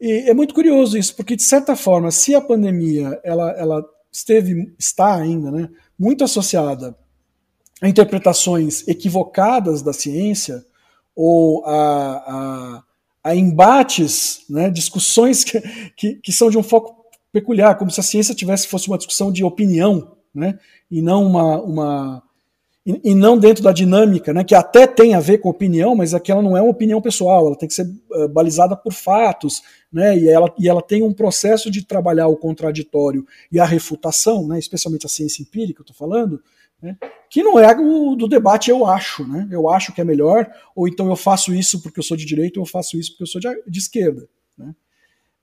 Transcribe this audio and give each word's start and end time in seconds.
E 0.00 0.30
é 0.30 0.34
muito 0.34 0.54
curioso 0.54 0.96
isso, 0.96 1.14
porque 1.14 1.36
de 1.36 1.42
certa 1.42 1.76
forma, 1.76 2.10
se 2.10 2.34
a 2.34 2.40
pandemia 2.40 3.20
ela, 3.22 3.50
ela 3.52 3.84
esteve, 4.10 4.74
está 4.78 5.14
ainda, 5.14 5.50
né, 5.50 5.68
muito 5.98 6.24
associada 6.24 6.96
a 7.82 7.88
interpretações 7.88 8.86
equivocadas 8.88 9.82
da 9.82 9.92
ciência 9.92 10.64
ou 11.14 11.64
a, 11.66 11.72
a, 11.72 12.82
a 13.24 13.34
embates, 13.34 14.44
né, 14.48 14.70
discussões 14.70 15.44
que, 15.44 15.60
que, 15.96 16.14
que, 16.14 16.32
são 16.32 16.50
de 16.50 16.58
um 16.58 16.62
foco 16.62 17.04
peculiar, 17.32 17.76
como 17.76 17.90
se 17.90 18.00
a 18.00 18.02
ciência 18.02 18.34
tivesse 18.34 18.68
fosse 18.68 18.88
uma 18.88 18.98
discussão 18.98 19.30
de 19.30 19.44
opinião, 19.44 20.16
né, 20.34 20.58
e 20.90 21.02
não 21.02 21.26
uma, 21.26 21.60
uma 21.60 22.22
e, 22.84 23.10
e, 23.10 23.14
não 23.14 23.38
dentro 23.38 23.62
da 23.62 23.72
dinâmica, 23.72 24.32
né, 24.32 24.42
que 24.42 24.54
até 24.54 24.86
tem 24.86 25.14
a 25.14 25.20
ver 25.20 25.38
com 25.38 25.50
opinião, 25.50 25.94
mas 25.94 26.14
aquela 26.14 26.40
não 26.40 26.56
é 26.56 26.62
uma 26.62 26.70
opinião 26.70 27.00
pessoal, 27.00 27.46
ela 27.46 27.56
tem 27.56 27.68
que 27.68 27.74
ser 27.74 27.86
uh, 28.12 28.28
balizada 28.28 28.74
por 28.74 28.92
fatos, 28.92 29.62
né, 29.92 30.16
e, 30.16 30.28
ela, 30.28 30.52
e 30.58 30.68
ela 30.68 30.80
tem 30.80 31.02
um 31.02 31.12
processo 31.12 31.70
de 31.70 31.84
trabalhar 31.84 32.28
o 32.28 32.36
contraditório 32.36 33.26
e 33.52 33.60
a 33.60 33.64
refutação, 33.64 34.46
né, 34.48 34.58
especialmente 34.58 35.04
a 35.04 35.10
ciência 35.10 35.42
empírica, 35.42 35.80
eu 35.80 35.84
estou 35.84 35.96
falando, 35.96 36.42
né, 36.80 36.96
que 37.28 37.42
não 37.42 37.58
é 37.58 37.70
o 37.78 38.16
do 38.16 38.26
debate 38.26 38.70
eu 38.70 38.86
acho, 38.86 39.26
né, 39.28 39.46
eu 39.50 39.68
acho 39.68 39.92
que 39.92 40.00
é 40.00 40.04
melhor, 40.04 40.50
ou 40.74 40.88
então 40.88 41.10
eu 41.10 41.16
faço 41.16 41.54
isso 41.54 41.82
porque 41.82 42.00
eu 42.00 42.04
sou 42.04 42.16
de 42.16 42.24
direita, 42.24 42.58
ou 42.58 42.64
eu 42.64 42.70
faço 42.70 42.96
isso 42.96 43.10
porque 43.12 43.24
eu 43.24 43.26
sou 43.26 43.40
de, 43.40 43.62
de 43.66 43.78
esquerda. 43.78 44.26
Né. 44.56 44.74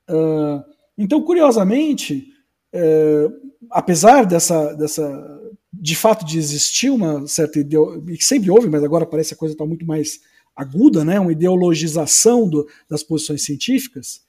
Uh, 0.10 0.64
então, 0.98 1.22
curiosamente, 1.22 2.34
é, 2.74 3.30
apesar 3.70 4.26
dessa, 4.26 4.74
dessa 4.74 5.42
de 5.80 5.96
fato 5.96 6.26
de 6.26 6.38
existir 6.38 6.90
uma 6.90 7.28
certa 7.28 7.60
ideologia, 7.60 8.18
sempre 8.20 8.50
houve, 8.50 8.70
mas 8.70 8.84
agora 8.84 9.06
parece 9.06 9.30
que 9.30 9.36
a 9.36 9.38
coisa 9.38 9.54
está 9.54 9.66
muito 9.66 9.86
mais 9.86 10.20
aguda, 10.56 11.06
né, 11.06 11.20
uma 11.20 11.32
ideologização 11.32 12.50
do, 12.50 12.68
das 12.90 13.04
posições 13.04 13.44
científicas, 13.44 14.26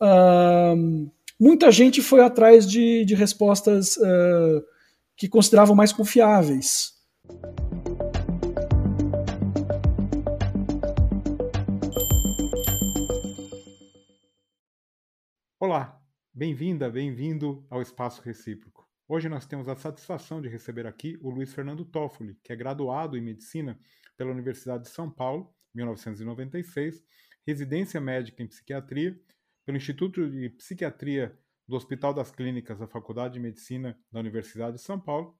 uh, 0.00 1.10
muita 1.38 1.70
gente 1.70 2.02
foi 2.02 2.20
atrás 2.20 2.66
de, 2.66 3.04
de 3.04 3.14
respostas 3.14 3.96
uh, 3.96 4.64
que 5.16 5.28
consideravam 5.28 5.76
mais 5.76 5.92
confiáveis. 5.92 6.94
Olá, 15.60 15.96
bem-vinda, 16.34 16.90
bem-vindo 16.90 17.64
ao 17.70 17.80
Espaço 17.80 18.20
Recíproco. 18.20 18.81
Hoje 19.14 19.28
nós 19.28 19.44
temos 19.44 19.68
a 19.68 19.76
satisfação 19.76 20.40
de 20.40 20.48
receber 20.48 20.86
aqui 20.86 21.18
o 21.20 21.28
Luiz 21.28 21.52
Fernando 21.52 21.84
Toffoli, 21.84 22.34
que 22.42 22.50
é 22.50 22.56
graduado 22.56 23.14
em 23.14 23.20
Medicina 23.20 23.78
pela 24.16 24.30
Universidade 24.30 24.84
de 24.84 24.88
São 24.88 25.10
Paulo, 25.10 25.54
1996, 25.74 27.04
residência 27.46 28.00
médica 28.00 28.42
em 28.42 28.48
Psiquiatria 28.48 29.20
pelo 29.66 29.76
Instituto 29.76 30.30
de 30.30 30.48
Psiquiatria 30.48 31.38
do 31.68 31.76
Hospital 31.76 32.14
das 32.14 32.30
Clínicas 32.30 32.78
da 32.78 32.88
Faculdade 32.88 33.34
de 33.34 33.40
Medicina 33.40 34.00
da 34.10 34.18
Universidade 34.18 34.76
de 34.76 34.82
São 34.82 34.98
Paulo 34.98 35.38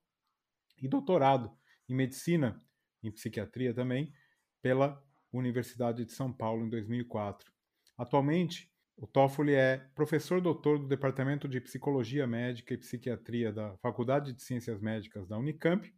e 0.77 0.87
doutorado 0.87 1.51
em 1.89 1.95
Medicina 1.95 2.63
em 3.03 3.11
Psiquiatria 3.11 3.73
também 3.73 4.13
pela 4.61 5.03
Universidade 5.33 6.05
de 6.05 6.13
São 6.13 6.31
Paulo 6.31 6.67
em 6.67 6.69
2004. 6.69 7.51
Atualmente, 7.97 8.71
o 8.97 9.07
Toffoli 9.07 9.55
é 9.55 9.79
professor 9.95 10.41
doutor 10.41 10.79
do 10.79 10.87
Departamento 10.87 11.49
de 11.49 11.61
Psicologia 11.61 12.27
Médica 12.27 12.75
e 12.75 12.79
Psiquiatria 12.79 13.53
da 13.53 13.77
Faculdade 13.79 14.33
de 14.33 14.43
Ciências 14.43 14.81
Médicas 14.81 15.27
da 15.27 15.39
Unicamp, 15.39 15.93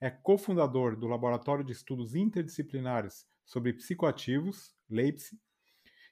é 0.00 0.10
cofundador 0.10 0.96
do 0.96 1.06
Laboratório 1.06 1.64
de 1.64 1.72
Estudos 1.72 2.14
Interdisciplinares 2.14 3.26
sobre 3.44 3.72
Psicoativos, 3.72 4.74
LEIPSI, 4.88 5.38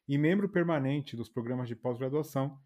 e 0.08 0.16
membro 0.16 0.48
permanente 0.48 1.16
dos 1.16 1.28
programas 1.28 1.68
de 1.68 1.74
pós-graduação 1.74 2.60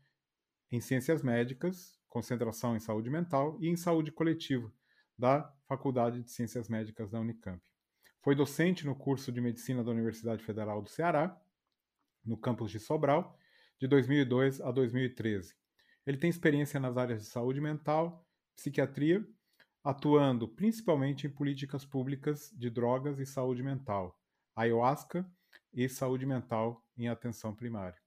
em 0.70 0.80
Ciências 0.80 1.22
Médicas, 1.22 1.98
concentração 2.08 2.76
em 2.76 2.80
saúde 2.80 3.10
mental 3.10 3.58
e 3.60 3.68
em 3.68 3.76
saúde 3.76 4.12
coletiva 4.12 4.70
da 5.18 5.52
Faculdade 5.66 6.22
de 6.22 6.30
Ciências 6.30 6.68
Médicas 6.68 7.10
da 7.10 7.20
Unicamp. 7.20 7.60
Foi 8.22 8.34
docente 8.34 8.84
no 8.86 8.94
curso 8.94 9.32
de 9.32 9.40
Medicina 9.40 9.82
da 9.82 9.90
Universidade 9.90 10.44
Federal 10.44 10.82
do 10.82 10.88
Ceará, 10.88 11.38
no 12.24 12.36
campus 12.36 12.70
de 12.70 12.78
Sobral, 12.78 13.36
de 13.78 13.86
2002 13.86 14.60
a 14.60 14.70
2013. 14.70 15.54
Ele 16.06 16.16
tem 16.16 16.30
experiência 16.30 16.80
nas 16.80 16.96
áreas 16.96 17.22
de 17.22 17.28
saúde 17.28 17.60
mental, 17.60 18.26
psiquiatria, 18.54 19.26
atuando 19.82 20.46
principalmente 20.48 21.26
em 21.26 21.30
políticas 21.30 21.84
públicas 21.84 22.50
de 22.56 22.68
drogas 22.68 23.18
e 23.18 23.26
saúde 23.26 23.62
mental, 23.62 24.18
ayahuasca 24.54 25.26
e 25.72 25.88
saúde 25.88 26.26
mental 26.26 26.84
em 26.96 27.08
atenção 27.08 27.54
primária. 27.54 27.98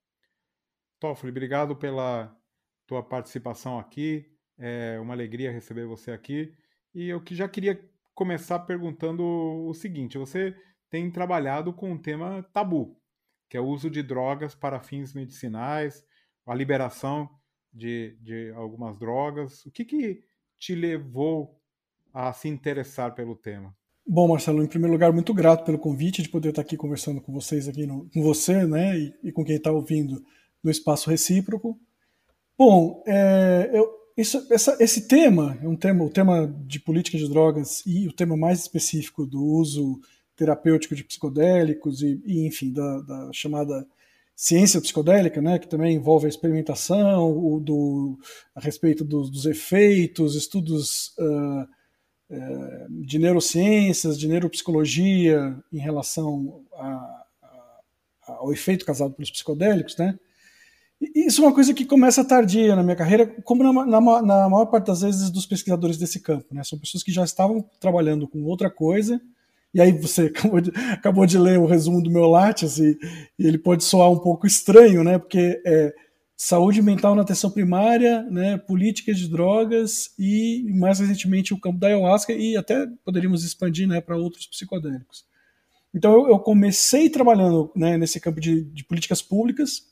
Toffoli, 1.00 1.32
obrigado 1.32 1.76
pela 1.76 2.36
tua 2.86 3.04
participação 3.04 3.80
aqui. 3.80 4.32
É 4.58 5.00
uma 5.00 5.14
alegria 5.14 5.52
receber 5.52 5.86
você 5.86 6.12
aqui. 6.12 6.56
E 6.94 7.10
eu 7.10 7.20
que 7.22 7.36
já 7.36 7.48
queria 7.48 7.84
começar 8.14 8.60
perguntando 8.60 9.24
o 9.24 9.74
seguinte: 9.74 10.18
você 10.18 10.56
tem 10.90 11.10
trabalhado 11.12 11.74
com 11.74 11.92
um 11.92 11.98
tema 11.98 12.44
tabu, 12.54 13.02
que 13.54 13.58
é 13.58 13.62
o 13.62 13.68
uso 13.68 13.88
de 13.88 14.02
drogas 14.02 14.56
para 14.56 14.80
fins 14.80 15.14
medicinais, 15.14 16.04
a 16.44 16.56
liberação 16.56 17.30
de, 17.72 18.18
de 18.20 18.52
algumas 18.56 18.98
drogas. 18.98 19.64
O 19.68 19.70
que, 19.70 19.86
que 19.86 20.24
te 20.58 20.74
levou 20.74 21.62
a 22.12 22.34
se 22.34 22.48
interessar 22.48 23.14
pelo 23.14 23.36
tema? 23.36 23.72
Bom, 24.08 24.28
Marcelo, 24.28 24.64
em 24.64 24.68
primeiro 24.68 24.94
lugar, 24.94 25.14
muito 25.14 25.36
grato 25.36 25.64
pelo 25.64 25.78
convite 25.78 26.24
de 26.24 26.30
poder 26.30 26.50
estar 26.50 26.64
aqui 26.64 26.76
conversando 26.76 27.22
com 27.22 27.32
vocês 27.32 27.68
aqui, 27.68 27.86
no, 27.86 28.10
com 28.10 28.24
você, 28.24 28.66
né, 28.66 28.98
e, 28.98 29.14
e 29.26 29.32
com 29.32 29.46
quem 29.46 29.58
está 29.58 29.72
ouvindo 29.72 30.26
no 30.64 30.72
espaço 30.72 31.12
recíproco. 31.12 31.80
Bom, 32.58 33.04
é, 33.06 33.70
eu, 33.72 33.88
isso, 34.18 34.48
essa, 34.52 34.76
esse 34.80 35.08
tema 35.08 35.60
é 35.62 35.68
um 35.68 35.76
tema, 35.76 36.04
o 36.04 36.10
tema 36.10 36.48
de 36.66 36.80
política 36.80 37.20
de 37.20 37.30
drogas 37.30 37.84
e 37.86 38.08
o 38.08 38.14
tema 38.14 38.36
mais 38.36 38.62
específico 38.62 39.28
do 39.28 39.44
uso 39.44 40.02
terapêutico 40.36 40.96
de 40.96 41.04
psicodélicos 41.04 42.02
e, 42.02 42.22
e 42.26 42.48
enfim, 42.48 42.72
da, 42.72 43.02
da, 43.02 43.30
chamada 43.34 43.86
ciência 44.36 44.82
psicodélica, 44.82 45.42
né, 45.42 45.60
que 45.60 45.68
também 45.68 45.96
envolve 45.96 46.26
a 46.26 46.30
experimentação, 46.30 47.32
o 47.32 47.60
do, 47.60 48.18
a 48.56 48.60
respeito 48.60 49.04
dos, 49.04 49.30
dos 49.30 49.46
efeitos, 49.46 50.36
estudos 50.36 51.14
uh, 51.20 51.64
uh, 52.32 53.04
de 53.06 53.20
neurociências, 53.20 54.18
de 54.18 54.28
neuropsicologia 54.28 55.56
em 55.72 55.78
relação 55.78 56.66
a, 56.74 57.26
a, 57.44 58.34
ao 58.40 58.52
efeito 58.52 58.86
causado 58.86 59.14
pelos 59.14 59.30
psicodélicos, 59.30 59.96
né, 59.98 60.18
isso 61.16 61.42
é 61.42 61.48
uma 61.48 61.54
coisa 61.54 61.74
que 61.74 61.86
começa 61.86 62.24
tardia 62.24 62.76
na 62.76 62.84
minha 62.84 62.96
carreira, 62.96 63.28
como 63.44 63.64
na, 63.64 63.86
na, 63.86 64.22
na 64.22 64.50
maior 64.50 64.66
parte 64.68 64.88
das 64.88 65.02
vezes 65.02 65.30
dos 65.30 65.46
pesquisadores 65.46 65.98
desse 65.98 66.20
campo. 66.20 66.54
Né? 66.54 66.64
São 66.64 66.80
pessoas 66.80 67.04
que 67.04 67.12
já 67.12 67.24
estavam 67.24 67.62
trabalhando 67.80 68.28
com 68.28 68.42
outra 68.44 68.70
coisa 68.70 69.22
e 69.74 69.82
aí 69.82 69.92
você 69.92 70.24
acabou 70.36 70.62
de, 70.62 70.72
acabou 70.92 71.26
de 71.26 71.38
ler 71.38 71.60
o 71.60 71.66
resumo 71.66 72.02
do 72.02 72.12
meu 72.12 72.26
Lattes 72.26 72.78
e, 72.78 72.98
e 73.40 73.48
ele 73.48 73.58
pode 73.58 73.84
soar 73.84 74.12
um 74.12 74.20
pouco 74.20 74.46
estranho, 74.46 75.04
né? 75.04 75.18
Porque 75.18 75.62
é 75.66 75.94
saúde 76.36 76.82
mental 76.82 77.16
na 77.16 77.22
atenção 77.22 77.50
primária, 77.50 78.24
né, 78.24 78.58
política 78.58 79.14
de 79.14 79.30
drogas 79.30 80.14
e 80.20 80.66
mais 80.76 81.00
recentemente 81.00 81.54
o 81.54 81.60
campo 81.60 81.80
da 81.80 81.88
ayahuasca 81.88 82.34
e 82.34 82.58
até 82.58 82.86
poderíamos 83.06 83.46
expandir 83.46 83.88
né, 83.88 84.02
para 84.02 84.18
outros 84.18 84.46
psicodélicos. 84.48 85.26
Então 85.94 86.12
eu, 86.12 86.30
eu 86.30 86.40
comecei 86.40 87.10
trabalhando 87.10 87.72
né, 87.76 87.98
nesse 87.98 88.20
campo 88.20 88.42
de, 88.42 88.64
de, 88.64 88.84
políticas 88.84 89.22
públicas 89.22 89.88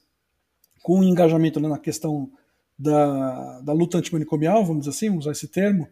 com 0.81 1.03
engajamento 1.03 1.59
né, 1.59 1.69
na 1.69 1.77
questão 1.77 2.29
da, 2.77 3.61
da 3.61 3.71
luta 3.71 3.99
antimanicomial, 3.99 4.65
vamos 4.65 4.87
assim, 4.87 5.09
usar 5.09 5.31
esse 5.31 5.47
termo, 5.47 5.87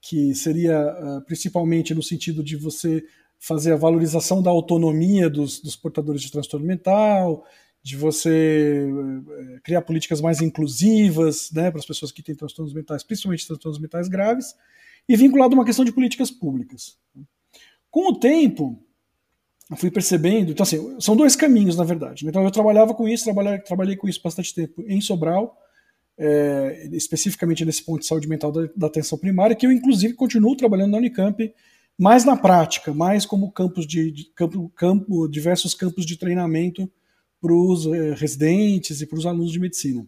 que 0.00 0.34
seria 0.34 0.78
uh, 0.78 1.22
principalmente 1.22 1.94
no 1.94 2.02
sentido 2.02 2.44
de 2.44 2.56
você 2.56 3.02
fazer 3.46 3.72
a 3.72 3.76
valorização 3.76 4.42
da 4.42 4.50
autonomia 4.50 5.28
dos, 5.28 5.60
dos 5.60 5.76
portadores 5.76 6.22
de 6.22 6.32
transtorno 6.32 6.66
mental, 6.66 7.44
de 7.82 7.94
você 7.94 8.88
eh, 8.88 9.60
criar 9.62 9.82
políticas 9.82 10.18
mais 10.18 10.40
inclusivas 10.40 11.50
né, 11.52 11.70
para 11.70 11.78
as 11.78 11.84
pessoas 11.84 12.10
que 12.10 12.22
têm 12.22 12.34
transtornos 12.34 12.72
mentais, 12.72 13.02
principalmente 13.02 13.46
transtornos 13.46 13.78
mentais 13.78 14.08
graves, 14.08 14.54
e 15.06 15.14
vinculado 15.14 15.54
a 15.54 15.58
uma 15.58 15.64
questão 15.66 15.84
de 15.84 15.92
políticas 15.92 16.30
públicas. 16.30 16.96
Com 17.90 18.08
o 18.08 18.18
tempo, 18.18 18.82
eu 19.70 19.76
fui 19.76 19.90
percebendo, 19.90 20.52
então 20.52 20.64
assim, 20.64 20.98
são 20.98 21.14
dois 21.14 21.36
caminhos 21.36 21.76
na 21.76 21.84
verdade. 21.84 22.24
Né? 22.24 22.30
Então 22.30 22.42
eu 22.42 22.50
trabalhava 22.50 22.94
com 22.94 23.06
isso, 23.06 23.24
trabalhei, 23.24 23.58
trabalhei 23.58 23.96
com 23.96 24.08
isso 24.08 24.22
bastante 24.24 24.54
tempo 24.54 24.82
em 24.88 25.02
Sobral, 25.02 25.54
é, 26.16 26.88
especificamente 26.92 27.62
nesse 27.62 27.84
ponto 27.84 28.00
de 28.00 28.06
saúde 28.06 28.26
mental 28.26 28.50
da, 28.50 28.70
da 28.74 28.86
atenção 28.86 29.18
primária, 29.18 29.54
que 29.54 29.66
eu 29.66 29.70
inclusive 29.70 30.14
continuo 30.14 30.56
trabalhando 30.56 30.92
na 30.92 30.98
Unicamp 30.98 31.52
mais 31.98 32.24
na 32.24 32.36
prática, 32.36 32.92
mais 32.92 33.24
como 33.24 33.52
campos 33.52 33.86
de, 33.86 34.10
de 34.10 34.24
campo, 34.34 34.68
campo, 34.74 35.28
diversos 35.28 35.74
campos 35.74 36.04
de 36.04 36.16
treinamento 36.16 36.90
para 37.40 37.52
os 37.52 37.86
eh, 37.86 38.14
residentes 38.14 39.00
e 39.00 39.06
para 39.06 39.18
os 39.18 39.26
alunos 39.26 39.52
de 39.52 39.60
medicina. 39.60 40.04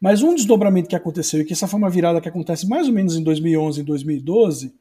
Mas 0.00 0.22
um 0.22 0.34
desdobramento 0.34 0.88
que 0.88 0.96
aconteceu, 0.96 1.40
e 1.40 1.44
que 1.44 1.52
essa 1.52 1.66
foi 1.66 1.78
uma 1.78 1.90
virada 1.90 2.20
que 2.20 2.28
acontece 2.28 2.68
mais 2.68 2.86
ou 2.86 2.92
menos 2.92 3.16
em 3.16 3.22
2011 3.22 3.80
e 3.80 3.84
2012, 3.84 4.74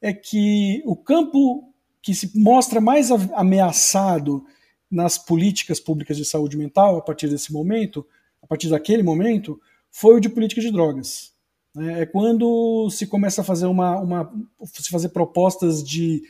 é 0.00 0.12
que 0.12 0.82
o 0.84 0.96
campo 0.96 1.72
que 2.02 2.14
se 2.14 2.38
mostra 2.38 2.80
mais 2.80 3.10
ameaçado 3.10 4.44
nas 4.90 5.16
políticas 5.16 5.80
públicas 5.80 6.16
de 6.16 6.24
saúde 6.24 6.56
mental 6.56 6.96
a 6.98 7.02
partir 7.02 7.28
desse 7.28 7.52
momento, 7.52 8.06
a 8.42 8.46
partir 8.46 8.68
daquele 8.68 9.02
momento, 9.02 9.60
foi 9.90 10.16
o 10.16 10.20
de 10.20 10.28
política 10.28 10.60
de 10.60 10.70
drogas. 10.70 11.33
Né? 11.74 12.02
É 12.02 12.06
quando 12.06 12.88
se 12.90 13.06
começa 13.06 13.40
a 13.40 13.44
fazer 13.44 13.66
uma, 13.66 13.98
uma 13.98 14.32
se 14.64 14.90
fazer 14.90 15.08
propostas 15.08 15.82
de 15.82 16.22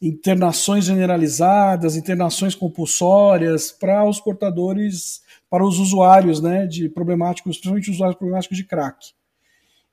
internações 0.00 0.84
generalizadas, 0.84 1.96
internações 1.96 2.54
compulsórias 2.54 3.70
para 3.70 4.04
os 4.04 4.20
portadores, 4.20 5.22
para 5.48 5.64
os 5.64 5.78
usuários, 5.78 6.40
né, 6.40 6.66
de 6.66 6.88
problemáticos, 6.88 7.56
principalmente 7.56 7.90
usuários 7.90 8.18
problemáticos 8.18 8.56
de 8.56 8.64
crack. 8.64 9.12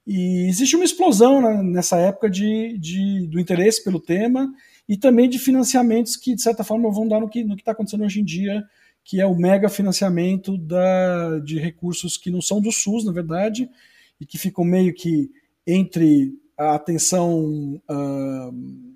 E 0.08 0.48
existe 0.48 0.76
uma 0.76 0.86
explosão 0.86 1.40
né, 1.40 1.62
nessa 1.62 1.98
época 1.98 2.28
de, 2.28 2.76
de, 2.80 3.28
do 3.28 3.40
interesse 3.40 3.84
pelo 3.84 4.00
tema 4.00 4.52
e 4.88 4.98
também 4.98 5.30
de 5.30 5.38
financiamentos 5.38 6.16
que, 6.16 6.34
de 6.34 6.42
certa 6.42 6.64
forma, 6.64 6.92
vão 6.92 7.08
dar 7.08 7.20
no 7.20 7.30
que 7.30 7.40
está 7.40 7.74
acontecendo 7.74 8.04
hoje 8.04 8.20
em 8.20 8.26
dia, 8.26 8.64
que 9.04 9.22
é 9.22 9.26
o 9.28 9.36
mega 9.36 9.70
financiamento 9.70 10.58
da, 10.58 11.38
de 11.40 11.60
recursos 11.60 12.18
que 12.18 12.32
não 12.32 12.42
são 12.42 12.60
do 12.60 12.72
SUS, 12.72 13.06
na 13.06 13.12
verdade, 13.12 13.70
e 14.20 14.26
que 14.26 14.38
ficam 14.38 14.64
meio 14.64 14.94
que 14.94 15.30
entre 15.66 16.34
a 16.58 16.76
atenção. 16.76 17.82
Uh, 17.90 18.90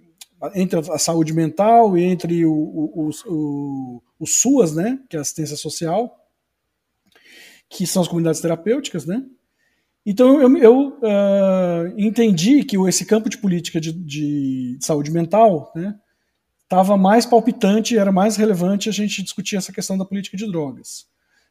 entre 0.55 0.77
a 0.79 0.97
saúde 0.97 1.31
mental 1.31 1.97
e 1.97 2.03
entre 2.03 2.45
o, 2.45 2.51
o, 2.53 3.09
o, 3.27 4.03
o, 4.19 4.27
SUAS, 4.27 4.75
né, 4.75 4.99
que 5.09 5.15
é 5.15 5.19
a 5.19 5.21
assistência 5.21 5.55
social, 5.55 6.19
que 7.69 7.87
são 7.87 8.01
as 8.01 8.09
comunidades 8.09 8.41
terapêuticas, 8.41 9.05
né? 9.05 9.23
Então 10.05 10.41
eu, 10.41 10.57
eu 10.57 10.87
uh, 10.97 11.93
entendi 11.97 12.63
que 12.65 12.77
esse 12.89 13.05
campo 13.05 13.29
de 13.29 13.37
política 13.37 13.79
de, 13.79 13.93
de 13.93 14.77
saúde 14.81 15.11
mental, 15.11 15.71
né, 15.73 15.97
estava 16.63 16.97
mais 16.97 17.25
palpitante, 17.25 17.97
era 17.97 18.11
mais 18.11 18.35
relevante 18.35 18.89
a 18.89 18.91
gente 18.91 19.23
discutir 19.23 19.55
essa 19.55 19.71
questão 19.71 19.97
da 19.97 20.03
política 20.03 20.35
de 20.35 20.45
drogas. 20.45 21.05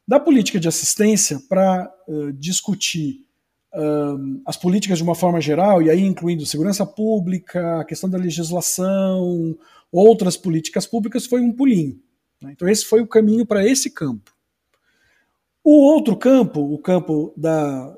Da 0.06 0.20
política 0.20 0.60
de 0.60 0.69
assistência, 0.69 1.40
para 1.48 1.90
uh, 2.06 2.32
discutir 2.32 3.24
as 4.44 4.56
políticas 4.56 4.98
de 4.98 5.04
uma 5.04 5.14
forma 5.14 5.40
geral, 5.40 5.80
e 5.80 5.88
aí 5.88 6.02
incluindo 6.02 6.44
segurança 6.44 6.84
pública, 6.84 7.80
a 7.80 7.84
questão 7.84 8.08
da 8.08 8.19
legislação, 8.19 9.56
outras 9.90 10.36
políticas 10.36 10.86
públicas, 10.86 11.26
foi 11.26 11.40
um 11.40 11.52
pulinho. 11.52 11.98
Né? 12.40 12.52
Então, 12.52 12.69
esse 12.69 12.84
foi 12.84 13.00
o 13.00 13.06
caminho 13.06 13.46
para 13.46 13.66
esse 13.66 13.90
campo. 13.90 14.32
O 15.64 15.72
outro 15.72 16.16
campo, 16.16 16.60
o 16.60 16.78
campo 16.78 17.32
da, 17.36 17.94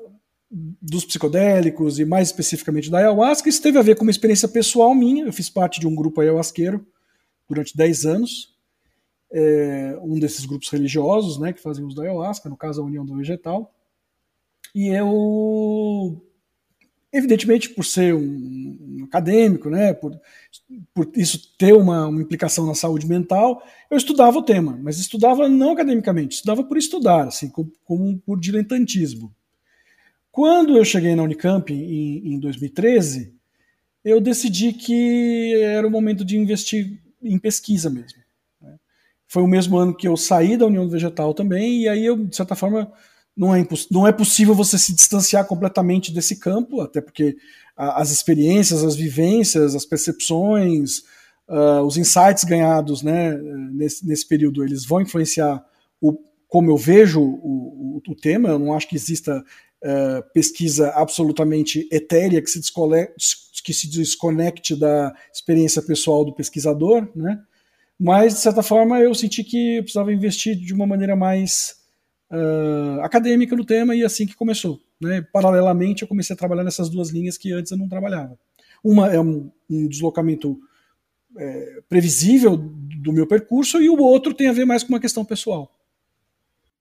dos 0.49 1.03
psicodélicos 1.03 1.99
e 1.99 2.05
mais 2.05 2.29
especificamente 2.29 2.89
da 2.89 2.99
ayahuasca, 2.99 3.49
isso 3.49 3.61
teve 3.61 3.77
a 3.77 3.81
ver 3.81 3.95
com 3.95 4.03
uma 4.03 4.11
experiência 4.11 4.47
pessoal 4.47 4.93
minha. 4.93 5.25
Eu 5.25 5.33
fiz 5.33 5.49
parte 5.49 5.79
de 5.79 5.87
um 5.87 5.95
grupo 5.95 6.21
ayahuasqueiro 6.21 6.85
durante 7.49 7.75
10 7.75 8.05
anos, 8.05 8.55
é, 9.31 9.97
um 10.01 10.19
desses 10.19 10.45
grupos 10.45 10.69
religiosos 10.69 11.39
né, 11.39 11.51
que 11.51 11.61
fazem 11.61 11.83
uso 11.83 11.95
da 11.95 12.03
ayahuasca, 12.03 12.49
no 12.49 12.55
caso 12.55 12.81
a 12.81 12.85
União 12.85 13.05
do 13.05 13.15
Vegetal. 13.17 13.74
E 14.75 14.89
eu, 14.89 16.21
evidentemente, 17.13 17.69
por 17.69 17.85
ser 17.85 18.13
um, 18.13 19.05
acadêmico, 19.05 19.69
né, 19.69 19.93
por, 19.93 20.19
por 20.93 21.09
isso 21.15 21.55
ter 21.57 21.73
uma, 21.73 22.07
uma, 22.07 22.21
implicação 22.21 22.65
na 22.65 22.75
saúde 22.75 23.07
mental, 23.07 23.63
eu 23.89 23.95
estudava 23.95 24.37
o 24.37 24.43
tema, 24.43 24.77
mas 24.83 24.99
estudava 24.99 25.47
não 25.47 25.71
academicamente, 25.71 26.35
estudava 26.35 26.61
por 26.61 26.75
estudar, 26.75 27.29
assim, 27.29 27.47
como, 27.47 27.71
como 27.85 28.19
por 28.19 28.37
diletantismo. 28.37 29.33
Quando 30.29 30.75
eu 30.75 30.83
cheguei 30.83 31.15
na 31.15 31.23
Unicamp 31.23 31.73
em, 31.73 32.33
em 32.33 32.37
2013, 32.37 33.33
eu 34.03 34.19
decidi 34.19 34.73
que 34.73 35.55
era 35.63 35.87
o 35.87 35.91
momento 35.91 36.25
de 36.25 36.37
investir 36.37 37.01
em 37.23 37.39
pesquisa 37.39 37.89
mesmo. 37.89 38.19
Né. 38.61 38.75
Foi 39.25 39.41
o 39.41 39.47
mesmo 39.47 39.77
ano 39.77 39.95
que 39.95 40.05
eu 40.05 40.17
saí 40.17 40.57
da 40.57 40.65
União 40.65 40.89
Vegetal 40.89 41.33
também, 41.33 41.83
e 41.83 41.87
aí 41.87 42.05
eu, 42.05 42.17
de 42.17 42.35
certa 42.35 42.55
forma, 42.55 42.91
não 43.35 43.53
é, 43.53 43.67
não 43.91 44.07
é 44.07 44.11
possível 44.11 44.55
você 44.55 44.77
se 44.77 44.93
distanciar 44.93 45.45
completamente 45.45 46.11
desse 46.11 46.37
campo, 46.39 46.81
até 46.81 47.01
porque 47.01 47.35
a, 47.75 48.01
as 48.01 48.11
experiências, 48.11 48.83
as 48.83 48.95
vivências, 48.95 49.75
as 49.75 49.85
percepções, 49.85 50.99
uh, 51.49 51.81
os 51.85 51.97
insights 51.97 52.43
ganhados 52.43 53.01
né, 53.01 53.37
nesse, 53.73 54.07
nesse 54.07 54.27
período, 54.27 54.63
eles 54.63 54.85
vão 54.85 55.01
influenciar 55.01 55.63
o, 55.99 56.17
como 56.47 56.71
eu 56.71 56.77
vejo 56.77 57.21
o, 57.21 57.97
o, 57.97 58.01
o 58.07 58.15
tema. 58.15 58.49
Eu 58.49 58.59
não 58.59 58.73
acho 58.73 58.87
que 58.87 58.95
exista 58.95 59.43
uh, 59.83 60.33
pesquisa 60.33 60.91
absolutamente 60.91 61.87
etérea 61.91 62.41
que 62.41 62.49
se, 62.49 62.61
que 63.63 63.73
se 63.73 63.89
desconecte 63.89 64.75
da 64.75 65.13
experiência 65.33 65.81
pessoal 65.81 66.23
do 66.23 66.33
pesquisador, 66.33 67.07
né? 67.15 67.41
mas, 67.99 68.33
de 68.33 68.39
certa 68.39 68.61
forma, 68.61 68.99
eu 68.99 69.13
senti 69.13 69.43
que 69.43 69.77
eu 69.77 69.83
precisava 69.83 70.13
investir 70.13 70.55
de 70.55 70.73
uma 70.73 70.85
maneira 70.85 71.15
mais 71.15 71.84
uh, 72.31 73.01
acadêmica 73.01 73.55
no 73.55 73.65
tema 73.65 73.95
e 73.95 74.03
assim 74.03 74.25
que 74.25 74.35
começou. 74.35 74.81
Né? 74.99 75.21
Paralelamente, 75.21 76.01
eu 76.01 76.07
comecei 76.07 76.33
a 76.33 76.37
trabalhar 76.37 76.63
nessas 76.63 76.89
duas 76.89 77.09
linhas 77.09 77.37
que 77.37 77.51
antes 77.51 77.71
eu 77.71 77.77
não 77.77 77.89
trabalhava. 77.89 78.37
Uma 78.83 79.11
é 79.11 79.19
um, 79.19 79.51
um 79.69 79.87
deslocamento 79.87 80.59
é, 81.37 81.81
previsível 81.89 82.55
do 82.55 83.11
meu 83.11 83.27
percurso 83.27 83.81
e 83.81 83.89
o 83.89 83.97
outro 83.97 84.33
tem 84.33 84.47
a 84.47 84.53
ver 84.53 84.65
mais 84.65 84.83
com 84.83 84.89
uma 84.89 84.99
questão 84.99 85.25
pessoal. 85.25 85.71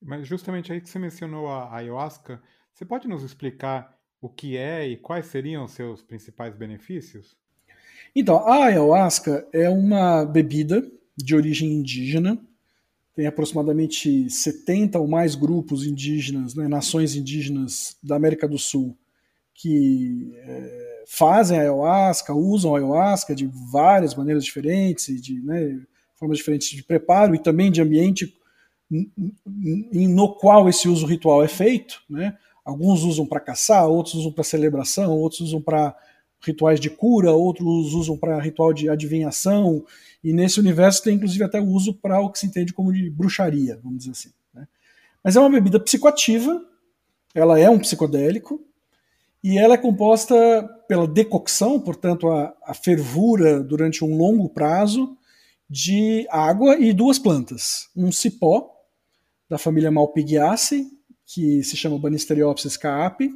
Mas 0.01 0.27
justamente 0.27 0.73
aí 0.73 0.81
que 0.81 0.89
você 0.89 0.99
mencionou 0.99 1.49
a 1.49 1.75
ayahuasca, 1.75 2.41
você 2.73 2.85
pode 2.85 3.09
nos 3.09 3.23
explicar 3.23 3.97
o 4.21 4.29
que 4.29 4.57
é 4.57 4.87
e 4.87 4.97
quais 4.97 5.27
seriam 5.27 5.65
os 5.65 5.73
seus 5.73 6.03
principais 6.03 6.55
benefícios? 6.55 7.37
Então, 8.15 8.37
a 8.47 8.67
ayahuasca 8.67 9.47
é 9.53 9.69
uma 9.69 10.25
bebida 10.25 10.89
de 11.17 11.35
origem 11.35 11.73
indígena 11.73 12.39
tem 13.15 13.27
aproximadamente 13.27 14.29
70 14.29 14.99
ou 14.99 15.07
mais 15.07 15.35
grupos 15.35 15.87
indígenas, 15.87 16.55
né, 16.55 16.67
nações 16.67 17.15
indígenas 17.15 17.97
da 18.03 18.17
América 18.17 18.49
do 18.49 18.59
Sul, 18.59 18.97
que 19.55 20.33
é, 20.37 21.05
fazem 21.07 21.57
a 21.57 21.61
ayahuasca, 21.61 22.35
usam 22.35 22.75
a 22.75 22.79
ayahuasca 22.79 23.35
de 23.35 23.49
várias 23.71 24.15
maneiras 24.15 24.45
diferentes, 24.45 25.23
de 25.23 25.41
né, 25.41 25.81
formas 26.17 26.39
diferentes 26.39 26.69
de 26.71 26.83
preparo 26.83 27.35
e 27.35 27.39
também 27.39 27.71
de 27.71 27.81
ambiente 27.81 28.35
no 29.93 30.35
qual 30.37 30.69
esse 30.69 30.89
uso 30.89 31.07
ritual 31.07 31.43
é 31.43 31.49
feito. 31.49 32.03
Né? 32.09 32.37
Alguns 32.65 33.03
usam 33.03 33.27
para 33.27 33.41
caçar, 33.41 33.89
outros 33.89 34.15
usam 34.15 34.33
para 34.33 34.45
celebração, 34.45 35.13
outros 35.19 35.41
usam 35.41 35.61
para 35.61 35.97
rituais 36.45 36.79
de 36.79 36.91
cura, 36.91 37.33
outros 37.33 37.95
usam 37.95 38.17
para 38.17 38.41
ritual 38.41 38.73
de 38.73 38.89
adivinhação, 38.89 39.85
e 40.25 40.33
nesse 40.33 40.59
universo 40.59 41.03
tem 41.03 41.17
inclusive 41.17 41.45
até 41.45 41.61
o 41.61 41.67
uso 41.67 41.95
para 41.95 42.19
o 42.19 42.33
que 42.33 42.39
se 42.39 42.47
entende 42.47 42.73
como 42.73 42.93
de 42.93 43.11
bruxaria, 43.11 43.79
vamos 43.83 43.99
dizer 43.99 44.13
assim. 44.13 44.31
Né? 44.55 44.67
Mas 45.23 45.37
é 45.37 45.41
uma 45.41 45.51
bebida 45.51 45.79
psicoativa, 45.79 46.65
ela 47.35 47.61
é 47.61 47.69
um 47.69 47.79
psicodélico, 47.79 48.65
e 49.43 49.59
ela 49.59 49.75
é 49.75 49.77
composta 49.77 50.35
pela 50.89 51.07
decocção, 51.07 51.79
portanto, 51.79 52.31
a, 52.31 52.57
a 52.65 52.73
fervura 52.73 53.63
durante 53.63 54.03
um 54.03 54.17
longo 54.17 54.49
prazo 54.49 55.19
de 55.69 56.27
água 56.31 56.79
e 56.79 56.95
duas 56.95 57.19
plantas. 57.19 57.91
Um 57.95 58.11
cipó, 58.11 58.71
da 59.47 59.59
família 59.59 59.91
Malpighiaceae, 59.91 60.87
que 61.27 61.63
se 61.63 61.77
chama 61.77 61.99
Banisteriopsis 61.99 62.79
caapi, 62.79 63.35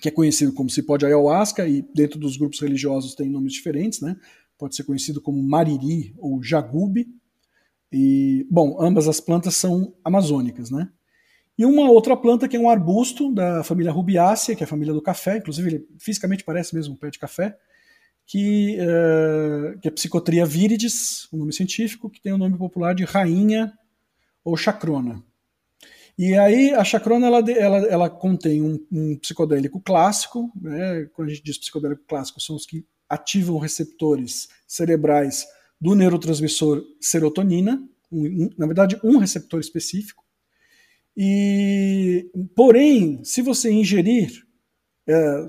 que 0.00 0.08
é 0.08 0.12
conhecido 0.12 0.52
como 0.52 0.68
cipó 0.68 0.98
de 0.98 1.06
ayahuasca, 1.06 1.66
e 1.66 1.82
dentro 1.94 2.18
dos 2.18 2.36
grupos 2.36 2.60
religiosos 2.60 3.14
tem 3.14 3.30
nomes 3.30 3.54
diferentes, 3.54 4.00
né? 4.02 4.16
Pode 4.60 4.76
ser 4.76 4.84
conhecido 4.84 5.22
como 5.22 5.42
mariri 5.42 6.14
ou 6.18 6.42
jagube. 6.42 7.08
E, 7.90 8.46
bom, 8.50 8.76
ambas 8.80 9.08
as 9.08 9.18
plantas 9.18 9.56
são 9.56 9.94
amazônicas, 10.04 10.70
né? 10.70 10.90
E 11.58 11.64
uma 11.64 11.90
outra 11.90 12.16
planta 12.16 12.46
que 12.46 12.56
é 12.56 12.60
um 12.60 12.68
arbusto 12.68 13.32
da 13.32 13.64
família 13.64 13.90
Rubiácea, 13.90 14.54
que 14.54 14.62
é 14.62 14.66
a 14.66 14.68
família 14.68 14.92
do 14.92 15.02
café, 15.02 15.38
inclusive 15.38 15.68
ele 15.68 15.88
fisicamente 15.98 16.44
parece 16.44 16.74
mesmo 16.74 16.94
um 16.94 16.96
pé 16.96 17.10
de 17.10 17.18
café, 17.18 17.56
que, 18.26 18.78
uh, 18.78 19.78
que 19.80 19.88
é 19.88 19.90
Psicotria 19.90 20.46
viridis, 20.46 21.26
o 21.32 21.36
um 21.36 21.40
nome 21.40 21.52
científico, 21.52 22.08
que 22.08 22.20
tem 22.20 22.32
o 22.32 22.38
nome 22.38 22.56
popular 22.56 22.94
de 22.94 23.04
rainha 23.04 23.72
ou 24.44 24.56
chacrona. 24.56 25.22
E 26.18 26.34
aí 26.34 26.72
a 26.74 26.84
chacrona 26.84 27.26
ela, 27.26 27.50
ela, 27.50 27.78
ela 27.86 28.10
contém 28.10 28.62
um, 28.62 28.78
um 28.90 29.16
psicodélico 29.16 29.80
clássico, 29.80 30.50
né? 30.60 31.06
quando 31.12 31.28
a 31.28 31.30
gente 31.32 31.44
diz 31.44 31.58
psicodélico 31.58 32.02
clássico, 32.06 32.40
são 32.40 32.56
os 32.56 32.66
que 32.66 32.84
ativam 33.08 33.58
receptores 33.58 34.48
cerebrais 34.66 35.46
do 35.80 35.94
neurotransmissor 35.94 36.84
serotonina, 37.00 37.82
um, 38.12 38.50
na 38.56 38.66
verdade 38.66 39.00
um 39.02 39.18
receptor 39.18 39.60
específico. 39.60 40.24
E 41.16 42.30
porém, 42.54 43.22
se 43.24 43.42
você 43.42 43.70
ingerir 43.70 44.44
é, 45.08 45.46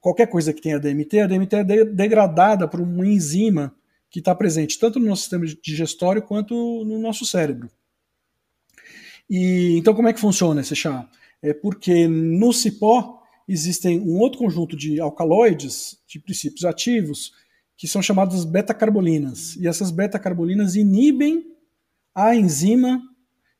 qualquer 0.00 0.26
coisa 0.26 0.52
que 0.52 0.60
tenha 0.60 0.80
DMT, 0.80 1.20
a 1.20 1.26
DMT 1.26 1.56
é 1.56 1.64
de, 1.64 1.84
degradada 1.84 2.66
por 2.66 2.80
uma 2.80 3.06
enzima 3.06 3.74
que 4.10 4.18
está 4.18 4.34
presente 4.34 4.78
tanto 4.78 4.98
no 4.98 5.06
nosso 5.06 5.22
sistema 5.22 5.44
digestório 5.62 6.22
quanto 6.22 6.54
no 6.84 6.98
nosso 6.98 7.24
cérebro. 7.24 7.70
E 9.28 9.76
então 9.76 9.94
como 9.94 10.08
é 10.08 10.12
que 10.12 10.20
funciona 10.20 10.60
esse 10.60 10.74
chá? 10.74 11.08
É 11.42 11.52
porque 11.52 12.06
no 12.06 12.52
cipó 12.52 13.22
existem 13.48 14.00
um 14.00 14.18
outro 14.18 14.38
conjunto 14.38 14.76
de 14.76 15.00
alcaloides, 15.00 15.98
de 16.06 16.18
princípios 16.18 16.64
ativos, 16.64 17.32
que 17.76 17.86
são 17.86 18.02
chamados 18.02 18.44
beta-carbolinas. 18.44 19.56
E 19.56 19.66
essas 19.66 19.90
beta-carbolinas 19.90 20.74
inibem 20.74 21.44
a 22.14 22.34
enzima 22.34 23.00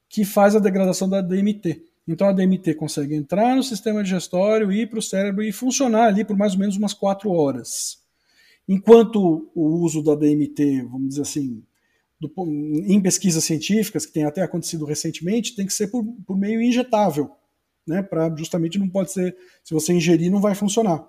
que 0.09 0.25
faz 0.25 0.57
a 0.57 0.61
degradação 0.61 1.09
da 1.09 1.21
DMT. 1.21 1.85
Então 2.09 2.29
a 2.29 2.33
DMT 2.33 2.75
consegue 2.75 3.15
entrar 3.15 3.57
no 3.57 3.63
sistema 3.63 4.03
digestório, 4.03 4.73
ir 4.73 4.89
para 4.89 5.01
o 5.01 5.03
cérebro 5.03 5.43
e 5.43 5.53
funcionar 5.53 6.07
ali 6.07 6.25
por 6.25 6.37
mais 6.37 6.53
ou 6.55 6.61
menos 6.61 6.77
umas 6.77 6.95
quatro 6.95 7.31
horas. 7.31 7.99
Enquanto 8.69 9.51
o 9.55 9.81
uso 9.81 10.03
da 10.03 10.15
DMT, 10.15 10.83
vamos 10.83 11.11
dizer 11.11 11.23
assim, 11.23 11.63
do, 12.21 12.33
em 12.87 13.01
pesquisas 13.01 13.45
científicas, 13.45 14.07
que 14.07 14.13
tem 14.13 14.25
até 14.25 14.43
acontecido 14.43 14.85
recentemente, 14.85 15.55
tem 15.55 15.67
que 15.67 15.73
ser 15.73 15.89
por, 15.89 16.05
por 16.27 16.37
meio 16.37 16.63
injetável, 16.63 17.31
né? 17.87 18.03
Para 18.03 18.35
justamente 18.35 18.79
não 18.79 18.89
pode 18.89 19.13
ser, 19.13 19.37
se 19.63 19.75
você 19.75 19.93
ingerir, 19.93 20.31
não 20.31 20.41
vai 20.41 20.55
funcionar. 20.55 21.07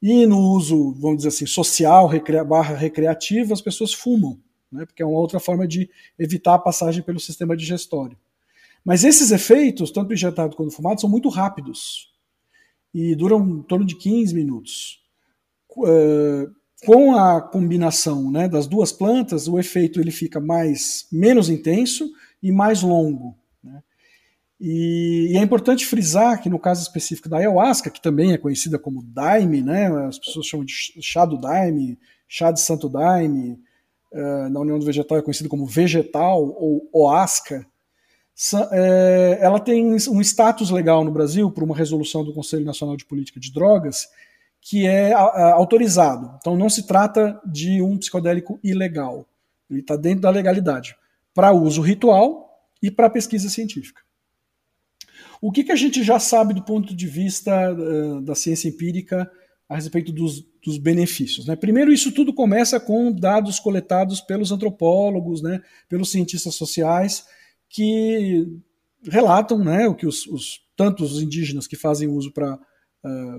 E 0.00 0.26
no 0.26 0.38
uso, 0.38 0.92
vamos 0.94 1.18
dizer 1.18 1.28
assim, 1.28 1.46
social, 1.46 2.10
barra 2.46 2.76
recreativo, 2.76 3.54
as 3.54 3.60
pessoas 3.60 3.94
fumam, 3.94 4.38
né? 4.70 4.84
Porque 4.84 5.02
é 5.02 5.06
uma 5.06 5.18
outra 5.18 5.40
forma 5.40 5.66
de 5.66 5.88
evitar 6.18 6.54
a 6.54 6.58
passagem 6.58 7.02
pelo 7.02 7.20
sistema 7.20 7.56
digestório. 7.56 8.16
Mas 8.84 9.04
esses 9.04 9.30
efeitos, 9.30 9.90
tanto 9.90 10.12
injetado 10.12 10.56
quanto 10.56 10.72
fumado, 10.72 11.00
são 11.00 11.08
muito 11.08 11.28
rápidos 11.28 12.12
e 12.92 13.14
duram 13.14 13.58
em 13.58 13.62
torno 13.62 13.86
de 13.86 13.96
15 13.96 14.34
minutos. 14.34 15.00
Uh, 15.70 16.52
com 16.84 17.16
a 17.16 17.40
combinação 17.40 18.30
né, 18.30 18.48
das 18.48 18.66
duas 18.66 18.92
plantas, 18.92 19.46
o 19.46 19.58
efeito 19.58 20.00
ele 20.00 20.10
fica 20.10 20.40
mais 20.40 21.06
menos 21.10 21.48
intenso 21.48 22.10
e 22.42 22.50
mais 22.50 22.82
longo. 22.82 23.36
Né? 23.62 23.82
E, 24.60 25.28
e, 25.32 25.36
é 25.36 25.40
importante 25.40 25.86
frisar 25.86 26.42
que 26.42 26.50
no 26.50 26.58
caso 26.58 26.82
específico 26.82 27.28
da 27.28 27.38
ayahuasca, 27.38 27.90
que 27.90 28.02
também 28.02 28.32
é 28.32 28.38
conhecida 28.38 28.78
como 28.78 29.02
daime, 29.02 29.62
né, 29.62 29.86
as 30.06 30.18
pessoas 30.18 30.46
chamam 30.46 30.66
de 30.66 30.74
chá 31.00 31.24
do 31.24 31.40
daime, 31.40 31.98
chá 32.28 32.50
de 32.50 32.60
santo 32.60 32.88
daime, 32.88 33.58
uh, 34.12 34.48
na 34.50 34.60
União 34.60 34.78
do 34.78 34.86
Vegetal 34.86 35.18
é 35.18 35.22
conhecido 35.22 35.48
como 35.48 35.66
vegetal 35.66 36.42
ou 36.42 36.88
oasca, 36.92 37.66
é, 38.72 39.38
ela 39.40 39.60
tem 39.60 39.94
um 39.94 40.20
status 40.20 40.70
legal 40.70 41.04
no 41.04 41.12
Brasil 41.12 41.50
por 41.50 41.62
uma 41.62 41.76
resolução 41.76 42.24
do 42.24 42.32
Conselho 42.32 42.64
Nacional 42.64 42.96
de 42.96 43.04
Política 43.04 43.38
de 43.38 43.52
Drogas 43.52 44.08
que 44.62 44.86
é 44.86 45.12
autorizado. 45.12 46.36
Então 46.38 46.56
não 46.56 46.70
se 46.70 46.86
trata 46.86 47.38
de 47.44 47.82
um 47.82 47.98
psicodélico 47.98 48.60
ilegal. 48.62 49.26
Ele 49.68 49.80
está 49.80 49.96
dentro 49.96 50.20
da 50.20 50.30
legalidade 50.30 50.94
para 51.34 51.52
uso 51.52 51.82
ritual 51.82 52.48
e 52.80 52.90
para 52.90 53.10
pesquisa 53.10 53.48
científica. 53.48 54.00
O 55.40 55.50
que, 55.50 55.64
que 55.64 55.72
a 55.72 55.76
gente 55.76 56.04
já 56.04 56.20
sabe 56.20 56.54
do 56.54 56.62
ponto 56.62 56.94
de 56.94 57.06
vista 57.08 57.72
uh, 57.72 58.20
da 58.20 58.36
ciência 58.36 58.68
empírica 58.68 59.28
a 59.68 59.74
respeito 59.74 60.12
dos, 60.12 60.44
dos 60.64 60.78
benefícios? 60.78 61.46
Né? 61.46 61.56
Primeiro, 61.56 61.92
isso 61.92 62.12
tudo 62.12 62.32
começa 62.32 62.78
com 62.78 63.10
dados 63.10 63.58
coletados 63.58 64.20
pelos 64.20 64.52
antropólogos, 64.52 65.42
né, 65.42 65.60
pelos 65.88 66.12
cientistas 66.12 66.54
sociais, 66.54 67.26
que 67.68 68.46
relatam 69.02 69.58
né, 69.58 69.88
o 69.88 69.94
que 69.96 70.06
os, 70.06 70.26
os 70.28 70.60
tantos 70.76 71.20
indígenas 71.20 71.66
que 71.66 71.74
fazem 71.74 72.06
uso 72.06 72.30
para 72.30 72.56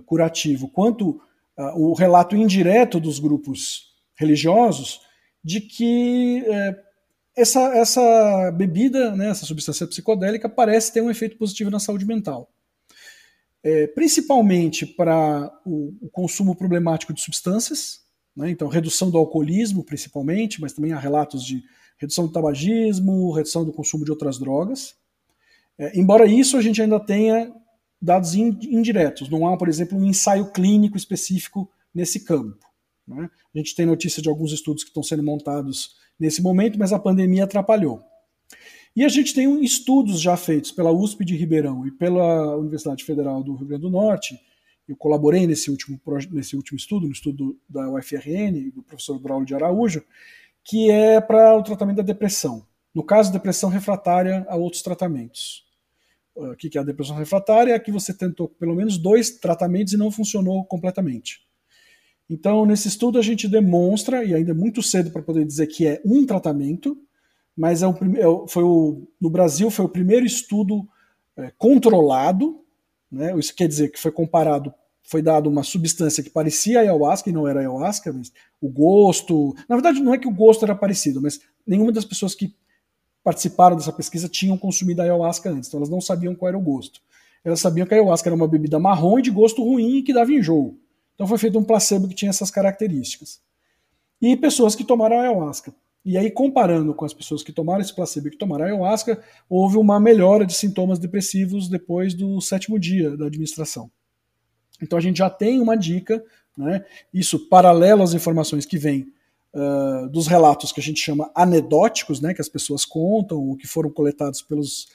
curativo, 0.06 0.68
quanto 0.68 1.22
uh, 1.58 1.78
o 1.78 1.94
relato 1.94 2.36
indireto 2.36 3.00
dos 3.00 3.20
grupos 3.20 3.94
religiosos 4.16 5.00
de 5.44 5.62
que 5.62 6.44
essa, 7.36 7.62
essa 7.76 8.52
bebida, 8.52 9.16
né, 9.16 9.30
essa 9.30 9.46
substância 9.46 9.88
psicodélica, 9.88 10.48
parece 10.48 10.94
ter 10.94 11.02
um 11.02 11.10
efeito 11.10 11.38
positivo 11.38 11.70
na 11.70 11.80
saúde 11.80 12.06
mental. 12.06 12.50
É, 13.64 13.88
principalmente 13.88 14.86
para 14.86 15.52
o, 15.66 15.96
o, 16.02 16.10
consumo 16.10 16.56
problemático 16.56 17.14
de 17.14 17.22
substâncias, 17.22 18.02
né, 18.36 18.50
então 18.50 18.68
redução 18.68 19.10
do 19.10 19.18
alcoolismo, 19.18 19.84
principalmente, 19.84 20.60
mas 20.60 20.74
também 20.74 20.92
há 20.92 21.00
relatos 21.00 21.44
de 21.44 21.64
redução 21.98 22.28
do 22.28 22.34
tabagismo, 22.34 23.32
redução 23.32 23.64
do 23.64 23.72
consumo 23.72 24.04
de 24.04 24.12
outras 24.12 24.38
drogas. 24.38 24.96
É, 25.78 25.98
embora 25.98 26.26
isso 26.26 26.58
a 26.58 26.62
gente 26.62 26.82
ainda 26.82 27.00
tenha 27.00 27.52
dados 28.04 28.36
indiretos, 28.36 29.30
não 29.30 29.48
há, 29.48 29.56
por 29.58 29.70
exemplo, 29.70 29.98
um 29.98 30.04
ensaio 30.04 30.52
clínico 30.52 30.98
específico 30.98 31.72
nesse 31.96 32.20
campo. 32.26 32.68
Né? 33.08 33.30
A 33.56 33.58
gente 33.58 33.74
tem 33.74 33.86
notícia 33.86 34.22
de 34.22 34.28
alguns 34.28 34.52
estudos 34.52 34.84
que 34.84 34.90
estão 34.90 35.02
sendo 35.02 35.24
montados 35.24 35.96
nesse 36.20 36.42
momento, 36.42 36.78
mas 36.78 36.92
a 36.92 37.00
pandemia 37.00 37.46
atrapalhou. 37.46 38.02
E 38.94 39.06
a 39.06 39.08
gente 39.08 39.34
tem 39.34 39.64
estudos 39.64 40.20
já 40.20 40.36
feitos 40.36 40.72
pela 40.72 40.92
USP 40.92 41.24
de 41.24 41.36
Ribeirão 41.36 41.88
e 41.88 41.92
pela 41.92 42.58
Universidade 42.58 43.06
Federal 43.06 43.42
do 43.42 43.56
Rio 43.56 43.68
Grande 43.68 43.84
do 43.84 43.90
Norte. 43.90 44.38
Eu 44.88 44.98
colaborei 44.98 45.48
nesse 45.48 45.72
último, 45.72 46.00
nesse 46.30 46.58
último 46.58 46.78
estudo, 46.78 47.06
no 47.06 47.14
estudo 47.14 47.58
da 47.70 47.90
UFRN, 47.90 48.70
do 48.76 48.84
professor 48.84 49.18
Braulio 49.18 49.48
de 49.48 49.56
Araújo, 49.56 50.04
que 50.62 50.92
é 50.92 51.22
para 51.22 51.58
o 51.58 51.64
tratamento 51.64 51.98
da 51.98 52.04
depressão. 52.04 52.66
No 52.94 53.02
caso, 53.02 53.32
depressão 53.32 53.70
refratária 53.70 54.46
a 54.50 54.58
outros 54.58 54.84
tratamentos. 54.84 55.64
O 56.36 56.56
que 56.56 56.78
é 56.78 56.82
a 56.82 56.84
depressão 56.84 57.16
refratária? 57.16 57.74
É 57.74 57.80
que 57.80 57.92
você 57.92 58.14
tentou 58.14 58.48
pelo 58.48 58.76
menos 58.76 58.98
dois 58.98 59.32
tratamentos 59.32 59.94
e 59.94 59.98
não 59.98 60.12
funcionou 60.12 60.66
completamente. 60.66 61.42
Então, 62.30 62.66
nesse 62.66 62.88
estudo, 62.88 63.20
a 63.20 63.22
gente 63.22 63.48
demonstra, 63.48 64.24
e 64.24 64.34
ainda 64.34 64.52
é 64.52 64.56
muito 64.56 64.82
cedo 64.82 65.12
para 65.12 65.22
poder 65.22 65.46
dizer 65.46 65.68
que 65.68 65.86
é 65.86 66.02
um 66.06 66.26
tratamento, 66.26 66.98
mas 67.56 67.84
é 67.84 67.88
o, 67.88 67.92
é 67.92 68.48
foi 68.48 68.64
o, 68.64 69.08
no 69.22 69.30
Brasil 69.30 69.70
foi 69.70 69.86
o 69.86 69.90
primeiro 69.90 70.26
estudo 70.26 70.88
é, 71.38 71.52
controlado, 71.58 72.62
né? 73.12 73.38
isso 73.38 73.54
quer 73.56 73.68
dizer 73.68 73.92
que 73.92 74.00
foi 74.00 74.12
comparado 74.12 74.74
foi 75.04 75.22
dado 75.22 75.50
uma 75.50 75.64
substância 75.64 76.24
que 76.24 76.30
parecia 76.30 76.80
ayahuasca 76.80 77.30
e 77.30 77.34
não 77.34 77.48
era 77.48 77.60
ayahuasca, 77.60 78.12
mas 78.12 78.32
o 78.62 78.70
gosto. 78.70 79.54
Na 79.68 79.76
verdade, 79.76 80.02
não 80.02 80.14
é 80.14 80.18
que 80.18 80.28
o 80.28 80.34
gosto 80.34 80.64
era 80.64 80.74
parecido, 80.74 81.22
mas 81.22 81.42
nenhuma 81.68 81.92
das 81.92 82.06
pessoas 82.06 82.34
que 82.34 82.56
participaram 83.24 83.76
dessa 83.76 83.94
pesquisa 83.94 84.28
tinham 84.28 84.58
consumido 84.58 85.02
ayahuasca 85.02 85.50
antes, 85.50 85.70
então 85.70 85.80
elas 85.80 85.90
não 85.90 86.02
sabiam 86.02 86.36
qual 86.36 86.50
era 86.50 86.58
o 86.58 86.62
gosto. 86.62 87.02
Elas 87.44 87.60
sabiam 87.60 87.86
que 87.86 87.94
a 87.94 87.98
ayahuasca 87.98 88.30
era 88.30 88.36
uma 88.36 88.48
bebida 88.48 88.80
marrom 88.80 89.20
e 89.20 89.22
de 89.22 89.32
gosto 89.32 89.64
ruim 89.64 89.98
e 89.98 90.04
que 90.04 90.14
dava 90.14 90.32
enjoo. 90.32 90.78
Então 91.16 91.28
foi 91.28 91.38
feito 91.38 91.58
um 91.60 91.64
placebo 91.64 92.08
que 92.08 92.16
tinha 92.16 92.30
essas 92.30 92.50
características. 92.50 93.42
E 94.22 94.36
pessoas 94.38 94.76
que 94.76 94.84
tomaram 94.84 95.20
ayahuasca. 95.20 95.74
E 96.06 96.18
aí, 96.18 96.30
comparando 96.30 96.94
com 96.94 97.06
as 97.06 97.14
pessoas 97.14 97.44
que 97.44 97.52
tomaram 97.54 97.82
esse 97.82 97.96
placebo 97.96 98.28
e 98.28 98.32
que 98.32 98.38
tomaram 98.38 98.66
ayahuasca, 98.66 99.22
houve 99.50 99.78
uma 99.78 100.00
melhora 100.00 100.46
de 100.46 100.54
sintomas 100.54 101.00
depressivos 101.00 101.70
depois 101.70 102.14
do 102.14 102.42
sétimo 102.42 102.78
dia 102.78 103.16
da 103.16 103.28
administração. 103.28 103.90
Então 104.82 104.98
a 104.98 105.02
gente 105.02 105.18
já 105.18 105.30
tem 105.30 105.62
uma 105.62 105.78
dica, 105.78 106.24
né? 106.58 106.84
isso 107.14 107.48
paralelo 107.48 108.04
às 108.04 108.14
informações 108.14 108.66
que 108.66 108.78
vêm 108.78 109.08
uh, 109.54 110.10
dos 110.10 110.28
relatos 110.28 110.72
que 110.72 110.80
a 110.80 110.84
gente 110.84 111.00
chama 111.00 111.32
anedóticos, 111.36 112.20
né? 112.20 112.34
que 112.34 112.42
as 112.42 112.50
pessoas 112.50 112.86
contam, 112.86 113.40
ou 113.40 113.56
que 113.56 113.68
foram 113.68 113.90
coletados 113.90 114.42
pelos 114.42 114.88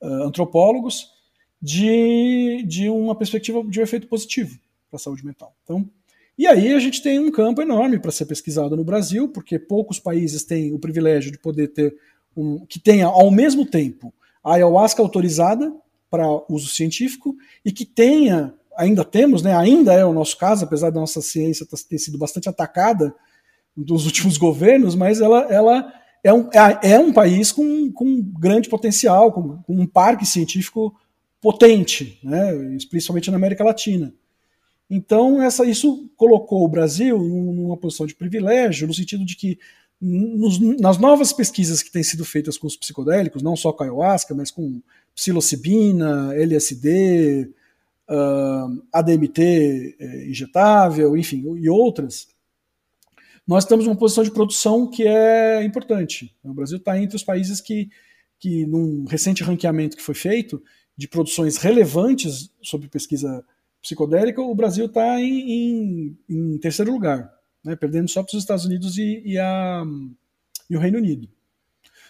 uh, 0.00 0.24
antropólogos, 0.24 1.12
de, 1.60 2.62
de 2.66 2.88
uma 2.90 3.14
perspectiva 3.14 3.62
de 3.64 3.80
um 3.80 3.82
efeito 3.82 4.06
positivo 4.06 4.58
para 4.90 4.96
a 4.96 5.00
saúde 5.00 5.24
mental. 5.24 5.54
Então, 5.64 5.88
e 6.36 6.46
aí 6.46 6.74
a 6.74 6.78
gente 6.78 7.02
tem 7.02 7.18
um 7.18 7.30
campo 7.30 7.62
enorme 7.62 7.98
para 7.98 8.10
ser 8.10 8.26
pesquisado 8.26 8.76
no 8.76 8.84
Brasil, 8.84 9.28
porque 9.28 9.58
poucos 9.58 9.98
países 9.98 10.44
têm 10.44 10.74
o 10.74 10.78
privilégio 10.78 11.30
de 11.30 11.38
poder 11.38 11.68
ter 11.68 11.96
um 12.36 12.66
que 12.66 12.80
tenha 12.80 13.06
ao 13.06 13.30
mesmo 13.30 13.64
tempo 13.64 14.12
a 14.42 14.54
ayahuasca 14.54 15.00
autorizada 15.00 15.72
para 16.10 16.26
uso 16.48 16.68
científico 16.68 17.36
e 17.64 17.72
que 17.72 17.86
tenha 17.86 18.52
ainda 18.76 19.04
temos, 19.04 19.40
né, 19.40 19.56
ainda 19.56 19.92
é 19.92 20.04
o 20.04 20.12
nosso 20.12 20.36
caso, 20.36 20.64
apesar 20.64 20.90
da 20.90 20.98
nossa 20.98 21.22
ciência 21.22 21.64
ter 21.88 21.98
sido 21.98 22.18
bastante 22.18 22.48
atacada 22.48 23.14
dos 23.76 24.06
últimos 24.06 24.36
governos, 24.38 24.94
mas 24.94 25.20
ela, 25.20 25.42
ela 25.50 25.92
é, 26.22 26.32
um, 26.32 26.48
é, 26.52 26.92
é 26.92 26.98
um 26.98 27.12
país 27.12 27.52
com, 27.52 27.92
com 27.92 28.22
grande 28.22 28.68
potencial, 28.68 29.32
com, 29.32 29.58
com, 29.58 29.74
um 29.74 29.86
parque 29.86 30.24
científico 30.24 30.94
potente, 31.40 32.18
né, 32.22 32.52
principalmente 32.88 33.30
na 33.30 33.36
América 33.36 33.64
Latina. 33.64 34.12
Então, 34.88 35.42
essa, 35.42 35.64
isso 35.64 36.10
colocou 36.16 36.64
o 36.64 36.68
Brasil 36.68 37.18
numa 37.18 37.76
posição 37.76 38.06
de 38.06 38.14
privilégio, 38.14 38.86
no 38.86 38.94
sentido 38.94 39.24
de 39.24 39.36
que 39.36 39.58
nos, 40.00 40.58
nas 40.78 40.98
novas 40.98 41.32
pesquisas 41.32 41.82
que 41.82 41.90
têm 41.90 42.02
sido 42.02 42.24
feitas 42.24 42.58
com 42.58 42.66
os 42.66 42.76
psicodélicos, 42.76 43.42
não 43.42 43.56
só 43.56 43.72
com 43.72 43.82
a 43.82 43.86
ayahuasca, 43.86 44.34
mas 44.34 44.50
com 44.50 44.82
psilocibina, 45.14 46.34
LSD, 46.34 47.50
uh, 48.08 48.82
ADMT 48.92 49.96
é, 49.98 50.28
injetável, 50.28 51.16
enfim, 51.16 51.44
e 51.56 51.68
outras, 51.68 52.28
nós 53.46 53.64
temos 53.64 53.86
uma 53.86 53.96
posição 53.96 54.24
de 54.24 54.30
produção 54.30 54.88
que 54.88 55.06
é 55.06 55.62
importante. 55.64 56.34
O 56.42 56.54
Brasil 56.54 56.78
está 56.78 56.98
entre 56.98 57.16
os 57.16 57.22
países 57.22 57.60
que, 57.60 57.90
que, 58.38 58.66
num 58.66 59.04
recente 59.04 59.42
ranqueamento 59.42 59.96
que 59.96 60.02
foi 60.02 60.14
feito, 60.14 60.62
de 60.96 61.06
produções 61.06 61.56
relevantes 61.58 62.50
sobre 62.62 62.88
pesquisa 62.88 63.44
psicodélica, 63.82 64.40
o 64.40 64.54
Brasil 64.54 64.86
está 64.86 65.20
em, 65.20 65.50
em, 65.50 66.18
em, 66.28 66.58
terceiro 66.58 66.90
lugar, 66.90 67.30
né, 67.62 67.76
perdendo 67.76 68.08
só 68.08 68.22
para 68.22 68.34
os 68.34 68.42
Estados 68.42 68.64
Unidos 68.64 68.96
e, 68.96 69.22
e, 69.24 69.38
a, 69.38 69.84
e 70.70 70.76
o 70.76 70.80
Reino 70.80 70.96
Unido. 70.96 71.28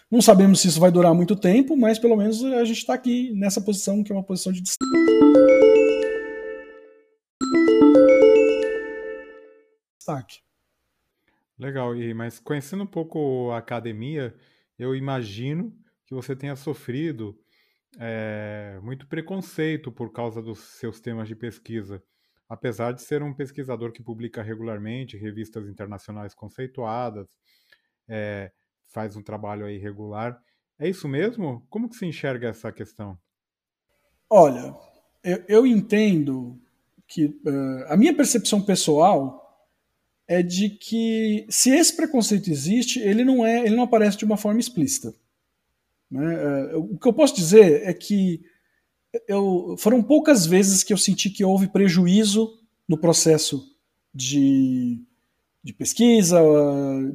Não 0.09 0.21
sabemos 0.21 0.61
se 0.61 0.69
isso 0.69 0.79
vai 0.79 0.91
durar 0.91 1.13
muito 1.13 1.35
tempo, 1.35 1.75
mas 1.75 1.99
pelo 1.99 2.15
menos 2.15 2.41
a 2.45 2.63
gente 2.63 2.77
está 2.77 2.93
aqui 2.93 3.33
nessa 3.33 3.59
posição, 3.59 4.03
que 4.03 4.11
é 4.11 4.15
uma 4.15 4.23
posição 4.23 4.53
de 4.53 4.61
destaque. 10.05 10.44
Legal, 11.57 11.95
e 11.95 12.13
mas 12.13 12.39
conhecendo 12.39 12.83
um 12.83 12.87
pouco 12.87 13.49
a 13.51 13.57
academia, 13.57 14.35
eu 14.77 14.95
imagino 14.95 15.73
que 16.05 16.13
você 16.13 16.35
tenha 16.35 16.55
sofrido 16.55 17.37
é, 17.97 18.77
muito 18.83 19.07
preconceito 19.07 19.91
por 19.91 20.11
causa 20.11 20.41
dos 20.41 20.59
seus 20.59 20.99
temas 20.99 21.27
de 21.27 21.35
pesquisa. 21.35 22.03
Apesar 22.47 22.91
de 22.91 23.01
ser 23.01 23.23
um 23.23 23.33
pesquisador 23.33 23.91
que 23.91 24.03
publica 24.03 24.43
regularmente 24.43 25.17
revistas 25.17 25.67
internacionais 25.67 26.35
conceituadas, 26.35 27.27
é, 28.07 28.51
faz 28.87 29.15
um 29.15 29.23
trabalho 29.23 29.65
aí 29.65 29.77
regular. 29.77 30.39
É 30.77 30.87
isso 30.87 31.07
mesmo? 31.07 31.65
Como 31.69 31.89
que 31.89 31.95
se 31.95 32.05
enxerga 32.05 32.49
essa 32.49 32.71
questão? 32.71 33.17
Olha, 34.29 34.75
eu, 35.23 35.43
eu 35.47 35.67
entendo 35.67 36.59
que 37.07 37.25
uh, 37.25 37.85
a 37.87 37.97
minha 37.97 38.15
percepção 38.15 38.61
pessoal 38.61 39.44
é 40.27 40.41
de 40.41 40.69
que 40.69 41.45
se 41.49 41.69
esse 41.69 41.95
preconceito 41.95 42.49
existe, 42.49 42.99
ele 42.99 43.23
não 43.23 43.45
é, 43.45 43.65
ele 43.65 43.75
não 43.75 43.83
aparece 43.83 44.17
de 44.17 44.25
uma 44.25 44.37
forma 44.37 44.59
explícita. 44.59 45.13
Né? 46.09 46.73
Uh, 46.73 46.93
o 46.93 46.97
que 46.97 47.07
eu 47.07 47.13
posso 47.13 47.35
dizer 47.35 47.83
é 47.83 47.93
que 47.93 48.41
eu, 49.27 49.75
foram 49.77 50.01
poucas 50.01 50.45
vezes 50.45 50.83
que 50.83 50.91
eu 50.91 50.97
senti 50.97 51.29
que 51.29 51.43
houve 51.43 51.67
prejuízo 51.67 52.59
no 52.87 52.97
processo 52.97 53.63
de, 54.13 54.99
de 55.63 55.73
pesquisa, 55.73 56.39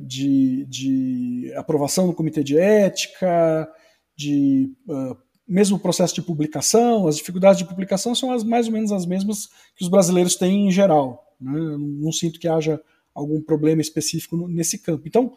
de, 0.01 0.65
de 0.67 1.53
aprovação 1.57 2.07
no 2.07 2.15
comitê 2.15 2.43
de 2.43 2.59
ética, 2.59 3.69
de 4.17 4.73
uh, 4.89 5.17
mesmo 5.47 5.79
processo 5.79 6.15
de 6.15 6.23
publicação, 6.23 7.09
as 7.09 7.17
dificuldades 7.17 7.59
de 7.59 7.65
publicação 7.65 8.15
são 8.15 8.31
as, 8.33 8.45
mais 8.45 8.67
ou 8.67 8.73
menos 8.73 8.93
as 8.93 9.05
mesmas 9.05 9.49
que 9.75 9.83
os 9.83 9.89
brasileiros 9.89 10.37
têm 10.37 10.69
em 10.69 10.71
geral. 10.71 11.27
Né? 11.41 11.59
Não 11.79 12.13
sinto 12.13 12.39
que 12.39 12.47
haja 12.47 12.81
algum 13.15 13.41
problema 13.41 13.81
específico 13.81 14.49
nesse 14.49 14.79
campo. 14.79 15.07
Então, 15.07 15.37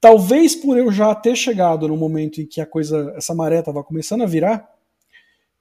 talvez 0.00 0.54
por 0.54 0.78
eu 0.78 0.90
já 0.92 1.14
ter 1.14 1.36
chegado 1.36 1.88
no 1.88 1.96
momento 1.96 2.40
em 2.40 2.46
que 2.46 2.60
a 2.60 2.66
coisa, 2.66 3.12
essa 3.16 3.34
maré 3.34 3.60
estava 3.60 3.82
começando 3.82 4.22
a 4.22 4.26
virar, 4.26 4.68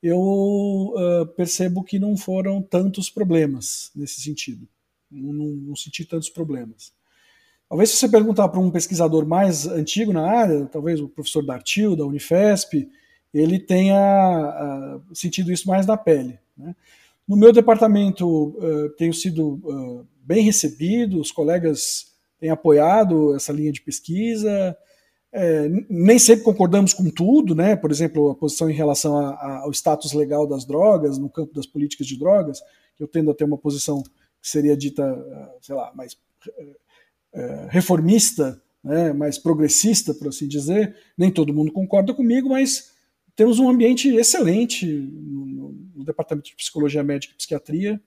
eu 0.02 0.20
uh, 0.20 1.26
percebo 1.36 1.84
que 1.84 1.98
não 1.98 2.16
foram 2.16 2.62
tantos 2.62 3.10
problemas 3.10 3.92
nesse 3.96 4.22
sentido. 4.22 4.68
Não, 5.10 5.34
não, 5.34 5.46
não 5.48 5.76
senti 5.76 6.06
tantos 6.06 6.30
problemas. 6.30 6.94
Talvez 7.68 7.90
se 7.90 7.98
você 7.98 8.08
perguntar 8.08 8.48
para 8.48 8.60
um 8.60 8.72
pesquisador 8.72 9.26
mais 9.26 9.68
antigo 9.68 10.14
na 10.14 10.26
área, 10.26 10.66
talvez 10.68 11.02
o 11.02 11.10
professor 11.10 11.46
Dartil, 11.46 11.96
da 11.96 12.06
Unifesp, 12.06 12.90
ele 13.34 13.60
tenha 13.60 15.02
uh, 15.10 15.16
sentido 15.16 15.52
isso 15.52 15.68
mais 15.68 15.86
na 15.86 15.98
pele. 15.98 16.40
Né? 16.58 16.76
No 17.28 17.36
meu 17.36 17.52
departamento, 17.52 18.28
uh, 18.28 18.90
tenho 18.98 19.14
sido 19.14 19.56
uh, 19.64 20.08
bem 20.22 20.44
recebido, 20.44 21.20
os 21.20 21.32
colegas 21.32 22.16
têm 22.40 22.50
apoiado 22.50 23.36
essa 23.36 23.52
linha 23.52 23.72
de 23.72 23.82
pesquisa. 23.82 24.76
É, 25.30 25.70
nem 25.90 26.18
sempre 26.18 26.46
concordamos 26.46 26.94
com 26.94 27.10
tudo, 27.10 27.54
né? 27.54 27.76
por 27.76 27.92
exemplo, 27.92 28.30
a 28.30 28.36
posição 28.36 28.70
em 28.70 28.74
relação 28.74 29.18
a, 29.18 29.32
a, 29.32 29.58
ao 29.64 29.72
status 29.72 30.14
legal 30.14 30.48
das 30.48 30.66
drogas, 30.66 31.18
no 31.18 31.30
campo 31.30 31.54
das 31.54 31.68
políticas 31.68 32.08
de 32.08 32.18
drogas, 32.18 32.62
que 32.96 33.04
eu 33.04 33.08
tendo 33.08 33.30
a 33.30 33.36
ter 33.36 33.44
uma 33.44 33.58
posição 33.58 34.02
que 34.02 34.50
seria 34.50 34.76
dita, 34.76 35.04
sei 35.62 35.76
lá, 35.76 35.92
mais 35.94 36.18
é, 37.34 37.68
reformista, 37.70 38.60
né? 38.84 39.12
mais 39.14 39.38
progressista, 39.38 40.14
por 40.14 40.30
assim 40.30 40.48
dizer. 40.48 40.96
Nem 41.18 41.30
todo 41.30 41.54
mundo 41.54 41.72
concorda 41.72 42.14
comigo, 42.14 42.50
mas 42.50 42.92
temos 43.36 43.60
um 43.60 43.70
ambiente 43.70 44.10
excelente 44.16 44.88
no, 44.88 45.46
no, 45.46 45.87
departamento 46.04 46.50
de 46.50 46.56
psicologia 46.56 47.04
médica 47.04 47.34
e 47.34 47.38
psiquiatria. 47.38 48.02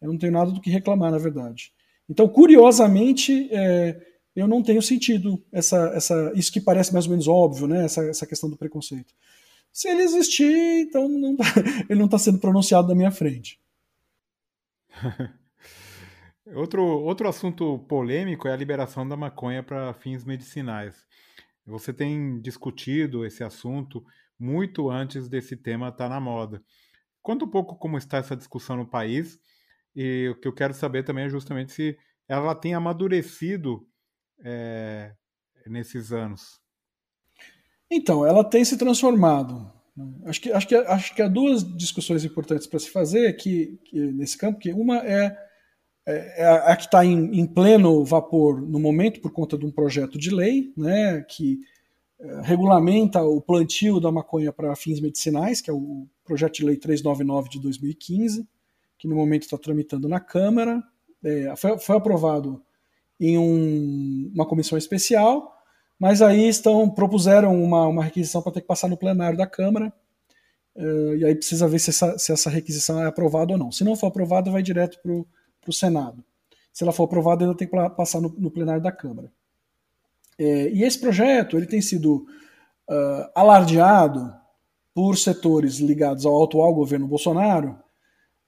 Eu 0.00 0.08
não 0.08 0.18
tenho 0.18 0.32
nada 0.32 0.50
do 0.50 0.60
que 0.60 0.70
reclamar, 0.70 1.10
na 1.10 1.18
verdade. 1.18 1.72
Então, 2.08 2.28
curiosamente, 2.28 3.48
é, 3.50 4.00
eu 4.34 4.46
não 4.46 4.62
tenho 4.62 4.82
sentido 4.82 5.42
essa, 5.50 5.88
essa, 5.94 6.32
isso 6.34 6.52
que 6.52 6.60
parece 6.60 6.92
mais 6.92 7.06
ou 7.06 7.10
menos 7.10 7.26
óbvio, 7.26 7.66
né? 7.66 7.84
essa, 7.84 8.04
essa 8.04 8.26
questão 8.26 8.50
do 8.50 8.56
preconceito. 8.56 9.14
Se 9.72 9.88
ele 9.88 10.02
existir, 10.02 10.82
então 10.82 11.08
não 11.08 11.36
tá, 11.36 11.44
ele 11.88 11.98
não 11.98 12.06
está 12.06 12.18
sendo 12.18 12.38
pronunciado 12.38 12.88
na 12.88 12.94
minha 12.94 13.10
frente. 13.10 13.60
outro, 16.54 16.82
outro 16.82 17.28
assunto 17.28 17.78
polêmico 17.80 18.46
é 18.46 18.52
a 18.52 18.56
liberação 18.56 19.08
da 19.08 19.16
maconha 19.16 19.62
para 19.62 19.92
fins 19.94 20.24
medicinais. 20.24 21.06
Você 21.66 21.92
tem 21.92 22.40
discutido 22.40 23.24
esse 23.24 23.42
assunto 23.42 24.04
muito 24.38 24.90
antes 24.90 25.28
desse 25.28 25.56
tema 25.56 25.88
estar 25.88 26.04
tá 26.04 26.08
na 26.10 26.20
moda. 26.20 26.62
Conta 27.26 27.44
um 27.44 27.48
pouco 27.48 27.74
como 27.74 27.98
está 27.98 28.18
essa 28.18 28.36
discussão 28.36 28.76
no 28.76 28.86
país 28.86 29.36
e 29.96 30.28
o 30.28 30.40
que 30.40 30.46
eu 30.46 30.52
quero 30.52 30.72
saber 30.72 31.04
também 31.04 31.24
é 31.24 31.28
justamente 31.28 31.72
se 31.72 31.98
ela 32.28 32.54
tem 32.54 32.72
amadurecido 32.72 33.84
é, 34.44 35.12
nesses 35.66 36.12
anos. 36.12 36.60
Então, 37.90 38.24
ela 38.24 38.44
tem 38.44 38.64
se 38.64 38.78
transformado. 38.78 39.68
Né? 39.96 40.08
Acho 40.26 40.40
que, 40.40 40.52
acho 40.52 40.68
que, 40.68 40.74
acho 40.76 41.14
que 41.16 41.20
há 41.20 41.26
duas 41.26 41.64
discussões 41.76 42.24
importantes 42.24 42.68
para 42.68 42.78
se 42.78 42.90
fazer 42.90 43.26
aqui 43.26 43.80
nesse 43.92 44.38
campo, 44.38 44.60
que 44.60 44.72
uma 44.72 44.98
é, 44.98 45.36
é, 46.06 46.42
é 46.44 46.46
a 46.46 46.76
que 46.76 46.84
está 46.84 47.04
em, 47.04 47.40
em, 47.40 47.44
pleno 47.44 48.04
vapor 48.04 48.62
no 48.62 48.78
momento 48.78 49.20
por 49.20 49.32
conta 49.32 49.58
de 49.58 49.66
um 49.66 49.72
projeto 49.72 50.16
de 50.16 50.32
lei, 50.32 50.72
né, 50.76 51.22
que 51.22 51.58
regulamenta 52.44 53.20
o 53.20 53.40
plantio 53.40 53.98
da 53.98 54.12
maconha 54.12 54.52
para 54.52 54.76
fins 54.76 55.00
medicinais, 55.00 55.60
que 55.60 55.68
é 55.68 55.72
o 55.72 56.06
projeto 56.26 56.54
de 56.54 56.64
lei 56.64 56.76
399 56.76 57.48
de 57.48 57.60
2015, 57.60 58.46
que 58.98 59.08
no 59.08 59.16
momento 59.16 59.42
está 59.42 59.56
tramitando 59.56 60.08
na 60.08 60.20
Câmara. 60.20 60.82
É, 61.22 61.54
foi, 61.56 61.78
foi, 61.78 61.96
aprovado 61.96 62.62
em 63.18 63.38
um, 63.38 64.30
uma 64.34 64.46
comissão 64.46 64.76
especial, 64.76 65.56
mas 65.98 66.20
aí 66.20 66.48
estão 66.48 66.88
propuseram 66.90 67.62
uma, 67.62 67.86
uma 67.86 68.04
requisição 68.04 68.42
para 68.42 68.52
ter 68.52 68.60
que 68.60 68.66
passar 68.66 68.88
no 68.88 68.96
plenário 68.96 69.38
da 69.38 69.46
Câmara, 69.46 69.92
é, 70.76 71.16
e 71.16 71.24
aí 71.24 71.34
precisa 71.34 71.66
ver 71.66 71.78
se 71.78 71.90
essa, 71.90 72.18
se 72.18 72.32
essa 72.32 72.50
requisição 72.50 73.02
é 73.02 73.06
aprovada 73.06 73.52
ou 73.52 73.58
não. 73.58 73.72
Se 73.72 73.82
não 73.82 73.96
for 73.96 74.08
aprovada, 74.08 74.50
vai 74.50 74.62
direto 74.62 74.98
para 75.02 75.12
o 75.70 75.72
Senado. 75.72 76.22
Se 76.72 76.84
ela 76.84 76.92
for 76.92 77.04
aprovada, 77.04 77.44
ainda 77.44 77.56
tem 77.56 77.66
que 77.66 77.90
passar 77.96 78.20
no, 78.20 78.28
no 78.28 78.50
plenário 78.50 78.82
da 78.82 78.92
Câmara. 78.92 79.32
É, 80.38 80.68
e 80.68 80.82
esse 80.82 80.98
projeto 81.00 81.56
ele 81.56 81.66
tem 81.66 81.80
sido 81.80 82.26
uh, 82.90 83.30
alardeado 83.34 84.34
por 84.96 85.18
setores 85.18 85.76
ligados 85.76 86.24
ao 86.24 86.42
atual 86.42 86.74
governo 86.74 87.06
Bolsonaro 87.06 87.76